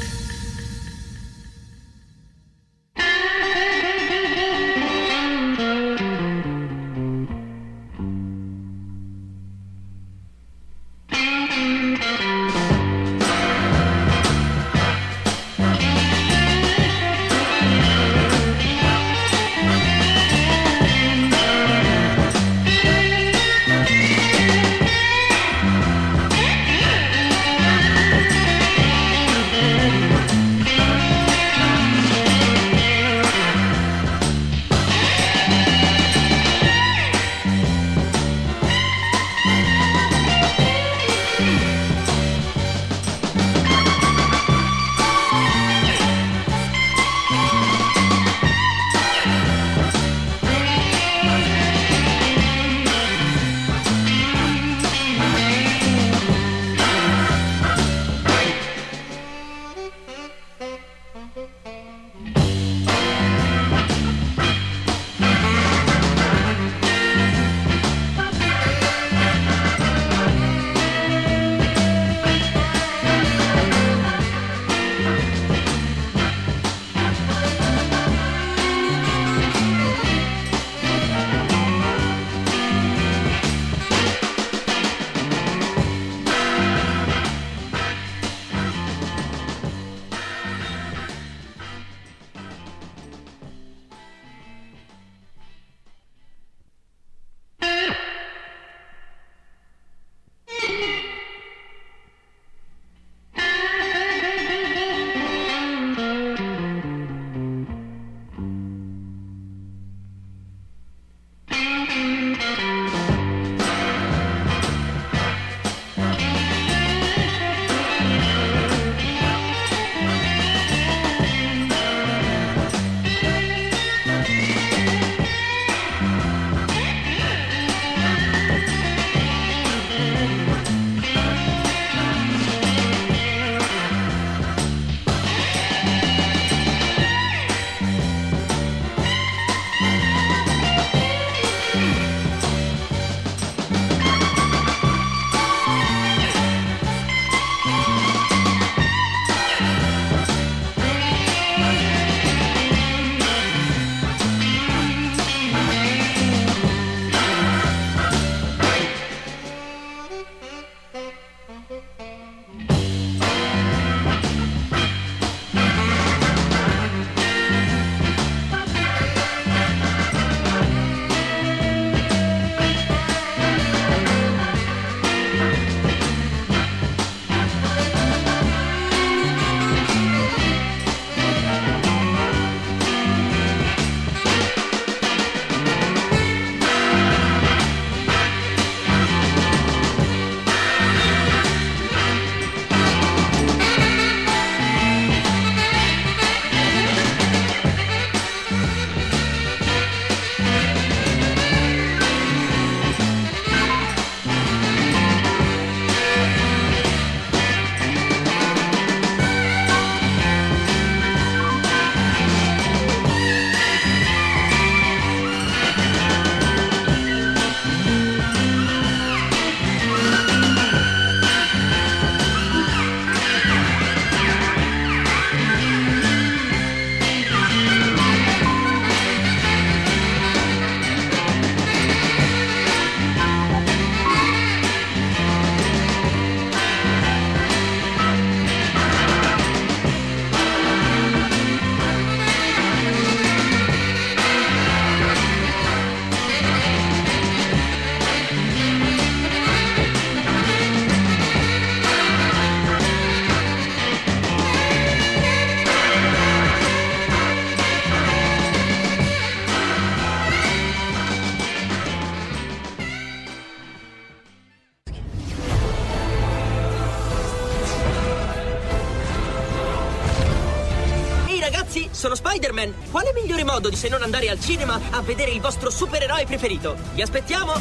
[273.57, 276.77] Modo di se non andare al cinema a vedere il vostro supereroe preferito?
[276.93, 277.55] Vi aspettiamo!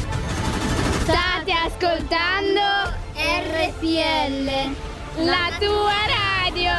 [1.03, 4.51] State ascoltando RPL,
[5.23, 5.93] la tua
[6.51, 6.71] radio.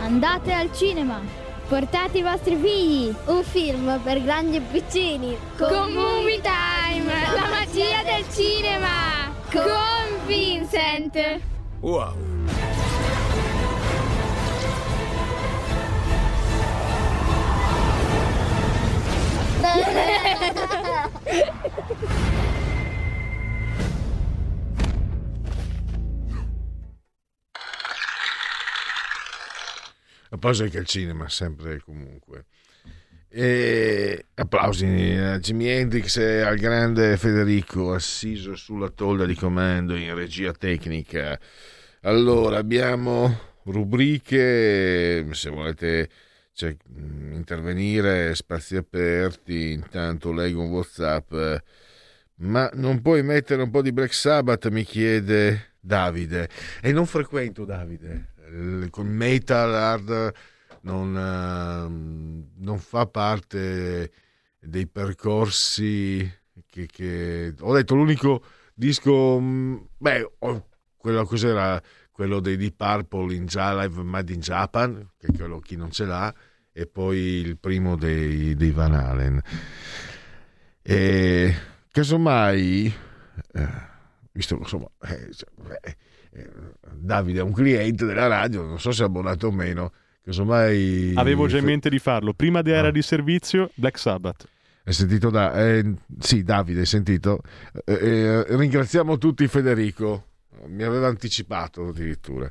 [0.00, 1.20] Andate al cinema.
[1.66, 3.12] Portate i vostri figli.
[3.24, 5.36] Un film per grandi e piccini.
[5.56, 9.34] Con Movie Time, la magia del cinema.
[9.50, 11.40] Con Vincent.
[11.80, 12.27] Wow.
[30.30, 32.44] Applausi anche al cinema, sempre e comunque.
[33.30, 40.14] E applausi a Jimi Hendrix e al grande Federico assiso sulla tolda di comando in
[40.14, 41.40] regia tecnica.
[42.02, 46.10] Allora, abbiamo rubriche, se volete
[46.58, 51.32] cioè, intervenire, spazi aperti, intanto leggo un Whatsapp.
[52.40, 56.48] Ma non puoi mettere un po' di Black Sabbath, mi chiede Davide.
[56.82, 58.34] E non frequento Davide.
[58.90, 60.32] Con metal, hard,
[60.80, 64.10] non, eh, non fa parte
[64.58, 66.28] dei percorsi
[66.66, 68.42] che, che- Ho detto l'unico
[68.74, 69.40] disco...
[69.96, 70.28] Beh,
[70.96, 71.80] quello cos'era?
[72.10, 76.04] Quello dei Deep Purple in Ja- Live Made in Japan, che quello chi non ce
[76.04, 76.34] l'ha,
[76.78, 79.42] e poi il primo dei, dei Van Halen.
[80.80, 81.54] E
[81.90, 82.94] casomai,
[83.52, 83.68] eh,
[84.30, 85.96] visto insomma, eh, cioè,
[86.30, 86.48] eh,
[86.92, 89.92] Davide è un cliente della radio, non so se è abbonato o meno,
[90.22, 91.14] casomai...
[91.16, 92.32] Avevo già in mente di farlo.
[92.32, 94.46] Prima di era di servizio, Black Sabbath.
[94.84, 95.52] Hai sentito da...
[95.60, 97.40] eh, sì, Davide, hai sentito?
[97.84, 100.28] Eh, ringraziamo tutti Federico,
[100.68, 102.48] mi aveva anticipato addirittura.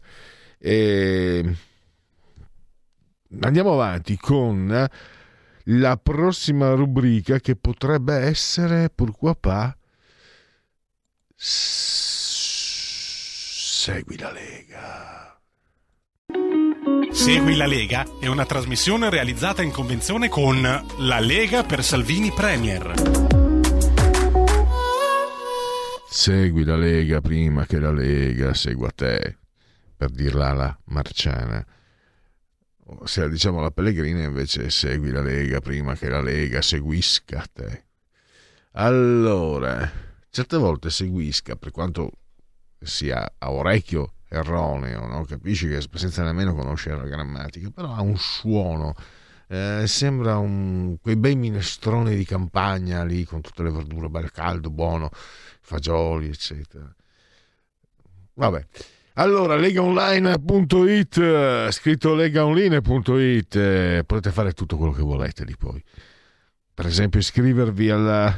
[0.60, 1.56] E...
[3.42, 4.88] Andiamo avanti con
[5.64, 9.76] la prossima rubrica che potrebbe essere, pourquoi pas,
[13.88, 15.40] Segui la Lega.
[17.12, 22.94] Segui la Lega è una trasmissione realizzata in convenzione con La Lega per Salvini Premier.
[26.10, 29.38] Segui la Lega prima che la Lega segua te,
[29.96, 31.66] per dirla alla Marciana.
[33.04, 37.84] Se la diciamo alla Pellegrina invece segui la Lega prima che la Lega seguisca te.
[38.72, 39.92] Allora,
[40.30, 42.12] certe volte seguisca, per quanto
[42.80, 45.26] sia a orecchio erroneo, no?
[45.26, 48.96] capisci che senza nemmeno conoscere la grammatica, però ha un suono,
[49.48, 54.70] eh, sembra un, quei bei minestroni di campagna lì con tutte le verdure, bel caldo,
[54.70, 55.10] buono,
[55.62, 56.94] fagioli, eccetera.
[58.34, 58.66] Vabbè.
[59.20, 65.84] Allora, legaonline.it, eh, scritto legaonline.it, eh, potete fare tutto quello che volete lì poi.
[66.72, 68.32] Per esempio iscrivervi alla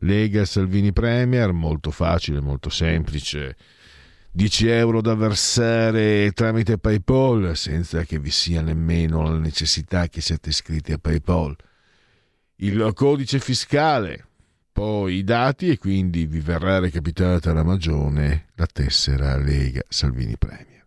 [0.00, 3.56] Lega Salvini Premier, molto facile, molto semplice.
[4.30, 10.50] 10 euro da versare tramite PayPal senza che vi sia nemmeno la necessità che siate
[10.50, 11.56] iscritti a PayPal.
[12.56, 14.26] Il codice fiscale,
[14.76, 20.84] poi i dati e quindi vi verrà recapitata la magione la tessera Lega Salvini Premier.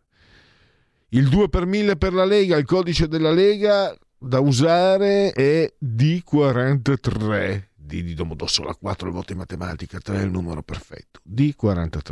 [1.09, 7.63] Il 2 per 1000 per la Lega, il codice della Lega da usare è D43.
[7.73, 11.19] D di Domodossola 4 il voto in matematica, 3 è il numero perfetto.
[11.27, 12.11] D43.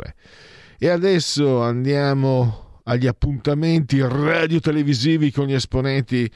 [0.80, 6.28] E adesso andiamo agli appuntamenti radio-televisivi con gli esponenti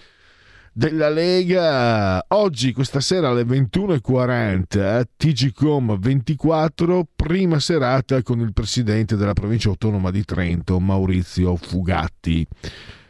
[0.73, 2.25] della Lega.
[2.29, 10.11] Oggi, questa sera alle 21.40, TGCOM 24, prima serata con il presidente della provincia autonoma
[10.11, 12.47] di Trento, Maurizio Fugatti,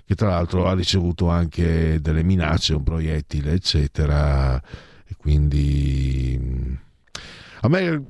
[0.04, 4.60] che tra l'altro ha ricevuto anche delle minacce, un proiettile, eccetera.
[5.06, 6.74] E quindi mm,
[7.60, 8.04] a me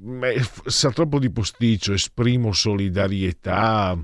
[0.00, 3.98] me- sa troppo di posticcio, esprimo solidarietà,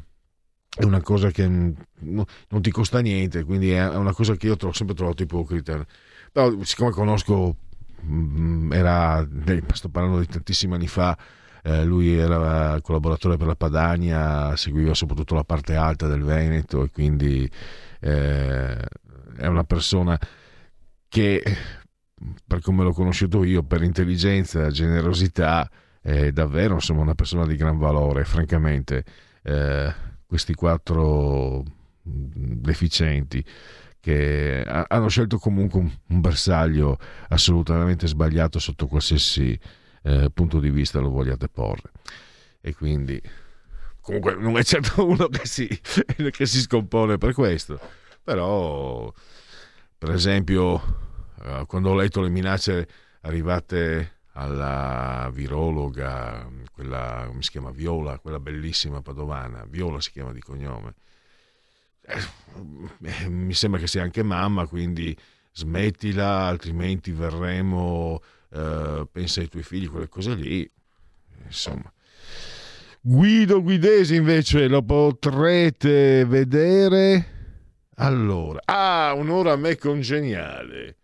[0.77, 4.57] è una cosa che no- non ti costa niente, quindi è una cosa che io
[4.61, 5.85] ho sempre trovato ipocrita.
[6.33, 7.57] Però siccome conosco,
[8.05, 11.17] mm, era, eh, sto parlando di tantissimi anni fa,
[11.63, 16.91] eh, lui era collaboratore per la Padania, seguiva soprattutto la parte alta del Veneto e
[16.91, 17.49] quindi
[18.01, 18.77] eh,
[19.37, 20.19] è una persona
[21.09, 21.43] che,
[22.47, 25.71] per come l'ho conosciuto io, per intelligenza, generosità,
[26.01, 29.05] è davvero insomma, una persona di gran valore, francamente.
[29.43, 30.04] Eh,
[30.35, 33.45] questi quattro mm, deficienti
[34.01, 36.99] che ha- hanno scelto comunque un, un bersaglio
[37.29, 39.57] assolutamente sbagliato sotto qualsiasi
[40.03, 41.93] eh, punto di vista lo vogliate porre.
[42.61, 43.23] E quindi
[44.01, 45.69] comunque non è certo uno che si,
[46.33, 47.79] che si scompone per questo.
[48.25, 49.13] Però,
[49.97, 52.89] per esempio, eh, quando ho letto le minacce
[53.21, 60.41] arrivate alla virologa, quella come si chiama Viola, quella bellissima padovana, Viola si chiama di
[60.41, 60.95] cognome.
[62.03, 65.17] Eh, mi sembra che sia anche mamma, quindi
[65.53, 68.21] smettila, altrimenti verremo,
[68.51, 70.69] eh, pensa ai tuoi figli, quelle cose lì.
[71.45, 71.91] Insomma.
[73.01, 77.33] Guido Guidesi invece lo potrete vedere.
[77.97, 80.97] Allora, ah, un'ora a me congeniale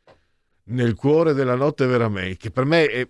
[0.70, 3.08] nel cuore della notte veramente, che per me è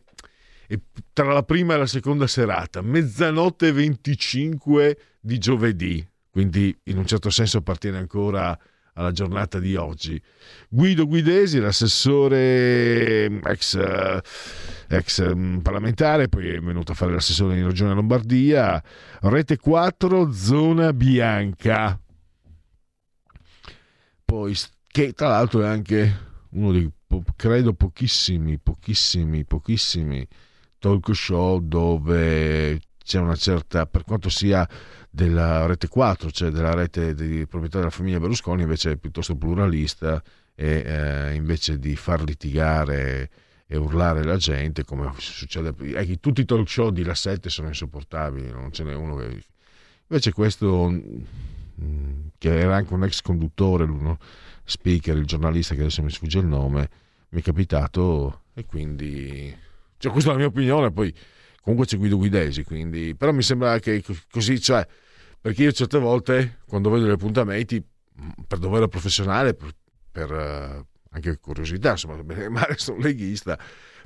[1.12, 7.30] tra la prima e la seconda serata, mezzanotte 25 di giovedì, quindi in un certo
[7.30, 8.56] senso appartiene ancora
[8.94, 10.20] alla giornata di oggi.
[10.68, 14.20] Guido Guidesi, l'assessore ex,
[14.88, 15.32] ex
[15.62, 18.82] parlamentare, poi è venuto a fare l'assessore in Regione Lombardia,
[19.20, 21.98] Rete 4, zona bianca.
[24.24, 24.56] Poi,
[24.86, 26.90] che tra l'altro è anche uno dei
[27.34, 30.26] credo pochissimi, pochissimi, pochissimi
[30.80, 34.68] talk show dove c'è una certa, per quanto sia
[35.08, 40.22] della rete 4, cioè della rete di proprietà della famiglia Berlusconi, invece è piuttosto pluralista
[40.54, 43.30] e eh, invece di far litigare
[43.66, 47.68] e urlare la gente, come succede, eh, tutti i talk show di La 7 sono
[47.68, 49.44] insopportabili, non ce n'è uno che...
[50.08, 54.18] Invece questo, mm, che era anche un ex conduttore, uno
[54.64, 56.90] speaker, il giornalista che adesso mi sfugge il nome,
[57.28, 59.56] mi è capitato e quindi
[60.00, 61.14] cioè, questa è la mia opinione poi
[61.60, 64.86] comunque c'è Guido Guidesi quindi però mi sembra che così cioè
[65.38, 67.84] perché io certe volte quando vedo gli appuntamenti
[68.46, 69.70] per dovere professionale per,
[70.10, 72.16] per uh, anche curiosità insomma
[72.48, 73.58] magari sono leghista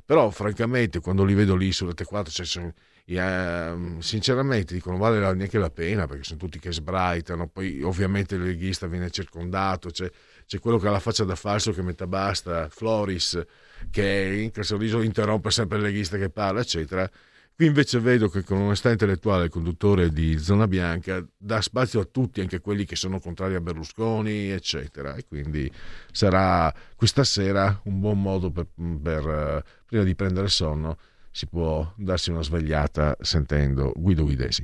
[0.03, 2.73] però francamente quando li vedo lì sulle T4 cioè, sono,
[3.05, 8.43] uh, sinceramente dicono vale neanche la pena perché sono tutti che sbraitano poi ovviamente il
[8.43, 10.11] leghista viene circondato cioè,
[10.45, 13.41] c'è quello che ha la faccia da falso che mette basta, Floris,
[13.89, 17.09] che in sorriso interrompe sempre il leghista che parla, eccetera.
[17.55, 22.05] Qui invece vedo che con onestà intellettuale il conduttore di Zona Bianca dà spazio a
[22.05, 25.15] tutti, anche quelli che sono contrari a Berlusconi, eccetera.
[25.15, 25.71] E quindi
[26.11, 28.67] sarà questa sera un buon modo per,
[29.01, 30.97] per prima di prendere sonno,
[31.35, 34.63] si può darsi una svegliata sentendo Guido Guidesi.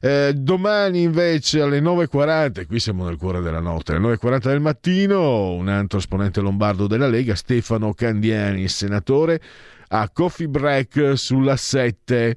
[0.00, 5.52] Eh, domani invece alle 9.40, qui siamo nel cuore della notte, alle 9.40 del mattino,
[5.52, 9.40] un altro esponente lombardo della Lega, Stefano Candiani, senatore,
[9.90, 12.36] a Coffee Break sulla 7.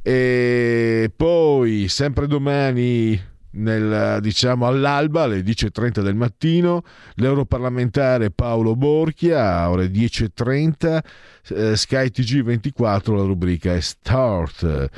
[0.00, 3.20] E poi, sempre domani,
[3.52, 6.82] nel, diciamo all'alba alle 10.30 del mattino
[7.14, 11.00] l'europarlamentare Paolo Borchia ore 10.30
[11.48, 14.90] eh, Sky TG24 la rubrica è Start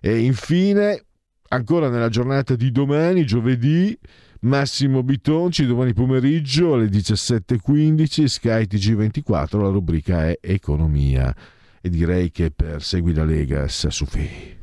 [0.00, 1.04] e infine
[1.52, 3.96] ancora nella giornata di domani, giovedì,
[4.40, 11.34] Massimo Bitonci, domani pomeriggio alle 17.15, Sky TG24, la rubrica è Economia.
[11.80, 14.61] E direi che per Segui la Lega sa Sassufi.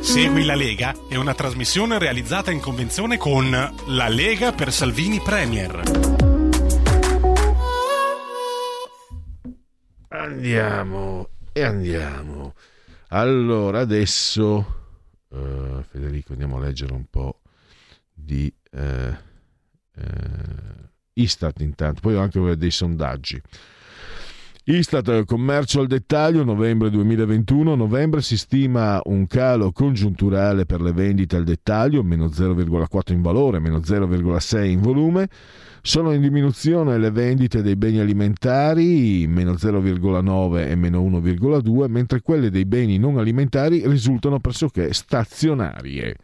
[0.00, 5.82] Segui la Lega è una trasmissione realizzata in convenzione con La Lega per Salvini Premier.
[10.08, 12.54] Andiamo e andiamo.
[13.08, 14.78] Allora adesso
[15.30, 17.42] Uh, Federico, andiamo a leggere un po'
[18.12, 19.14] di uh, uh,
[21.12, 23.40] Istat intanto, poi ho anche dei sondaggi.
[24.72, 31.34] Istat commercio al dettaglio novembre 2021, novembre si stima un calo congiunturale per le vendite
[31.34, 35.28] al dettaglio, meno 0,4 in valore, meno 0,6 in volume,
[35.82, 42.48] sono in diminuzione le vendite dei beni alimentari, meno 0,9 e meno 1,2, mentre quelle
[42.48, 46.14] dei beni non alimentari risultano pressoché stazionarie.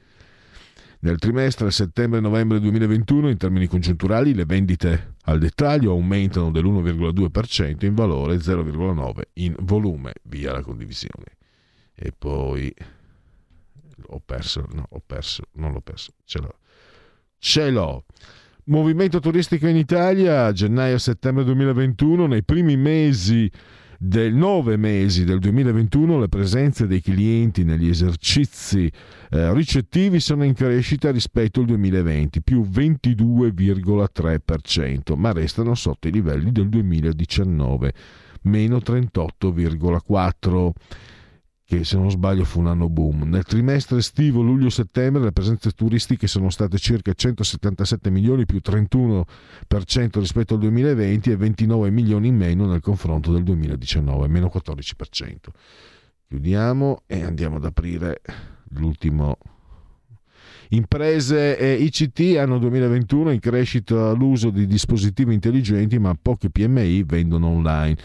[1.01, 8.37] Nel trimestre settembre-novembre 2021, in termini congiunturali, le vendite al dettaglio aumentano dell'1,2%, in valore
[8.37, 11.37] 0,9% in volume, via la condivisione.
[11.95, 12.75] E poi
[14.09, 16.59] ho perso, no, ho perso, non l'ho perso, ce l'ho.
[17.39, 18.05] Ce l'ho.
[18.65, 23.51] Movimento turistico in Italia, gennaio-settembre 2021, nei primi mesi
[23.99, 28.93] del nove mesi del 2021 le presenze dei clienti negli esercizi
[29.31, 36.53] eh, ricettivi sono in crescita rispetto al 2020, più 22,3%, ma restano sotto i livelli
[36.53, 37.93] del 2019,
[38.43, 40.71] meno 38,4%
[41.67, 43.25] che se non sbaglio fu un anno boom.
[43.25, 49.25] Nel trimestre estivo luglio-settembre le presenze turistiche sono state circa 177 milioni più 31%
[50.21, 55.35] rispetto al 2020 e 29 milioni in meno nel confronto del 2019, meno 14%.
[56.29, 58.21] Chiudiamo e andiamo ad aprire
[58.71, 59.37] l'ultimo
[60.71, 67.49] Imprese e ICT hanno 2021 in crescita l'uso di dispositivi intelligenti, ma poche PMI vendono
[67.49, 67.97] online.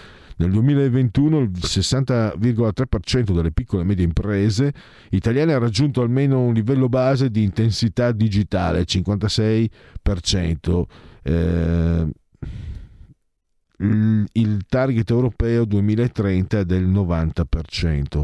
[0.42, 4.74] Nel 2021 il 60,3% delle piccole e medie imprese
[5.12, 10.84] italiane ha raggiunto almeno un livello base di intensità digitale, 56%.
[11.22, 12.08] Eh,
[14.34, 18.24] il target europeo 2030 è del 90%.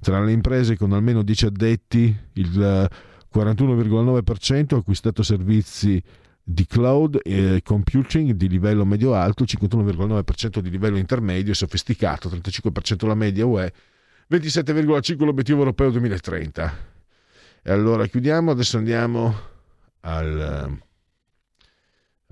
[0.00, 2.88] Tra le imprese con almeno 10 addetti, il
[3.32, 6.02] 41,9% ha acquistato servizi
[6.42, 13.14] di cloud e computing di livello medio-alto, 51,9% di livello intermedio e sofisticato, 35% la
[13.14, 13.72] media UE,
[14.30, 16.90] 27,5% l'obiettivo europeo 2030.
[17.62, 19.50] E allora chiudiamo, adesso andiamo
[20.00, 20.80] al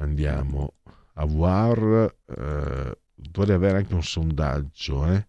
[0.01, 0.75] andiamo
[1.15, 5.27] a VAR eh, dovrei avere anche un sondaggio eh?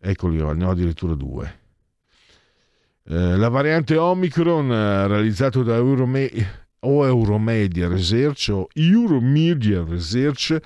[0.00, 1.60] eccoli ne ho addirittura due
[3.04, 10.56] eh, la variante Omicron eh, realizzato da Eurome- o Euromedia Research o Euromedia Research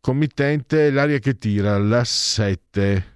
[0.00, 3.14] committente l'aria che tira la 7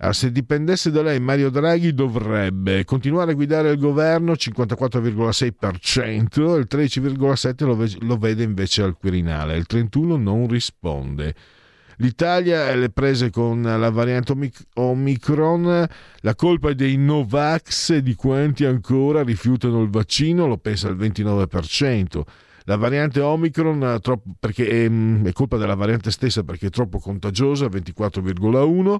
[0.00, 6.68] Ah, se dipendesse da lei, Mario Draghi dovrebbe continuare a guidare il governo 54,6%, il
[6.70, 11.34] 13,7% lo, ve- lo vede invece al Quirinale, il 31% non risponde.
[12.00, 14.32] L'Italia è le prese con la variante
[14.74, 15.86] Omicron,
[16.20, 20.96] la colpa è dei Novax e di quanti ancora rifiutano il vaccino, lo pensa il
[20.96, 22.22] 29%.
[22.64, 28.96] La variante Omicron troppo, è, è colpa della variante stessa perché è troppo contagiosa, 24,1%.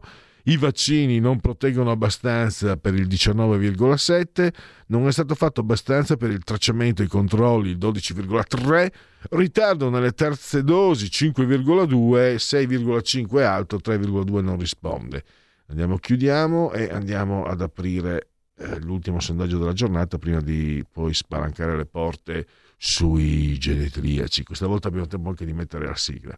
[0.49, 4.49] I vaccini non proteggono abbastanza per il 19,7,
[4.87, 8.91] non è stato fatto abbastanza per il tracciamento e i controlli il 12,3,
[9.33, 15.23] ritardo nelle terze dosi 5,2, 6,5 alto, 3,2 non risponde.
[15.67, 21.77] Andiamo, chiudiamo e andiamo ad aprire eh, l'ultimo sondaggio della giornata prima di poi spalancare
[21.77, 22.47] le porte
[22.79, 24.45] sui genetriaci.
[24.45, 26.35] Questa volta abbiamo tempo anche di mettere la sigla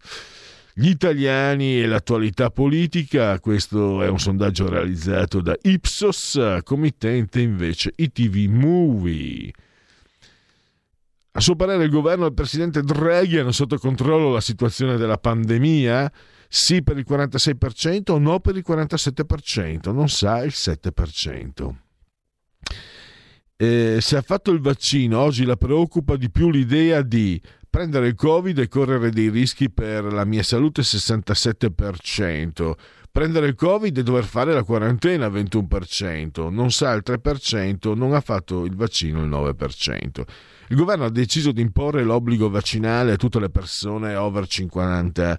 [0.80, 3.38] gli italiani e l'attualità politica.
[3.38, 9.52] Questo è un sondaggio realizzato da Ipsos, committente invece ITV Movie.
[11.32, 15.18] A suo parere il governo e il presidente Draghi hanno sotto controllo la situazione della
[15.18, 16.10] pandemia?
[16.48, 19.92] Sì per il 46% o no per il 47%?
[19.92, 21.74] Non sa il 7%.
[23.54, 27.38] Eh, se ha fatto il vaccino, oggi la preoccupa di più l'idea di
[27.70, 32.72] prendere il Covid e correre dei rischi per la mia salute 67%.
[33.12, 38.20] Prendere il Covid e dover fare la quarantena 21%, non sa il 3%, non ha
[38.20, 40.22] fatto il vaccino il 9%.
[40.68, 45.38] Il governo ha deciso di imporre l'obbligo vaccinale a tutte le persone over 50 anni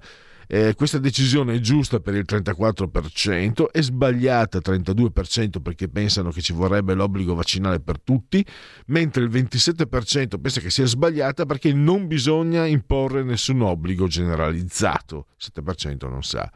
[0.54, 6.42] eh, questa decisione è giusta per il 34%, è sbagliata al 32% perché pensano che
[6.42, 8.46] ci vorrebbe l'obbligo vaccinale per tutti,
[8.88, 15.64] mentre il 27% pensa che sia sbagliata perché non bisogna imporre nessun obbligo generalizzato, il
[15.64, 16.52] 7% non sa.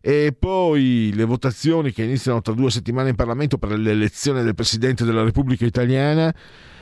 [0.00, 5.04] E poi le votazioni che iniziano tra due settimane in Parlamento per l'elezione del Presidente
[5.04, 6.34] della Repubblica Italiana.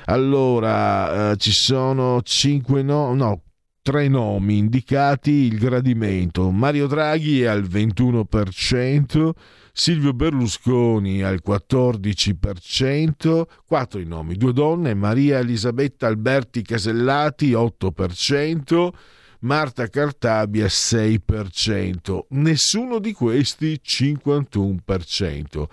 [0.07, 3.43] Allora, eh, ci sono 5 no, no,
[3.89, 6.51] tre nomi indicati il gradimento.
[6.51, 9.31] Mario Draghi al 21%,
[9.73, 18.91] Silvio Berlusconi al 14%, quattro i nomi, due donne, Maria Elisabetta Alberti Casellati 8%,
[19.39, 25.65] Marta Cartabia 6%, nessuno di questi 51%.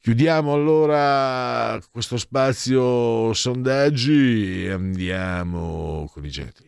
[0.00, 6.67] Chiudiamo allora questo spazio sondaggi e andiamo con i genitri.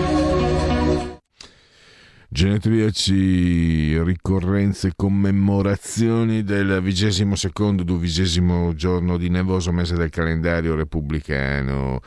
[2.33, 11.99] Genetriaci, ricorrenze, commemorazioni del vigesimo secondo, duvigesimo giorno di nevoso mese del calendario repubblicano.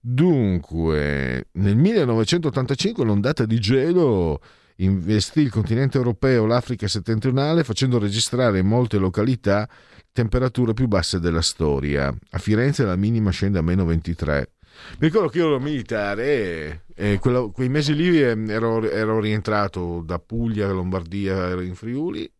[0.00, 4.40] Dunque, nel 1985 l'ondata di gelo
[4.76, 9.68] investì il continente europeo, l'Africa settentrionale, facendo registrare in molte località
[10.12, 12.12] temperature più basse della storia.
[12.30, 14.52] A Firenze la minima scende a meno 23
[14.98, 19.20] Mi ricordo che io ero militare e, e quello- quei mesi lì eh, ero, ero
[19.20, 22.30] rientrato da Puglia, Lombardia, ero in Friuli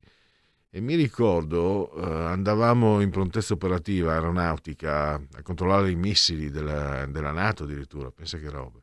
[0.71, 7.33] e mi ricordo eh, andavamo in prontezza operativa aeronautica a controllare i missili della, della
[7.33, 8.83] Nato addirittura, pensa che robe.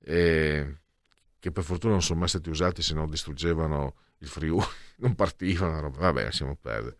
[0.00, 0.76] E
[1.38, 4.64] che per fortuna non sono mai stati usati se no distruggevano il Friuli,
[4.98, 6.96] non partivano, vabbè lasciamo perdere.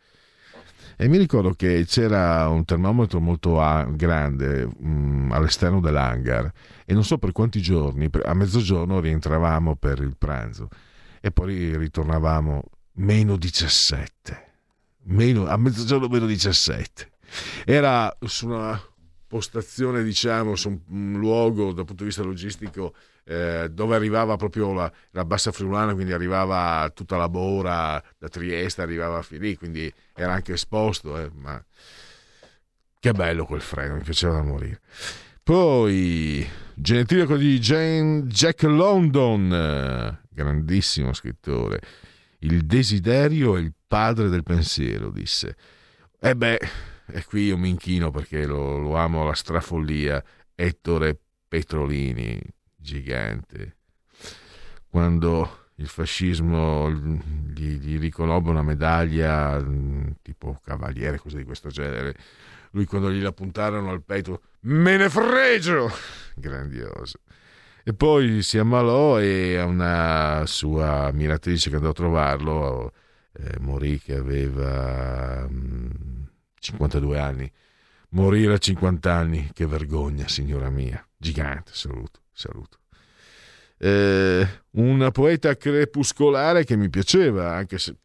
[0.97, 3.55] E mi ricordo che c'era un termometro molto
[3.91, 6.51] grande mh, all'esterno dell'hangar
[6.85, 10.69] e non so per quanti giorni, a mezzogiorno rientravamo per il pranzo
[11.21, 12.63] e poi ritornavamo
[12.95, 14.53] meno 17.
[15.07, 17.11] Meno, a mezzogiorno meno 17.
[17.65, 18.81] Era su una
[19.27, 24.93] postazione, diciamo, su un luogo dal punto di vista logistico eh, dove arrivava proprio la,
[25.11, 30.33] la bassa friulana, quindi arrivava tutta la Bora da Trieste, arrivava fin lì, quindi era
[30.33, 31.63] anche esposto, eh, ma
[33.01, 34.81] che bello quel freddo, mi piaceva da morire.
[35.43, 41.81] Poi, genetilico di Jane, Jack London, eh, grandissimo scrittore.
[42.39, 45.57] Il desiderio è il padre del pensiero, disse.
[46.19, 46.59] E beh,
[47.07, 50.25] e qui io mi inchino perché lo, lo amo alla strafollia.
[50.55, 52.41] Ettore Petrolini,
[52.85, 53.77] gigante.
[54.89, 62.15] Quando il fascismo gli, gli riconobbe una medaglia mh, tipo cavaliere, cose di questo genere,
[62.73, 65.91] lui quando gliela puntarono al petto, me ne fregio!
[66.37, 67.21] Grandioso.
[67.83, 72.93] E poi si ammalò e una sua ammiratrice che andò a trovarlo
[73.33, 76.29] eh, morì che aveva mh,
[76.59, 77.53] 52 anni.
[78.11, 81.05] Morire a 50 anni, che vergogna, signora mia.
[81.17, 82.79] Gigante, saluto, saluto.
[83.79, 87.97] Eh, un poeta crepuscolare che mi piaceva, anche se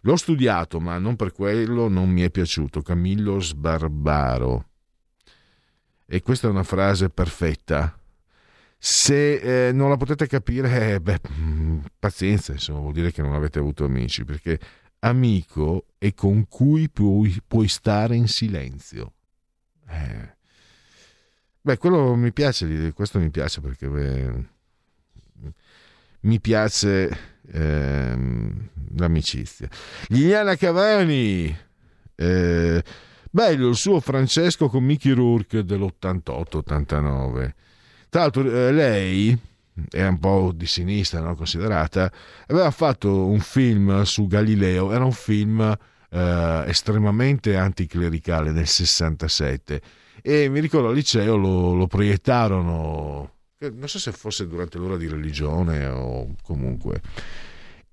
[0.00, 4.68] l'ho studiato, ma non per quello non mi è piaciuto, Camillo Sbarbaro.
[6.06, 7.98] E questa è una frase perfetta.
[8.78, 13.32] Se eh, non la potete capire, eh, beh, mm, pazienza, insomma, vuol dire che non
[13.32, 14.60] avete avuto amici, perché
[15.00, 19.12] amico è con cui puoi, puoi stare in silenzio.
[19.88, 20.36] Eh.
[21.66, 24.32] Beh, quello mi piace, questo mi piace perché beh,
[26.20, 27.18] mi piace
[27.52, 29.66] ehm, l'amicizia.
[30.08, 31.56] Liliana Cavani,
[32.16, 32.84] eh,
[33.30, 37.52] bello il suo Francesco con Mickey Rourke dell'88-89.
[38.10, 39.38] Tra l'altro eh, lei
[39.90, 41.34] era un po' di sinistra, no?
[41.34, 42.12] considerata,
[42.46, 45.62] aveva fatto un film su Galileo, era un film
[46.10, 49.80] eh, estremamente anticlericale nel 67
[50.26, 55.06] e mi ricordo al liceo lo, lo proiettarono, non so se fosse durante l'ora di
[55.06, 57.02] religione o comunque.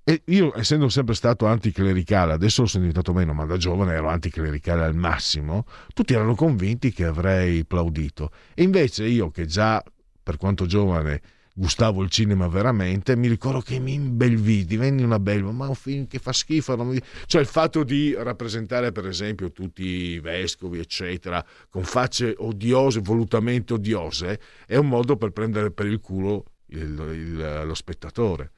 [0.02, 4.82] E io, essendo sempre stato anticlericale, adesso sono diventato meno, ma da giovane ero anticlericale
[4.82, 8.30] al massimo, tutti erano convinti che avrei plaudito.
[8.54, 9.84] E invece io, che già
[10.22, 11.20] per quanto giovane
[11.54, 16.06] gustavo il cinema veramente, mi ricordo che mi imbelvì, divenni una belva, ma un film
[16.06, 16.76] che fa schifo.
[16.84, 23.00] mi- Cioè il fatto di rappresentare per esempio tutti i vescovi, eccetera, con facce odiose,
[23.00, 26.78] volutamente odiose, è un modo per prendere per il culo il-
[27.12, 28.52] il- lo spettatore.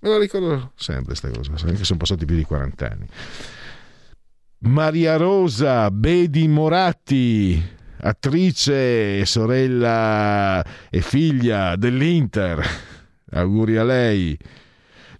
[0.00, 3.06] Me lo ricordo sempre questa cosa, anche sono passati più di 40 anni.
[4.62, 7.62] Maria Rosa Bedi Moratti,
[8.00, 12.64] attrice sorella e figlia dell'Inter.
[13.32, 14.38] Auguri a lei.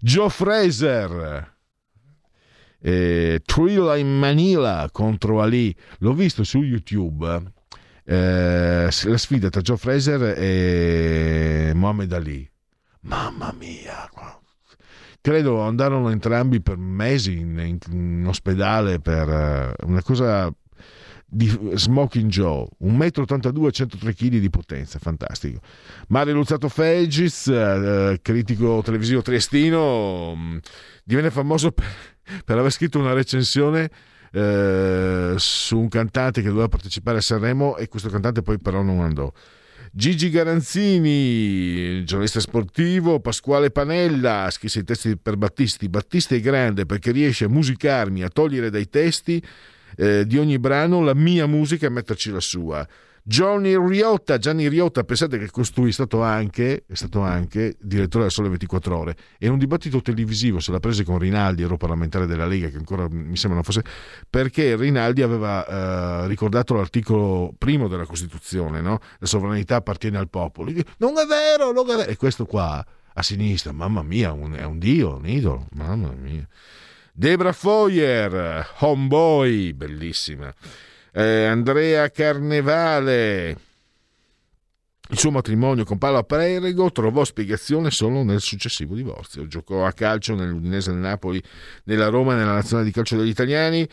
[0.00, 1.54] Joe Fraser.
[2.82, 5.74] Eh, Thriller in Manila contro Ali.
[5.98, 7.52] L'ho visto su YouTube.
[8.04, 12.50] eh, la sfida tra Joe Fraser e Mohamed Ali.
[13.02, 14.08] Mamma mia,
[15.20, 20.52] credo andarono entrambi per mesi in, in- in ospedale per eh, una cosa
[21.32, 25.60] di Smoking Joe, 1,82 m, 103 kg di potenza, fantastico.
[26.08, 30.58] Mario Luzzato Fegiz, eh, critico televisivo triestino, mh,
[31.04, 31.86] divenne famoso per,
[32.44, 33.88] per aver scritto una recensione
[34.32, 39.00] eh, su un cantante che doveva partecipare a Sanremo e questo cantante poi però non
[39.00, 39.32] andò.
[39.92, 45.88] Gigi Garanzini, giornalista sportivo, Pasquale Panella, scrisse i testi per Battisti.
[45.88, 49.42] Battisti è grande perché riesce a musicarmi, a togliere dai testi
[49.96, 52.86] eh, di ogni brano la mia musica e metterci la sua.
[53.22, 58.32] Johnny Riotta, Gianni Riotta, pensate che costui è stato anche, è stato anche direttore del
[58.32, 62.46] Sole 24 Ore e in un dibattito televisivo se l'ha prese con Rinaldi, europarlamentare della
[62.46, 63.84] Lega, che ancora mi sembra non fosse,
[64.28, 68.98] perché Rinaldi aveva eh, ricordato l'articolo primo della Costituzione, no?
[69.18, 70.72] la sovranità appartiene al popolo.
[70.96, 72.10] Non è vero, non è vero.
[72.10, 76.46] E questo qua a sinistra, mamma mia, un- è un dio, un idolo, mamma mia.
[77.12, 80.52] Debra Foyer, Homeboy, bellissima.
[81.12, 83.56] Eh, Andrea Carnevale,
[85.10, 89.48] Il suo matrimonio con Paola Perego trovò spiegazione solo nel successivo divorzio.
[89.48, 91.42] Giocò a calcio nell'Udinese del Napoli,
[91.84, 93.88] nella Roma e nella nazionale di calcio degli italiani.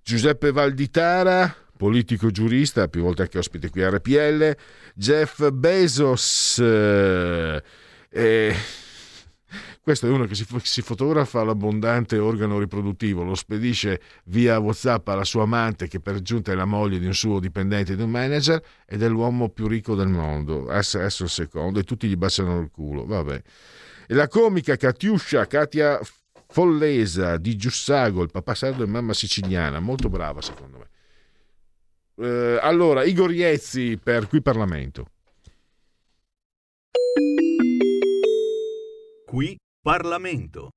[0.00, 4.56] Giuseppe Valditara, politico e giurista, più volte anche ospite qui a RPL.
[4.94, 6.58] Jeff Bezos.
[6.60, 7.62] Eh,
[8.10, 8.54] eh,
[9.82, 15.24] questo è uno che si, si, fotografa l'abbondante organo riproduttivo, lo spedisce via WhatsApp alla
[15.24, 18.62] sua amante, che per giunta è la moglie di un suo dipendente, di un manager,
[18.86, 20.68] ed è l'uomo più ricco del mondo.
[20.68, 23.06] Adesso, il secondo, e tutti gli baciano il culo.
[23.06, 23.42] Vabbè.
[24.06, 25.98] E la comica Katiuscia, Katia
[26.48, 30.88] Follesa di Giussago, il papà sardo e mamma siciliana, molto brava secondo me.
[32.26, 35.06] Eh, allora, Igor Iezzi per Qui Parlamento.
[39.24, 40.68] Qui Parlamento.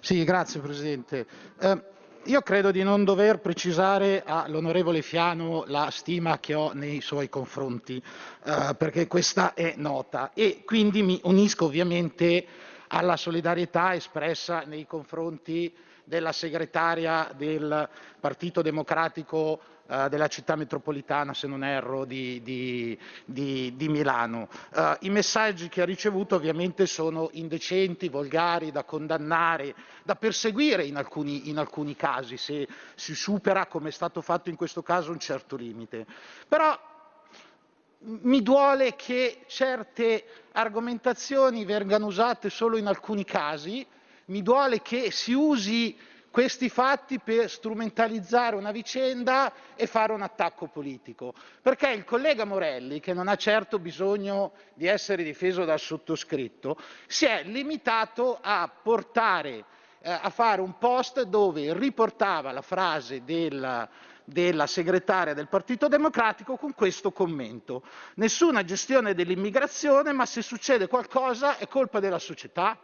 [0.00, 1.24] Sì, grazie Presidente.
[1.60, 1.82] Eh,
[2.24, 8.02] io credo di non dover precisare all'onorevole Fiano la stima che ho nei suoi confronti,
[8.44, 12.44] eh, perché questa è nota e quindi mi unisco ovviamente
[12.88, 15.72] alla solidarietà espressa nei confronti
[16.02, 17.88] della segretaria del
[18.18, 19.60] Partito Democratico
[19.92, 24.48] eh, della città metropolitana, se non erro, di, di, di, di Milano.
[24.74, 30.96] Uh, I messaggi che ha ricevuto ovviamente sono indecenti, volgari, da condannare, da perseguire in
[30.96, 35.18] alcuni, in alcuni casi, se si supera, come è stato fatto in questo caso, un
[35.18, 36.06] certo limite.
[36.48, 36.74] Però
[37.98, 43.86] mi duole che certe argomentazioni vengano usate solo in alcuni casi,
[44.26, 45.94] mi duole che si usi
[46.32, 51.34] questi fatti per strumentalizzare una vicenda e fare un attacco politico.
[51.60, 56.76] Perché il collega Morelli, che non ha certo bisogno di essere difeso dal sottoscritto,
[57.06, 59.64] si è limitato a portare
[60.04, 63.88] eh, a fare un post dove riportava la frase della,
[64.24, 67.84] della segretaria del Partito Democratico con questo commento.
[68.14, 72.76] Nessuna gestione dell'immigrazione, ma se succede qualcosa è colpa della società.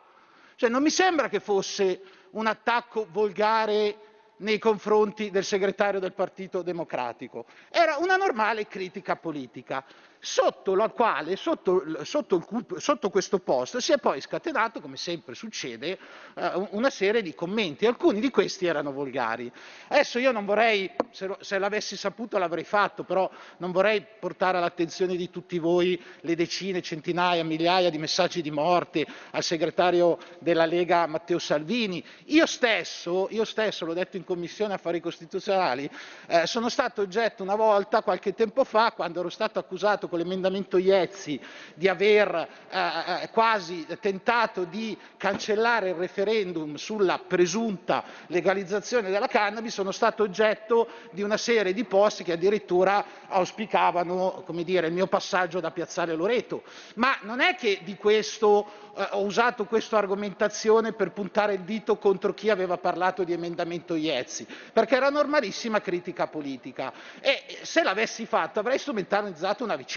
[0.54, 2.02] Cioè, non mi sembra che fosse
[2.32, 3.96] un attacco volgare
[4.38, 9.84] nei confronti del segretario del Partito Democratico, era una normale critica politica
[10.20, 12.45] sotto quale, sotto, sotto,
[12.78, 15.99] sotto, questo post, si è poi scatenato, come sempre succede,
[16.35, 17.86] eh, una serie di commenti.
[17.86, 19.51] Alcuni di questi erano volgari.
[19.89, 25.16] Adesso io non vorrei, se, se l'avessi saputo l'avrei fatto, però non vorrei portare all'attenzione
[25.16, 31.07] di tutti voi le decine, centinaia, migliaia di messaggi di morte al segretario della Lega
[31.07, 32.05] Matteo Salvini.
[32.27, 35.89] Io stesso, io stesso l'ho detto in Commissione Affari Costituzionali,
[36.27, 40.78] eh, sono stato oggetto una volta, qualche tempo fa, quando ero stato accusato con l'emendamento
[40.78, 41.40] Iezzi
[41.74, 42.78] di aver eh,
[43.22, 50.89] eh, quasi tentato di cancellare il referendum sulla presunta legalizzazione della cannabis, sono stato oggetto
[51.10, 56.62] di una serie di post che addirittura auspicavano dire, il mio passaggio da Piazzale Loreto.
[56.94, 58.66] Ma non è che di questo
[58.97, 63.94] eh, ho usato questa argomentazione per puntare il dito contro chi aveva parlato di emendamento
[63.94, 69.97] Iezzi, perché era normalissima critica politica e se l'avessi fatto avrei strumentalizzato una vicenda.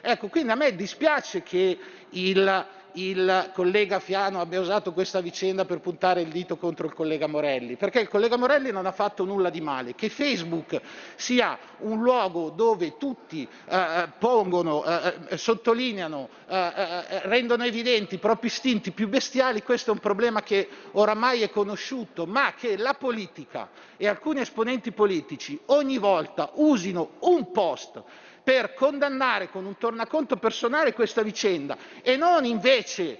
[0.00, 1.78] Ecco, quindi a me dispiace che
[2.10, 7.26] il il collega Fiano abbia usato questa vicenda per puntare il dito contro il collega
[7.26, 9.94] Morelli, perché il collega Morelli non ha fatto nulla di male.
[9.94, 10.80] Che Facebook
[11.14, 18.16] sia un luogo dove tutti eh, eh pongono, eh, eh, sottolineano, eh, eh, rendono evidenti
[18.16, 22.76] i propri istinti più bestiali, questo è un problema che oramai è conosciuto, ma che
[22.76, 28.02] la politica e alcuni esponenti politici ogni volta usino un post
[28.42, 33.18] per condannare con un tornaconto personale questa vicenda e non invece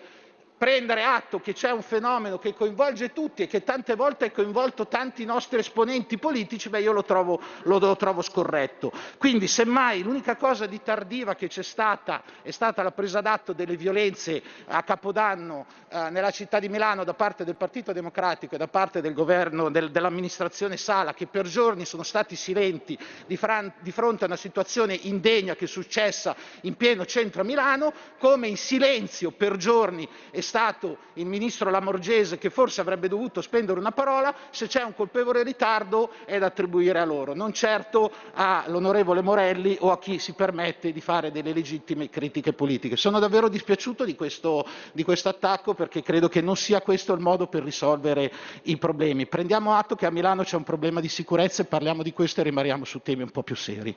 [0.63, 4.87] prendere atto che c'è un fenomeno che coinvolge tutti e che tante volte ha coinvolto
[4.87, 8.93] tanti nostri esponenti politici, io lo trovo, lo trovo scorretto.
[9.19, 13.77] Quindi semmai l'unica cosa di tardiva che c'è stata è stata la presa d'atto delle
[13.77, 18.69] violenze a Capodanno eh, nella città di Milano da parte del Partito Democratico e da
[18.69, 23.91] parte del governo, del, dell'amministrazione Sala che per giorni sono stati silenti di, fran- di
[23.91, 28.57] fronte a una situazione indegna che è successa in pieno centro a Milano, come in
[28.57, 34.35] silenzio per giorni è stato il ministro Lamorgese che forse avrebbe dovuto spendere una parola,
[34.51, 39.91] se c'è un colpevole ritardo è da attribuire a loro, non certo all'onorevole Morelli o
[39.91, 42.97] a chi si permette di fare delle legittime critiche politiche.
[42.97, 47.21] Sono davvero dispiaciuto di questo, di questo attacco perché credo che non sia questo il
[47.21, 48.31] modo per risolvere
[48.65, 49.27] i problemi.
[49.27, 52.45] Prendiamo atto che a Milano c'è un problema di sicurezza e parliamo di questo e
[52.45, 53.97] rimaniamo su temi un po' più seri.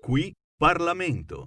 [0.00, 1.46] Qui Parlamento.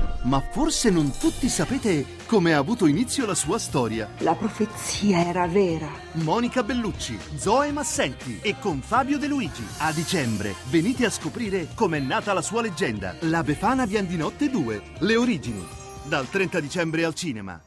[0.23, 4.09] ma forse non tutti sapete come ha avuto inizio la sua storia.
[4.19, 5.89] La profezia era vera.
[6.13, 9.63] Monica Bellucci, Zoe Massenti e con Fabio De Luigi.
[9.77, 13.15] A dicembre venite a scoprire com'è nata la sua leggenda.
[13.21, 15.65] La Befana Viandinotte 2, le origini.
[16.03, 17.59] Dal 30 dicembre al cinema.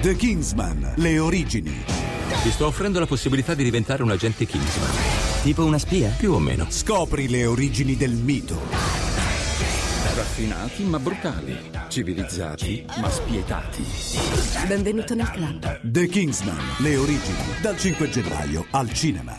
[0.00, 1.84] The Kingsman, le origini.
[2.42, 4.90] Ti sto offrendo la possibilità di diventare un agente Kingsman.
[5.42, 6.08] Tipo una spia?
[6.16, 6.66] Più o meno.
[6.70, 9.09] Scopri le origini del mito.
[10.30, 11.58] Raffinati ma brutali.
[11.88, 13.84] Civilizzati ma spietati.
[14.68, 15.80] Benvenuto nel club.
[15.82, 17.36] The Kingsman, le origini.
[17.60, 19.36] Dal 5 gennaio al cinema.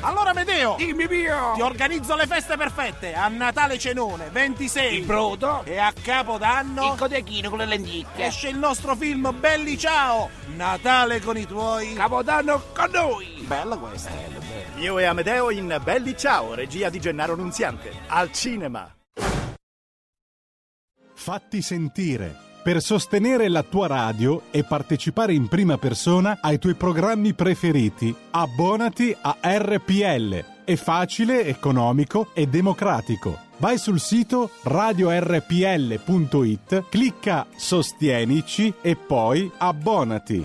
[0.00, 1.52] Allora Medeo, Dimmi mio!
[1.54, 3.12] ti organizzo le feste perfette.
[3.12, 4.96] A Natale cenone, 26.
[5.00, 5.62] Il brodo?
[5.64, 8.24] E a Capodanno Il codechino con le lenticchie.
[8.24, 10.30] esce il nostro film Belli Ciao.
[10.56, 11.92] Natale con i tuoi.
[11.92, 13.44] Capodanno con noi!
[13.46, 14.10] Bella questa.
[14.78, 17.92] Io e Amedeo in Belli Ciao, regia di Gennaro Nunziante.
[18.06, 18.90] Al cinema.
[21.14, 22.46] Fatti sentire.
[22.62, 29.16] Per sostenere la tua radio e partecipare in prima persona ai tuoi programmi preferiti, abbonati
[29.20, 30.44] a RPL.
[30.64, 33.38] È facile, economico e democratico.
[33.58, 35.24] Vai sul sito radiorpl.it,
[36.88, 40.44] clicca Sostienici e poi abbonati.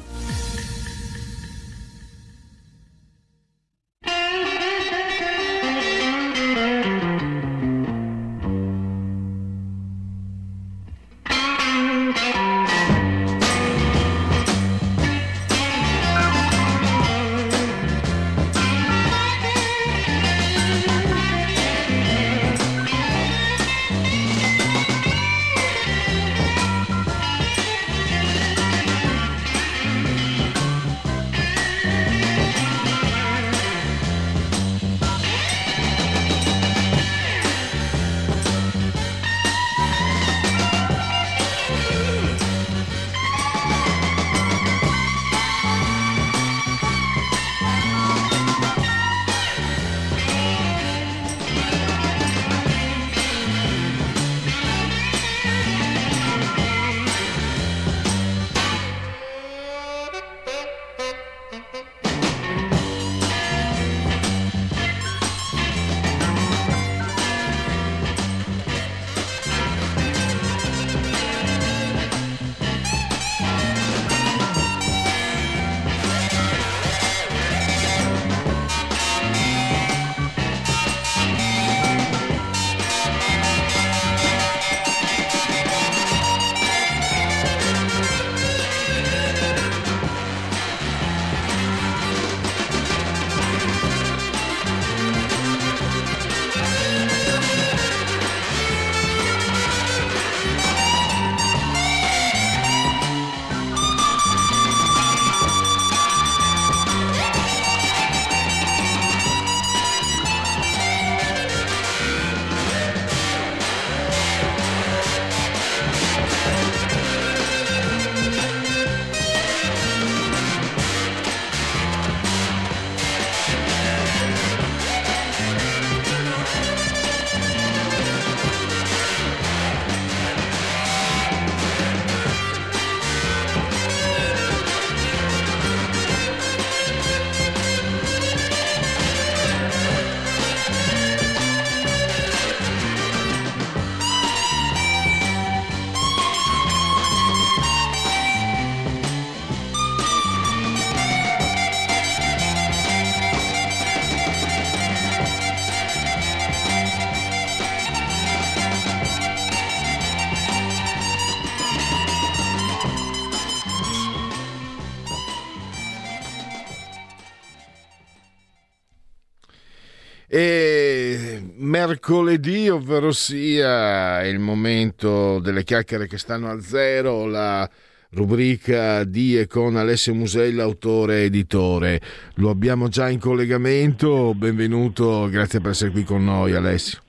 [171.87, 177.69] Mercoledì, ovvero sia il momento delle chiacchiere che stanno a zero, la
[178.11, 182.01] rubrica di e con Alessio Musella, autore e editore.
[182.35, 186.99] Lo abbiamo già in collegamento, benvenuto, grazie per essere qui con noi Alessio.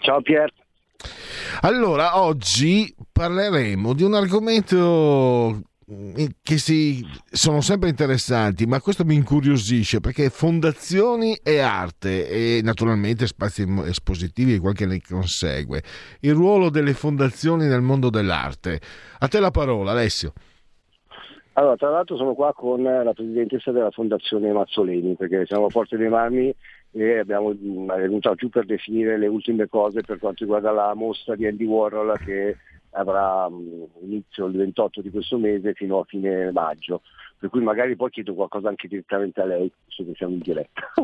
[0.00, 0.52] Ciao Pier.
[1.60, 5.62] Allora, oggi parleremo di un argomento
[6.42, 13.26] che si, sono sempre interessanti, ma questo mi incuriosisce perché fondazioni e arte e naturalmente
[13.26, 15.82] spazi espositivi e quel che ne consegue.
[16.20, 18.80] Il ruolo delle fondazioni nel mondo dell'arte.
[19.18, 20.32] A te la parola, Alessio.
[21.54, 25.98] Allora, tra l'altro sono qua con la presidentessa della Fondazione Mazzoleni, perché siamo a Porte
[25.98, 26.54] dei Marmi
[26.92, 31.34] e abbiamo è venuta giù per definire le ultime cose per quanto riguarda la mostra
[31.34, 32.56] di Andy Warhol che
[32.92, 33.48] avrà
[34.00, 37.02] inizio il 28 di questo mese fino a fine maggio
[37.42, 40.92] per cui magari poi chiedo qualcosa anche direttamente a lei, visto che siamo in diretta.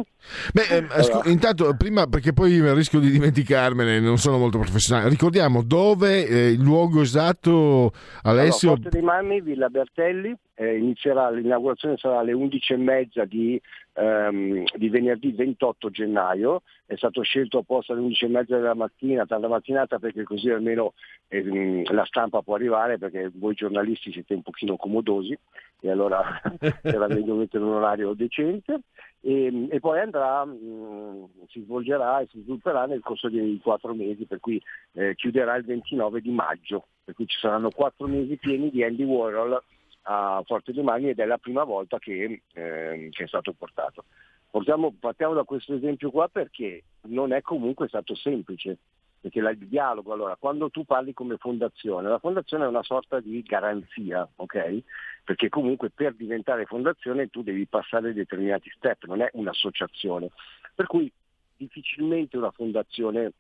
[0.55, 1.29] Beh, ehm, allora.
[1.29, 6.61] intanto, prima, perché poi rischio di dimenticarmene, non sono molto professionale, ricordiamo dove, eh, il
[6.61, 7.91] luogo esatto,
[8.23, 8.69] Alessio?
[8.69, 13.61] Allora, Porte dei Mammi, Villa Bertelli, eh, inizierà, l'inaugurazione sarà alle 11.30 di,
[13.93, 20.01] ehm, di venerdì 28 gennaio, è stato scelto apposta alle 11.30 della mattina, tarda mattinata,
[20.01, 20.95] perché così almeno
[21.29, 25.39] ehm, la stampa può arrivare, perché voi giornalisti siete un pochino comodosi
[25.81, 26.25] e allora
[26.83, 28.81] era meglio mettere un orario decente.
[29.21, 34.25] E, e poi andrà, mh, si svolgerà e si svilupperà nel corso dei quattro mesi,
[34.25, 34.61] per cui
[34.95, 39.05] eh, chiuderà il 29 di maggio, per cui ci saranno quattro mesi pieni di Andy
[39.05, 39.63] Warhol
[40.11, 44.05] a Forte dei Mani ed è la prima volta che, eh, che è stato portato.
[44.51, 48.79] Portiamo, partiamo da questo esempio qua perché non è comunque stato semplice,
[49.21, 53.43] perché il dialogo, allora, quando tu parli come fondazione, la fondazione è una sorta di
[53.43, 54.83] garanzia, ok?
[55.25, 60.31] Perché comunque per diventare fondazione tu devi passare determinati step, non è un'associazione.
[60.75, 61.13] Per cui
[61.55, 63.33] difficilmente una fondazione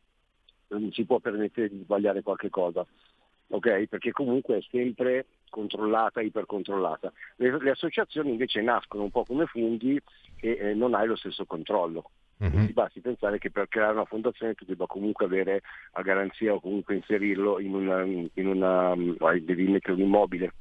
[0.68, 2.86] non si può permettere di sbagliare qualche cosa
[3.48, 3.86] ok?
[3.86, 7.12] Perché comunque è sempre controllata, ipercontrollata.
[7.36, 10.00] Le, le associazioni invece nascono un po' come funghi
[10.40, 12.10] e eh, non hai lo stesso controllo.
[12.42, 12.66] Mm-hmm.
[12.66, 15.62] Ti basti pensare che per creare una fondazione tu debba comunque avere
[15.92, 18.94] a garanzia o comunque inserirlo in una, in una
[19.40, 20.52] devi mettere un immobile.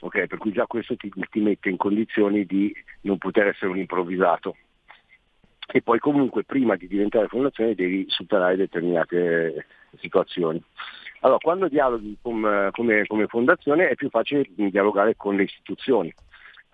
[0.00, 3.78] Okay, per cui già questo ti, ti mette in condizioni di non poter essere un
[3.78, 4.56] improvvisato.
[5.74, 9.64] E poi comunque prima di diventare fondazione devi superare determinate
[9.98, 10.62] situazioni.
[11.20, 16.12] Allora, quando dialoghi com, come, come, fondazione è più facile dialogare con le istituzioni.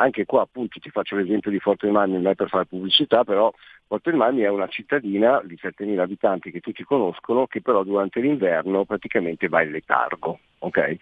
[0.00, 3.24] Anche qua appunto ti faccio l'esempio di Forte dei Marmi, non è per fare pubblicità,
[3.24, 3.52] però
[3.86, 8.20] Forte dei Marmi è una cittadina di 7.000 abitanti che tutti conoscono, che però durante
[8.20, 10.38] l'inverno praticamente va in letargo.
[10.60, 10.96] Okay?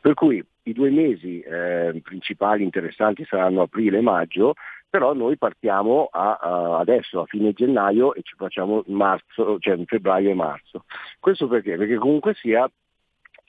[0.00, 4.54] Per cui i due mesi eh, principali interessanti saranno aprile e maggio,
[4.90, 9.86] però noi partiamo a, a adesso a fine gennaio e ci facciamo marzo, cioè in
[9.86, 10.84] febbraio e marzo.
[11.20, 11.76] Questo perché?
[11.76, 12.68] Perché comunque sia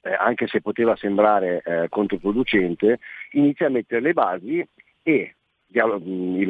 [0.04, 3.00] eh, anche se poteva sembrare eh, controproducente,
[3.32, 4.66] inizia a mettere le basi
[5.04, 5.36] e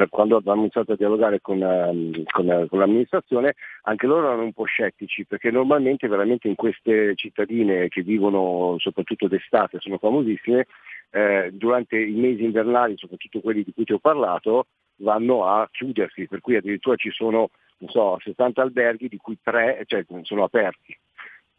[0.09, 3.53] quando abbiamo iniziato a dialogare con, ehm, con, con, l'amministrazione,
[3.83, 9.27] anche loro erano un po' scettici, perché normalmente veramente in queste cittadine che vivono soprattutto
[9.27, 10.65] d'estate, sono famosissime,
[11.11, 14.67] eh, durante i mesi invernali, soprattutto quelli di cui ti ho parlato,
[15.01, 17.49] vanno a chiudersi, per cui addirittura ci sono
[17.87, 20.97] so, 70 alberghi di cui tre cioè, sono aperti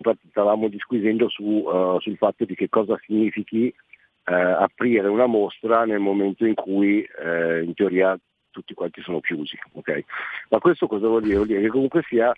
[0.02, 5.84] infatti stavamo disquisendo su, uh, sul fatto di che cosa significhi uh, aprire una mostra
[5.84, 8.18] nel momento in cui uh, in teoria
[8.50, 9.56] tutti quanti sono chiusi.
[9.72, 10.04] Okay?
[10.50, 11.36] Ma questo cosa vuol dire?
[11.36, 12.34] Vuol dire che comunque sia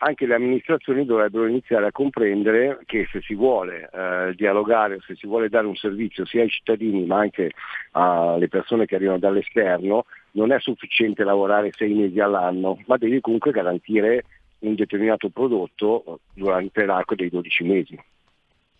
[0.00, 5.26] anche le amministrazioni dovrebbero iniziare a comprendere che se si vuole eh, dialogare, se si
[5.26, 7.50] vuole dare un servizio sia ai cittadini ma anche
[7.92, 13.50] alle persone che arrivano dall'esterno, non è sufficiente lavorare sei mesi all'anno, ma devi comunque
[13.50, 14.24] garantire
[14.60, 17.98] un determinato prodotto durante l'arco dei 12 mesi.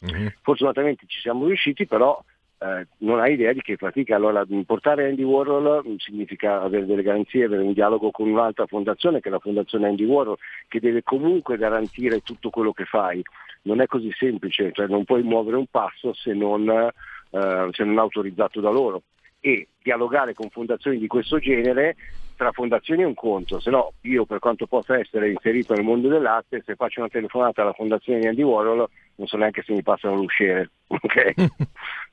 [0.04, 0.26] Mm-hmm.
[0.42, 2.22] Fortunatamente ci siamo riusciti, però
[2.60, 4.16] eh, non hai idea di che fatica.
[4.16, 9.28] Allora, portare Andy Warhol significa avere delle garanzie, avere un dialogo con un'altra fondazione, che
[9.28, 13.22] è la fondazione Andy Warhol, che deve comunque garantire tutto quello che fai.
[13.62, 17.98] Non è così semplice, cioè non puoi muovere un passo se non, eh, se non
[17.98, 19.02] autorizzato da loro.
[19.40, 21.97] E dialogare con fondazioni di questo genere
[22.36, 26.09] tra fondazioni è un conto, se no io per quanto possa essere inserito nel mondo
[26.09, 29.82] dell'arte, se faccio una telefonata alla fondazione di Andy Warhol non so neanche se mi
[29.82, 30.70] passano l'usciere.
[31.01, 31.35] Okay?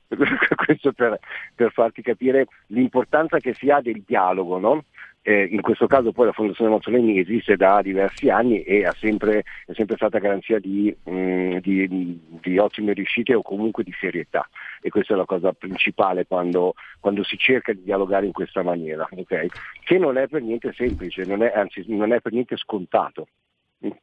[0.54, 1.18] Questo per,
[1.54, 4.84] per, farti capire l'importanza che si ha del dialogo, no?
[5.28, 9.72] Eh, in questo caso poi la Fondazione Mazzoleni esiste da diversi anni e sempre, è
[9.72, 14.48] sempre stata garanzia di, mh, mm, di, di, ottime riuscite o comunque di serietà
[14.80, 19.04] e questa è la cosa principale quando, quando si cerca di dialogare in questa maniera,
[19.10, 19.48] okay?
[19.82, 23.26] che non è per niente semplice, non è, anzi non è per niente scontato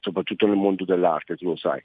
[0.02, 1.82] soprattutto nel mondo dell'arte, tu lo sai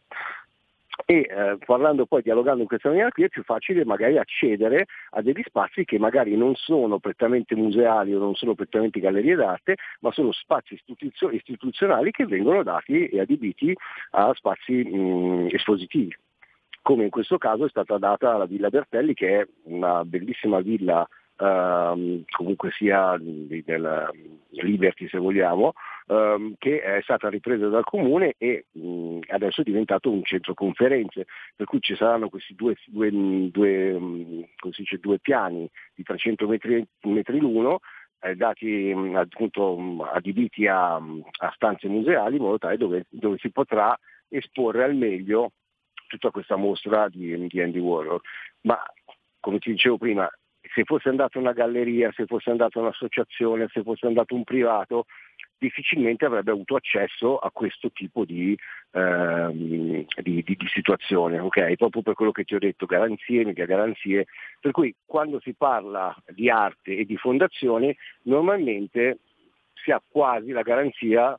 [1.04, 5.22] e eh, parlando poi, dialogando in questa maniera qui è più facile magari accedere a
[5.22, 10.12] degli spazi che magari non sono prettamente museali o non sono prettamente gallerie d'arte, ma
[10.12, 13.74] sono spazi istituzio- istituzionali che vengono dati e adibiti
[14.10, 16.14] a spazi mh, espositivi.
[16.82, 21.06] come in questo caso è stata data alla Villa Bertelli, che è una bellissima villa
[21.38, 24.10] ehm, comunque sia di- del
[24.50, 25.72] Liberty se vogliamo,
[26.06, 31.26] ehm, che è stata ripresa dal comune e mh, adesso è diventato un centro conferenze,
[31.54, 33.10] per cui ci saranno questi due, due,
[33.50, 33.98] due,
[34.70, 37.80] si dice, due piani di 300 metri, metri l'uno
[38.20, 43.96] eh, dati appunto adibiti a, a stanze museali in modo tale dove, dove si potrà
[44.28, 45.52] esporre al meglio
[46.08, 48.20] tutta questa mostra di, di Andy Warhol.
[48.62, 48.78] Ma
[49.40, 50.28] come ti dicevo prima,
[50.78, 55.06] se fosse andato una galleria, se fosse andata un'associazione, se fosse andato un privato,
[55.58, 58.56] difficilmente avrebbe avuto accesso a questo tipo di,
[58.92, 61.74] ehm, di- di- di situazione, ok?
[61.74, 64.26] Proprio per quello che ti ho detto, garanzie, mica garanzie.
[64.60, 67.92] Per cui quando si parla di arte e di fondazioni,
[68.22, 69.18] normalmente
[69.82, 71.36] si ha quasi la garanzia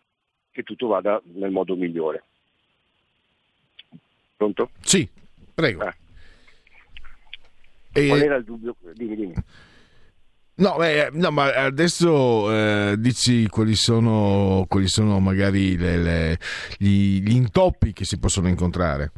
[0.51, 2.23] che tutto vada nel modo migliore.
[4.35, 4.71] Pronto?
[4.81, 5.07] Sì,
[5.55, 6.08] prego.
[7.93, 8.75] E- Qual era il dubbio?
[8.93, 9.33] Dimmi, dimmi.
[10.55, 16.37] No, beh, no, ma adesso eh, dici quali sono, quali sono magari le- le-
[16.77, 19.11] gli, gli intoppi che si possono incontrare.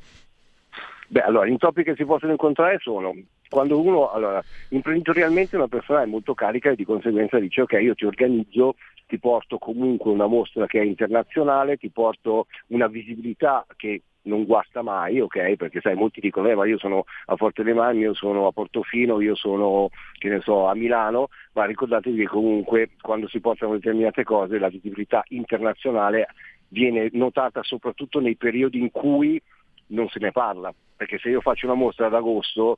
[1.08, 3.14] Beh, allora, gli intoppi che si possono incontrare sono
[3.50, 7.96] quando uno, allora, imprenditorialmente una persona è molto carica e di conseguenza dice ok, io
[7.96, 8.76] ti organizzo,
[9.12, 14.82] ti porto comunque una mostra che è internazionale, ti porto una visibilità che non guasta
[14.82, 15.56] mai, ok?
[15.56, 18.54] Perché sai, molti dicono, eh, ma io sono a Forte dei Marmi, io sono a
[18.54, 23.74] Portofino, io sono, che ne so, a Milano, ma ricordatevi che comunque quando si portano
[23.74, 26.28] determinate cose la visibilità internazionale
[26.70, 29.42] viene notata soprattutto nei periodi in cui
[29.88, 32.78] non se ne parla, perché se io faccio una mostra ad agosto,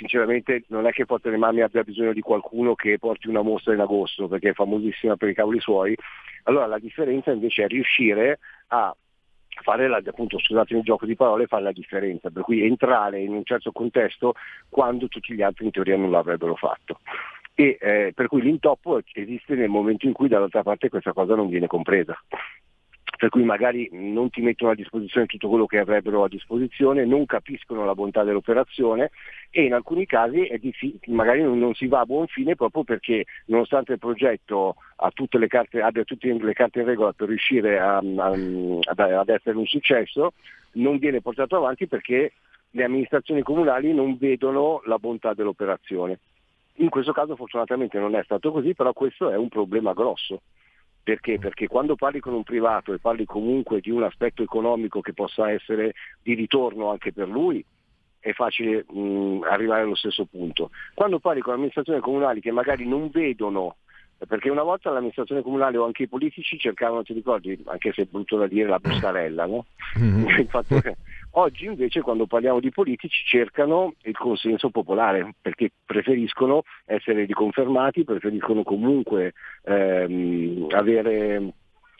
[0.00, 3.74] sinceramente non è che Forte dei Marmi abbia bisogno di qualcuno che porti una mostra
[3.74, 5.94] in agosto, perché è famosissima per i cavoli suoi,
[6.44, 8.96] allora la differenza invece è riuscire a
[9.62, 13.34] fare la, appunto, scusatemi il gioco di parole, fare la differenza, per cui entrare in
[13.34, 14.32] un certo contesto
[14.70, 17.00] quando tutti gli altri in teoria non l'avrebbero fatto.
[17.54, 21.48] E, eh, per cui l'intoppo esiste nel momento in cui dall'altra parte questa cosa non
[21.48, 22.18] viene compresa.
[23.20, 27.26] Per cui magari non ti mettono a disposizione tutto quello che avrebbero a disposizione, non
[27.26, 29.10] capiscono la bontà dell'operazione
[29.50, 30.48] e in alcuni casi
[31.08, 34.76] magari non, si va a buon fine proprio perché nonostante il progetto
[35.12, 39.66] tutte carte, abbia tutte le carte in regola per riuscire a- a- ad essere un
[39.66, 40.32] successo,
[40.72, 42.32] non viene portato avanti perché
[42.70, 46.20] le amministrazioni comunali non vedono la bontà dell'operazione.
[46.76, 50.40] In questo caso fortunatamente non è stato così, però questo è un problema grosso.
[51.02, 51.38] Perché?
[51.38, 55.50] Perché quando parli con un privato e parli comunque di un aspetto economico che possa
[55.50, 57.64] essere di ritorno anche per lui,
[58.20, 60.70] è facile mh, arrivare allo stesso punto.
[60.94, 63.76] Quando parli con amministrazioni comunali che magari non vedono,
[64.26, 68.04] perché una volta l'amministrazione comunale o anche i politici cercavano, ti ricordi, anche se è
[68.04, 69.64] brutto da dire, la bustarella, no?
[69.96, 70.96] Il fatto che-
[71.32, 78.64] Oggi invece quando parliamo di politici cercano il consenso popolare perché preferiscono essere riconfermati, preferiscono
[78.64, 81.52] comunque ehm, avere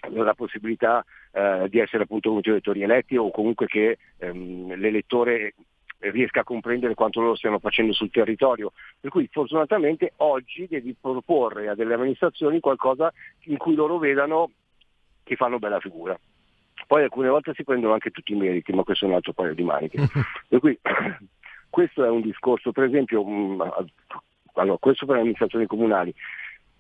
[0.09, 4.75] la possibilità eh, di essere appunto come ti ho detto, rieletti o comunque che ehm,
[4.75, 5.55] l'elettore
[5.99, 8.73] riesca a comprendere quanto loro stiano facendo sul territorio.
[8.99, 13.13] Per cui fortunatamente oggi devi proporre a delle amministrazioni qualcosa
[13.45, 14.51] in cui loro vedano
[15.23, 16.19] che fanno bella figura.
[16.91, 19.55] Poi alcune volte si prendono anche tutti i meriti, ma questo è un altro paio
[19.55, 20.09] di maniche.
[20.49, 20.77] per cui
[21.71, 23.85] questo è un discorso, per esempio, mh,
[24.55, 26.13] allora, questo per le amministrazioni comunali.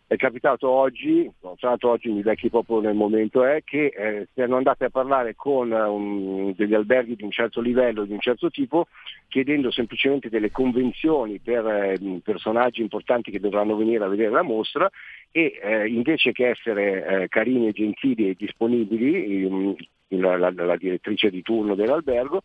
[0.09, 4.57] È capitato oggi, sono stato oggi, mi vecchi proprio nel momento, è che eh, siano
[4.57, 8.89] andate a parlare con un- degli alberghi di un certo livello, di un certo tipo,
[9.28, 14.91] chiedendo semplicemente delle convenzioni per eh, personaggi importanti che dovranno venire a vedere la mostra
[15.32, 19.77] e eh, invece che essere eh, carini e gentili e disponibili, ehm,
[20.09, 22.43] la, la- la direttrice di turno dell'albergo,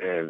[0.00, 0.28] eh,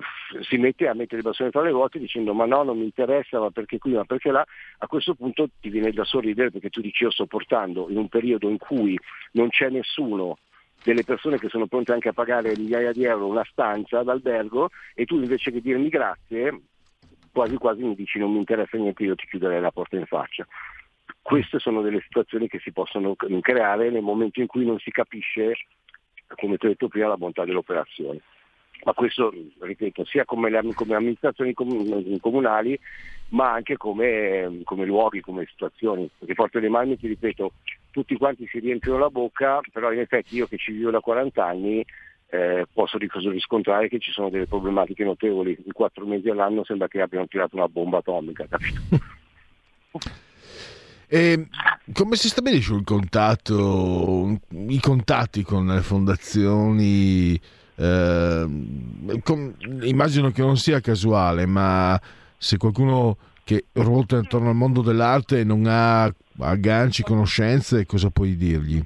[0.48, 3.38] si mette a mettere i bastoni tra le ruote dicendo ma no non mi interessa
[3.38, 4.42] ma perché qui ma perché là?
[4.78, 8.08] A questo punto ti viene da sorridere perché tu dici io sto portando in un
[8.08, 8.98] periodo in cui
[9.32, 10.38] non c'è nessuno
[10.82, 15.04] delle persone che sono pronte anche a pagare migliaia di euro una stanza d'albergo e
[15.04, 16.58] tu invece che dirmi grazie
[17.30, 20.46] quasi quasi mi dici non mi interessa niente io ti chiuderei la porta in faccia
[21.28, 25.52] queste sono delle situazioni che si possono creare nel momento in cui non si capisce
[26.36, 28.22] come ti ho detto prima la bontà dell'operazione
[28.84, 32.78] ma questo, ripeto, sia come, le, come amministrazioni comun- comunali,
[33.30, 36.08] ma anche come, come luoghi, come situazioni.
[36.16, 37.54] Perché Forte dei Marmi, ti ripeto,
[37.90, 41.44] tutti quanti si riempiono la bocca, però in effetti io che ci vivo da 40
[41.44, 41.84] anni
[42.30, 45.58] eh, posso ris- riscontrare che ci sono delle problematiche notevoli.
[45.64, 48.80] In quattro mesi all'anno sembra che abbiano tirato una bomba atomica, capito?
[51.08, 51.46] E
[51.92, 57.40] come si stabilisce il contatto, i contatti con le fondazioni
[57.80, 58.46] eh,
[59.22, 61.98] com- immagino che non sia casuale, ma
[62.36, 68.82] se qualcuno che ruota intorno al mondo dell'arte non ha agganci, conoscenze, cosa puoi dirgli?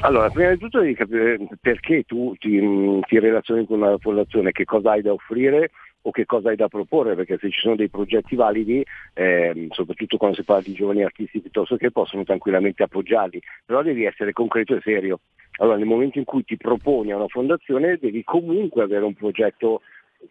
[0.00, 2.58] Allora, prima di tutto devi capire perché tu ti,
[3.06, 5.70] ti relazioni con una fondazione, che cosa hai da offrire
[6.08, 10.16] o che cosa hai da proporre, perché se ci sono dei progetti validi, ehm, soprattutto
[10.16, 14.74] quando si parla di giovani artisti piuttosto che possono tranquillamente appoggiarli, però devi essere concreto
[14.74, 15.20] e serio.
[15.58, 19.82] Allora nel momento in cui ti proponi a una fondazione devi comunque avere un progetto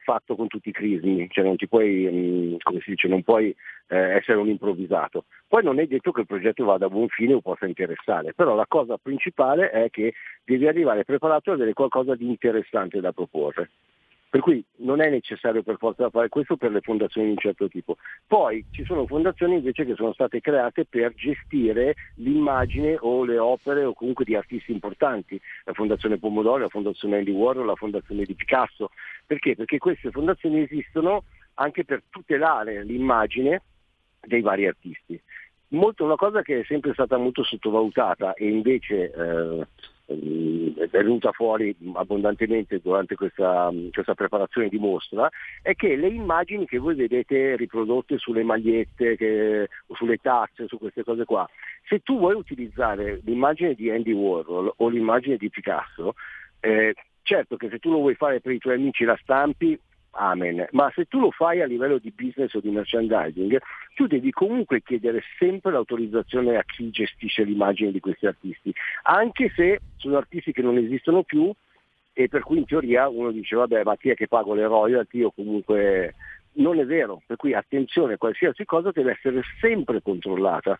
[0.03, 3.55] fatto con tutti i crismi, cioè non puoi, mh, come si dice, non puoi
[3.87, 5.25] eh, essere un improvvisato.
[5.47, 8.55] Poi non è detto che il progetto vada a buon fine o possa interessare, però
[8.55, 10.13] la cosa principale è che
[10.43, 13.69] devi arrivare preparato ad avere qualcosa di interessante da proporre.
[14.29, 17.69] Per cui non è necessario per forza fare questo per le fondazioni di un certo
[17.69, 17.95] tipo.
[18.27, 23.85] Poi ci sono fondazioni invece che sono state create per gestire l'immagine o le opere
[23.85, 28.35] o comunque di artisti importanti, la Fondazione Pomodoro, la Fondazione Andy Warhol, la Fondazione di
[28.35, 28.89] Picasso.
[29.25, 29.55] Perché?
[29.55, 31.23] Perché queste fondazioni esistono
[31.55, 33.61] anche per tutelare l'immagine
[34.19, 35.19] dei vari artisti.
[35.69, 39.67] Molto, una cosa che è sempre stata molto sottovalutata e invece eh,
[40.07, 45.29] è venuta fuori abbondantemente durante questa, questa, preparazione di mostra
[45.61, 51.03] è che le immagini che voi vedete riprodotte sulle magliette, che, sulle tazze, su queste
[51.03, 51.47] cose qua,
[51.87, 56.13] se tu vuoi utilizzare l'immagine di Andy Warhol o l'immagine di Picasso,
[56.61, 56.93] eh,
[57.23, 59.77] certo che se tu lo vuoi fare per i tuoi amici la stampi,
[60.17, 60.67] amen.
[60.71, 63.59] Ma se tu lo fai a livello di business o di merchandising,
[63.95, 68.73] tu devi comunque chiedere sempre l'autorizzazione a chi gestisce l'immagine di questi artisti,
[69.03, 71.51] anche se sono artisti che non esistono più
[72.13, 75.21] e per cui in teoria uno dice vabbè ma chi è che pago le royalty
[75.21, 76.15] o comunque
[76.53, 80.79] non è vero, per cui attenzione, qualsiasi cosa deve essere sempre controllata.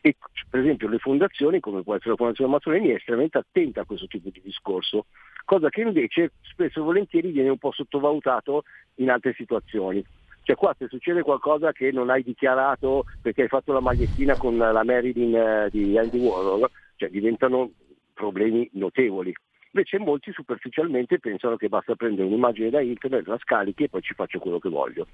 [0.00, 0.16] E,
[0.48, 4.06] per esempio le fondazioni, come può essere la Fondazione Mazzolini, è estremamente attenta a questo
[4.06, 5.06] tipo di discorso,
[5.44, 8.62] cosa che invece spesso e volentieri viene un po' sottovalutato
[8.96, 10.04] in altre situazioni.
[10.42, 14.56] Cioè qua se succede qualcosa che non hai dichiarato perché hai fatto la magliettina con
[14.56, 17.72] la Marilyn eh, di Andy Warhol, cioè diventano
[18.14, 19.34] problemi notevoli.
[19.72, 24.14] Invece molti superficialmente pensano che basta prendere un'immagine da internet, la scarichi e poi ci
[24.14, 25.08] faccio quello che voglio.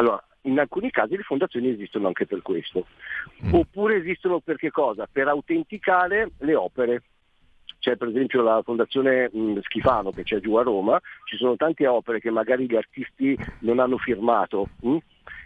[0.00, 2.86] Allora, in alcuni casi le fondazioni esistono anche per questo.
[3.52, 5.06] Oppure esistono per che cosa?
[5.10, 7.02] Per autenticare le opere.
[7.78, 11.86] C'è per esempio la fondazione mh, Schifano che c'è giù a Roma, ci sono tante
[11.86, 14.68] opere che magari gli artisti non hanno firmato.
[14.80, 14.96] Mh?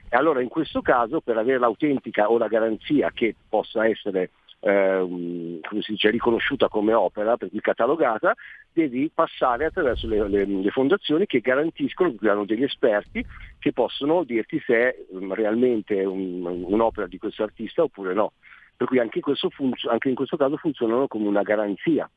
[0.09, 4.31] E allora in questo caso per avere l'autentica o la garanzia che possa essere
[4.65, 8.35] eh, come si dice, riconosciuta come opera, per cui catalogata,
[8.73, 13.23] devi passare attraverso le, le, le, fondazioni che garantiscono, che hanno degli esperti
[13.59, 14.97] che possono dirti se è
[15.29, 18.33] realmente un, un'opera di questo artista oppure no.
[18.77, 19.21] Per cui anche,
[19.51, 22.11] funzo- anche in questo caso funzionano come una garanzia.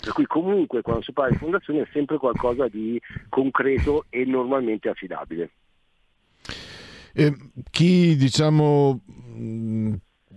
[0.00, 4.88] Per cui comunque quando si parla di fondazioni è sempre qualcosa di concreto e normalmente
[4.88, 5.50] affidabile.
[7.12, 7.34] Eh,
[7.70, 9.00] chi diciamo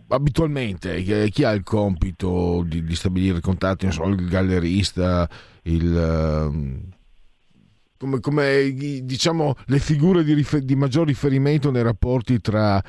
[0.09, 5.29] abitualmente chi ha il compito di, di stabilire contatti, non so, il gallerista,
[5.63, 6.81] il, ehm,
[7.97, 8.73] come, come,
[9.03, 12.81] diciamo le figure di, rifer- di, maggior riferimento nei rapporti tra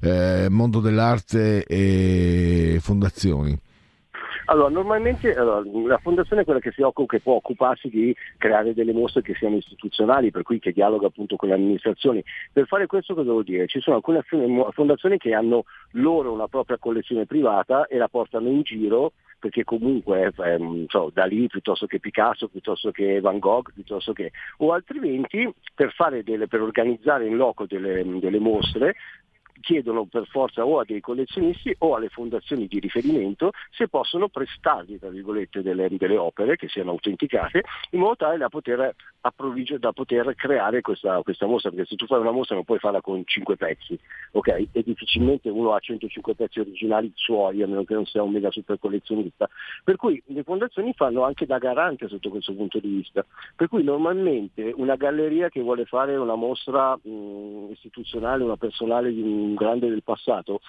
[0.00, 3.58] eh, mondo dell'arte e fondazioni?
[4.50, 8.94] Allora, normalmente allora, la fondazione è quella che occupa, che può occuparsi di creare delle
[8.94, 12.24] mostre che siano istituzionali, per cui che dialoga appunto con le amministrazioni.
[12.50, 13.66] Per fare questo cosa vuol dire?
[13.66, 14.24] Ci sono alcune
[14.72, 20.32] fondazioni che hanno loro una propria collezione privata e la portano in giro perché comunque
[20.36, 25.52] eh, so, da lì piuttosto che Picasso, piuttosto che Van Gogh, piuttosto che o altrimenti
[25.74, 25.94] per,
[26.24, 28.96] delle, per organizzare in loco delle, delle mostre
[29.60, 34.98] chiedono per forza o a dei collezionisti o alle fondazioni di riferimento se possono prestargli
[34.98, 38.94] delle, delle, opere che siano autenticate in modo tale da poter,
[39.78, 43.00] da poter creare questa, questa, mostra, perché se tu fai una mostra non puoi farla
[43.00, 43.98] con 5 pezzi,
[44.32, 44.68] ok?
[44.72, 48.50] E difficilmente uno ha 105 pezzi originali suoi, a meno che non sia un mega
[48.50, 49.48] super collezionista.
[49.84, 53.24] Per cui le fondazioni fanno anche da garante sotto questo punto di vista.
[53.54, 59.20] Per cui normalmente una galleria che vuole fare una mostra mh, istituzionale, una personale di
[59.20, 60.60] un grande del passato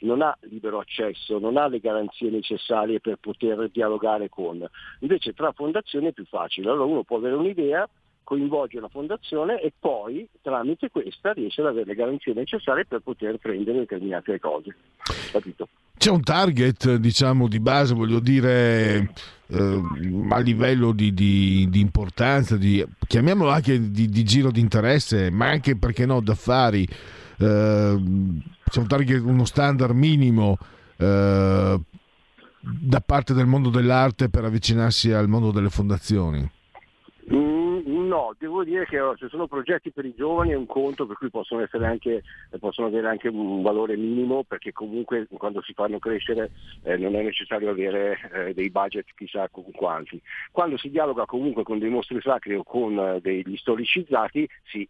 [0.00, 4.64] non ha libero accesso, non ha le garanzie necessarie per poter dialogare con.
[5.00, 7.88] Invece tra fondazioni è più facile, allora uno può avere un'idea,
[8.22, 13.38] coinvolge la fondazione e poi tramite questa riesce ad avere le garanzie necessarie per poter
[13.38, 14.76] prendere determinate cose.
[15.32, 15.68] Capito?
[15.96, 19.14] C'è un target, diciamo, di base, voglio dire,
[19.46, 19.82] eh,
[20.28, 25.76] a livello di, di, di importanza, di, chiamiamolo anche di giro di interesse, ma anche,
[25.76, 26.86] perché no, d'affari
[27.38, 30.58] eh, target, uno standard minimo
[30.96, 31.80] eh,
[32.60, 36.56] da, parte del mondo dell'arte per avvicinarsi al mondo delle fondazioni?
[37.32, 41.06] Mm, no, devo dire che oh, se sono progetti per i giovani è un conto
[41.06, 42.22] per cui possono, anche,
[42.58, 46.50] possono avere anche un valore minimo perché comunque quando si fanno crescere
[46.82, 50.20] eh, non è necessario avere eh, dei budget chissà con quanti.
[50.50, 54.88] Quando si dialoga comunque con dei mostri sacri o con eh, degli storicizzati, sì,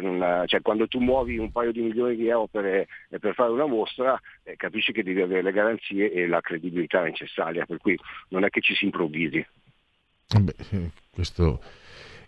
[0.00, 2.86] non, cioè, quando tu muovi un paio di milioni di euro per, eh,
[3.18, 7.64] per fare una mostra eh, capisci che devi avere le garanzie e la credibilità necessaria,
[7.64, 9.44] per cui non è che ci si improvvisi.
[10.38, 11.60] Beh, eh, questo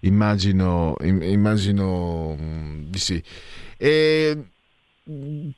[0.01, 3.23] immagino, immagino mm, di sì.
[3.77, 4.45] E,
[5.11, 5.49] mm,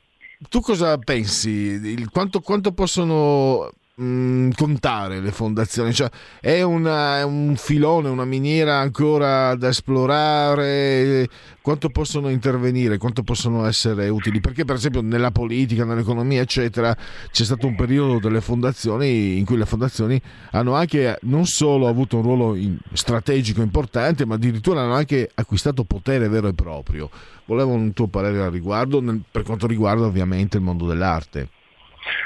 [0.49, 1.49] tu cosa pensi?
[1.49, 5.93] Il, quanto, quanto possono mh, mm, contare le fondazioni?
[5.93, 11.27] Cioè, è, una, è, un filone, una miniera ancora da esplorare?
[11.61, 12.97] Quanto possono intervenire?
[12.97, 14.39] Quanto possono essere utili?
[14.39, 16.95] Perché, per esempio, nella politica, nell'economia, eccetera,
[17.31, 22.17] c'è stato un periodo delle fondazioni in cui le fondazioni hanno anche non solo avuto
[22.17, 27.09] un ruolo in, strategico importante, ma addirittura hanno anche acquistato potere vero e proprio.
[27.45, 31.49] Volevo un tuo parere al riguardo, nel, per quanto riguarda ovviamente il mondo dell'arte.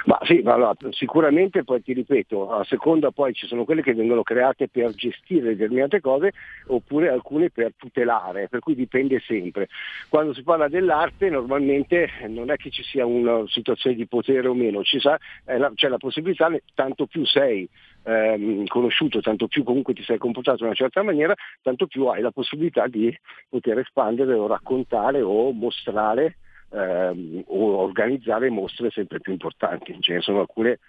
[0.05, 3.93] Ma sì, ma allora, sicuramente poi ti ripeto, a seconda poi ci sono quelle che
[3.93, 6.31] vengono create per gestire determinate cose
[6.67, 9.67] oppure alcune per tutelare, per cui dipende sempre.
[10.09, 14.53] Quando si parla dell'arte normalmente non è che ci sia una situazione di potere o
[14.53, 17.67] meno, sa, la, c'è la possibilità, tanto più sei
[18.03, 22.21] ehm, conosciuto, tanto più comunque ti sei comportato in una certa maniera, tanto più hai
[22.21, 23.15] la possibilità di
[23.49, 26.37] poter espandere o raccontare o mostrare
[26.71, 29.95] ehm, organizzare mostre sempre più importanti.
[29.99, 30.79] Ce ne sono alcune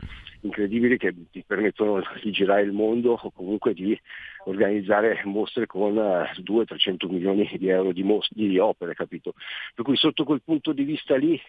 [0.41, 3.99] incredibili che ti permettono di girare il mondo o comunque di
[4.45, 9.35] organizzare mostre con eh, 200-300 milioni di euro di, most- di opere, capito?
[9.75, 11.41] Per cui sotto quel punto di vista lì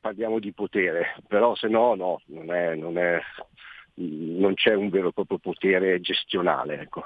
[0.00, 3.20] parliamo di potere, però se no no, non, è, non, è,
[3.94, 6.80] non c'è un vero e proprio potere gestionale.
[6.80, 7.04] Ecco.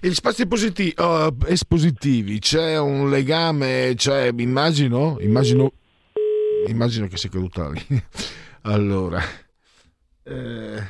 [0.00, 5.72] Gli spazi positivi, uh, espositivi, c'è un legame, cioè, immagino, immagino,
[6.66, 8.02] immagino che sia caduta linea.
[8.66, 9.22] Allora,
[10.22, 10.82] eh,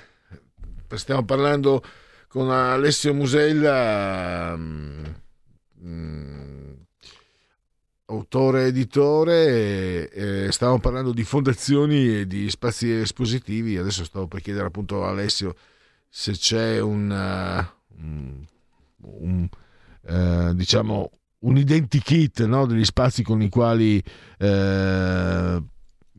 [0.95, 1.83] stiamo parlando
[2.29, 5.03] con Alessio Musella, um,
[8.07, 13.77] autore editore, eh, stavamo parlando di fondazioni e di spazi espositivi.
[13.77, 15.57] Adesso stavo per chiedere appunto a Alessio
[16.09, 18.45] se c'è un, uh, un
[19.05, 19.49] un,
[20.07, 21.11] eh, diciamo,
[21.41, 22.67] un identikit no?
[22.67, 24.03] degli spazi con i quali
[24.39, 25.63] eh,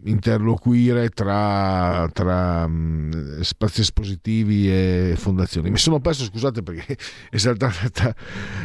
[0.06, 5.70] interloquire tra, tra um, spazi espositivi e fondazioni.
[5.70, 6.98] Mi sono perso, scusate perché
[7.30, 8.16] è saltata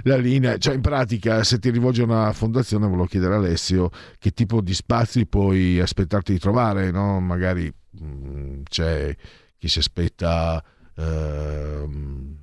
[0.02, 0.58] la linea.
[0.58, 4.60] Cioè, in pratica, se ti rivolgi a una fondazione, volevo chiedere a Alessio che tipo
[4.60, 6.90] di spazi puoi aspettarti di trovare.
[6.90, 7.20] No?
[7.20, 9.14] Magari mh, mm, c'è
[9.58, 10.62] chi si aspetta.
[10.94, 12.38] Uh,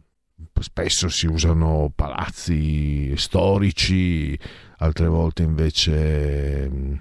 [0.61, 4.37] spesso si usano palazzi storici,
[4.77, 6.95] altre volte invece mm,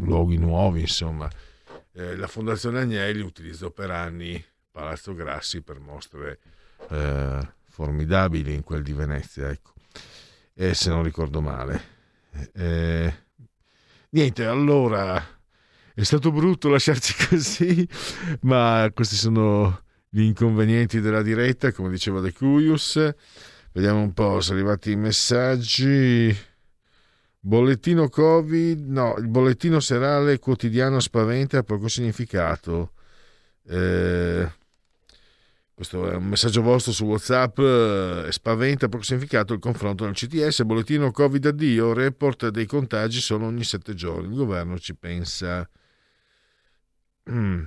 [0.00, 1.28] luoghi nuovi, insomma.
[1.92, 6.38] Eh, la Fondazione Agnelli utilizzò per anni Palazzo Grassi per mostre
[6.90, 9.72] eh, formidabili in quel di Venezia, ecco.
[10.54, 11.96] E se non ricordo male.
[12.52, 13.14] Eh,
[14.10, 15.20] niente, allora
[15.94, 17.88] è stato brutto lasciarci così,
[18.42, 23.14] ma questi sono gli inconvenienti della diretta, come diceva De Cuius.
[23.72, 26.36] Vediamo un po', sono arrivati i messaggi.
[27.40, 32.92] Bollettino Covid, no, il bollettino serale quotidiano spaventa ha poco significato.
[33.66, 34.50] Eh,
[35.74, 37.58] questo è un messaggio vostro su WhatsApp.
[37.58, 40.64] Eh, spaventa poco significato il confronto nel CTS.
[40.64, 41.92] Bollettino Covid addio.
[41.92, 44.28] Report dei contagi sono ogni sette giorni.
[44.28, 45.68] Il governo ci pensa.
[47.30, 47.64] Mm.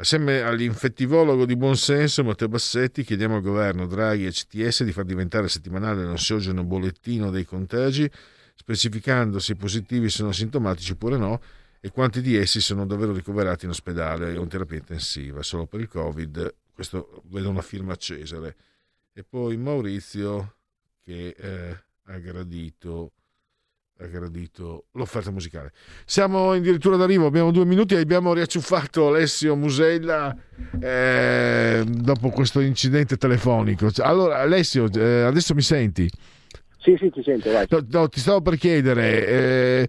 [0.00, 5.46] Assieme all'infettivologo di buonsenso Matteo Bassetti chiediamo al governo Draghi e CTS di far diventare
[5.46, 8.10] settimanale l'ansiogeno bollettino dei contagi,
[8.54, 11.42] specificando se i positivi sono sintomatici oppure no
[11.80, 15.80] e quanti di essi sono davvero ricoverati in ospedale o in terapia intensiva solo per
[15.80, 16.54] il Covid.
[16.72, 18.56] Questo vedo una firma a Cesare.
[19.12, 20.54] E poi Maurizio
[21.04, 23.12] che eh, ha gradito
[24.06, 25.72] gradito l'offerta musicale.
[26.04, 30.36] Siamo addirittura d'arrivo, abbiamo due minuti e abbiamo riacciuffato Alessio Musella
[30.80, 33.88] eh, dopo questo incidente telefonico.
[33.98, 36.10] Allora, Alessio, eh, adesso mi senti?
[36.78, 37.66] Sì, sì, ti sento, vai.
[37.68, 39.88] No, no, ti stavo per chiedere, eh,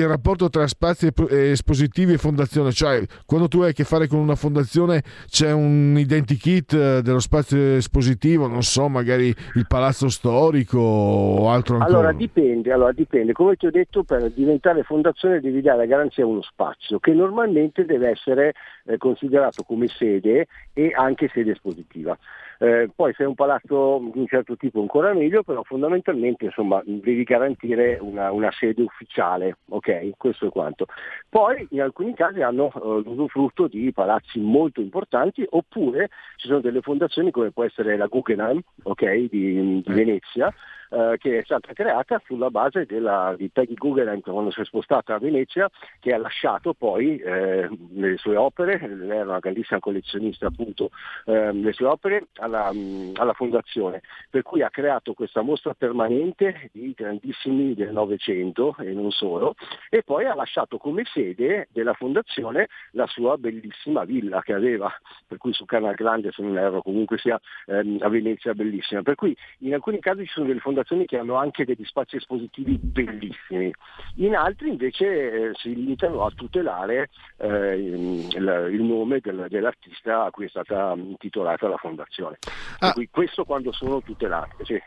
[0.00, 4.18] il rapporto tra spazi espositivi e fondazione, cioè quando tu hai a che fare con
[4.18, 10.78] una fondazione c'è un identikit eh, dello spazio espositivo, non so, magari il palazzo storico
[10.78, 11.98] o altro ancora?
[11.98, 16.26] Allora dipende, allora dipende, come ti ho detto per diventare fondazione devi dare garanzia a
[16.26, 22.16] uno spazio che normalmente deve essere eh, considerato come sede e anche sede espositiva.
[22.58, 26.82] Eh, poi se è un palazzo di un certo tipo ancora meglio, però fondamentalmente insomma,
[26.84, 30.10] devi garantire una, una, sede ufficiale, ok?
[30.16, 30.86] Questo è quanto.
[31.28, 36.80] Poi in alcuni casi hanno eh, l'usufrutto di palazzi molto importanti oppure ci sono delle
[36.80, 40.52] fondazioni come può essere la Guggenheim okay, di, di Venezia
[40.90, 45.14] eh, che è stata creata sulla base della, di Peggy Guggenheim quando si è spostata
[45.14, 45.68] a Venezia,
[46.00, 50.90] che ha lasciato poi eh, le sue opere, lei era una grandissima collezionista appunto,
[51.24, 52.70] eh, le sue opere alla,
[53.14, 59.10] alla, fondazione, per cui ha creato questa mostra permanente di grandissimi del Novecento e non
[59.10, 59.54] solo,
[59.90, 64.92] e poi ha lasciato come sede della fondazione la sua bellissima villa che aveva,
[65.26, 69.14] per cui su Canal Grande se non erro comunque sia ehm, a Venezia bellissima, per
[69.16, 72.78] cui in alcuni casi ci sono delle fondazioni fondazioni che hanno anche degli spazi espositivi
[72.78, 73.72] bellissimi,
[74.16, 80.30] in altri invece eh, si limitano a tutelare eh, il, il, nome del, dell'artista a
[80.30, 82.38] cui è stata intitolata la fondazione.
[82.80, 82.94] Ah.
[83.10, 84.64] questo quando sono tutelate.
[84.64, 84.82] Sì.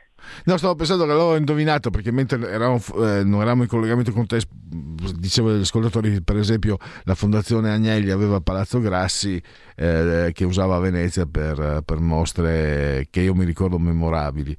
[0.46, 4.26] No, stavo pensando che l'avevo indovinato perché mentre eravamo, eh, non eravamo in collegamento con
[4.26, 4.42] te,
[5.18, 9.42] dicevo agli ascoltatori, per esempio, la Fondazione Agnelli aveva Palazzo Grassi
[9.76, 14.56] eh, che usava Venezia per, per, mostre che io mi ricordo memorabili.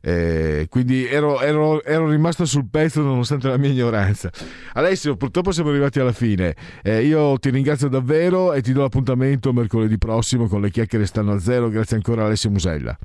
[0.00, 4.30] Eh, quindi ero, ero, ero, rimasto sul pezzo nonostante la mia ignoranza.
[4.74, 6.54] Alessio, purtroppo siamo arrivati alla fine.
[6.82, 11.32] Eh, io ti ringrazio davvero e ti do l'appuntamento mercoledì prossimo con le chiacchiere stanno
[11.32, 11.68] a zero.
[11.68, 12.96] Grazie ancora Alessio Musella.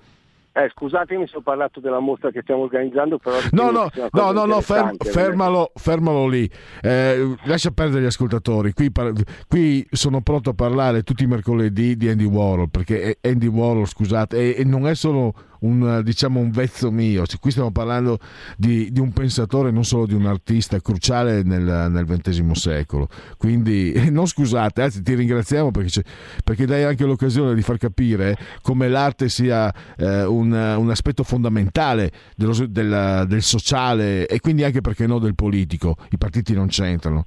[0.57, 3.35] Eh, scusatemi se ho parlato della mostra che stiamo organizzando, però...
[3.51, 6.49] No, no, no, no, no ferm, fermalo, fermalo, lì.
[6.81, 8.71] Eh, lascia perdere gli ascoltatori.
[8.71, 9.11] Qui, par-
[9.49, 14.55] qui, sono pronto a parlare tutti i mercoledì di Andy Warhol, perché Andy Warhol, scusate,
[14.55, 15.33] e, e non è solo
[15.65, 17.23] un, diciamo, un vezzo mio.
[17.39, 18.19] Qui stiamo parlando
[18.55, 23.09] di, di, un pensatore, non solo di un artista cruciale nel, nel XX secolo.
[23.37, 26.03] Quindi non scusate, anzi ti ringraziamo perché,
[26.43, 32.11] perché dai anche l'occasione di far capire come l'arte sia eh, un, un, aspetto fondamentale
[32.35, 35.95] dello, del, del sociale e quindi anche perché no del politico.
[36.11, 37.25] I partiti non c'entrano.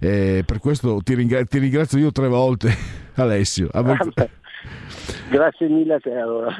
[0.00, 2.74] Eh, per questo ti, ringra- ti, ringrazio io tre volte,
[3.14, 3.68] Alessio.
[5.30, 6.54] Grazie mille a te allora.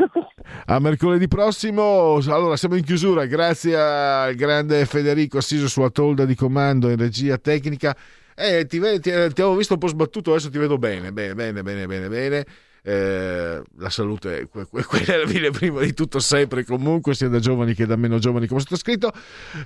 [0.67, 6.35] A mercoledì prossimo, allora siamo in chiusura, grazie al grande Federico assiso sulla tolda di
[6.35, 7.97] comando in regia tecnica.
[8.35, 11.63] Eh, ti, ti, ti avevo visto un po' sbattuto, adesso ti vedo bene, bene, bene,
[11.63, 12.09] bene, bene.
[12.09, 12.47] bene
[12.87, 17.97] eh, la salute quella viene prima di tutto sempre comunque sia da giovani che da
[17.97, 19.11] meno giovani come sottoscritto.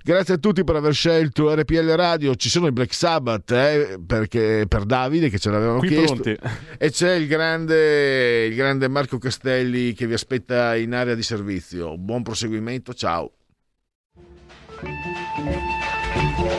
[0.04, 2.36] Grazie a tutti per aver scelto RPL Radio.
[2.36, 6.20] Ci sono i Black Sabbath eh, perché, per Davide che ce l'avevano Qui chiesto.
[6.20, 6.36] pronti.
[6.78, 11.98] e c'è il grande, il grande Marco Castelli che vi aspetta in area di servizio.
[11.98, 13.32] Buon proseguimento ciao.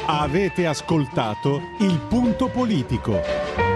[0.07, 3.68] Avete ascoltato il punto politico.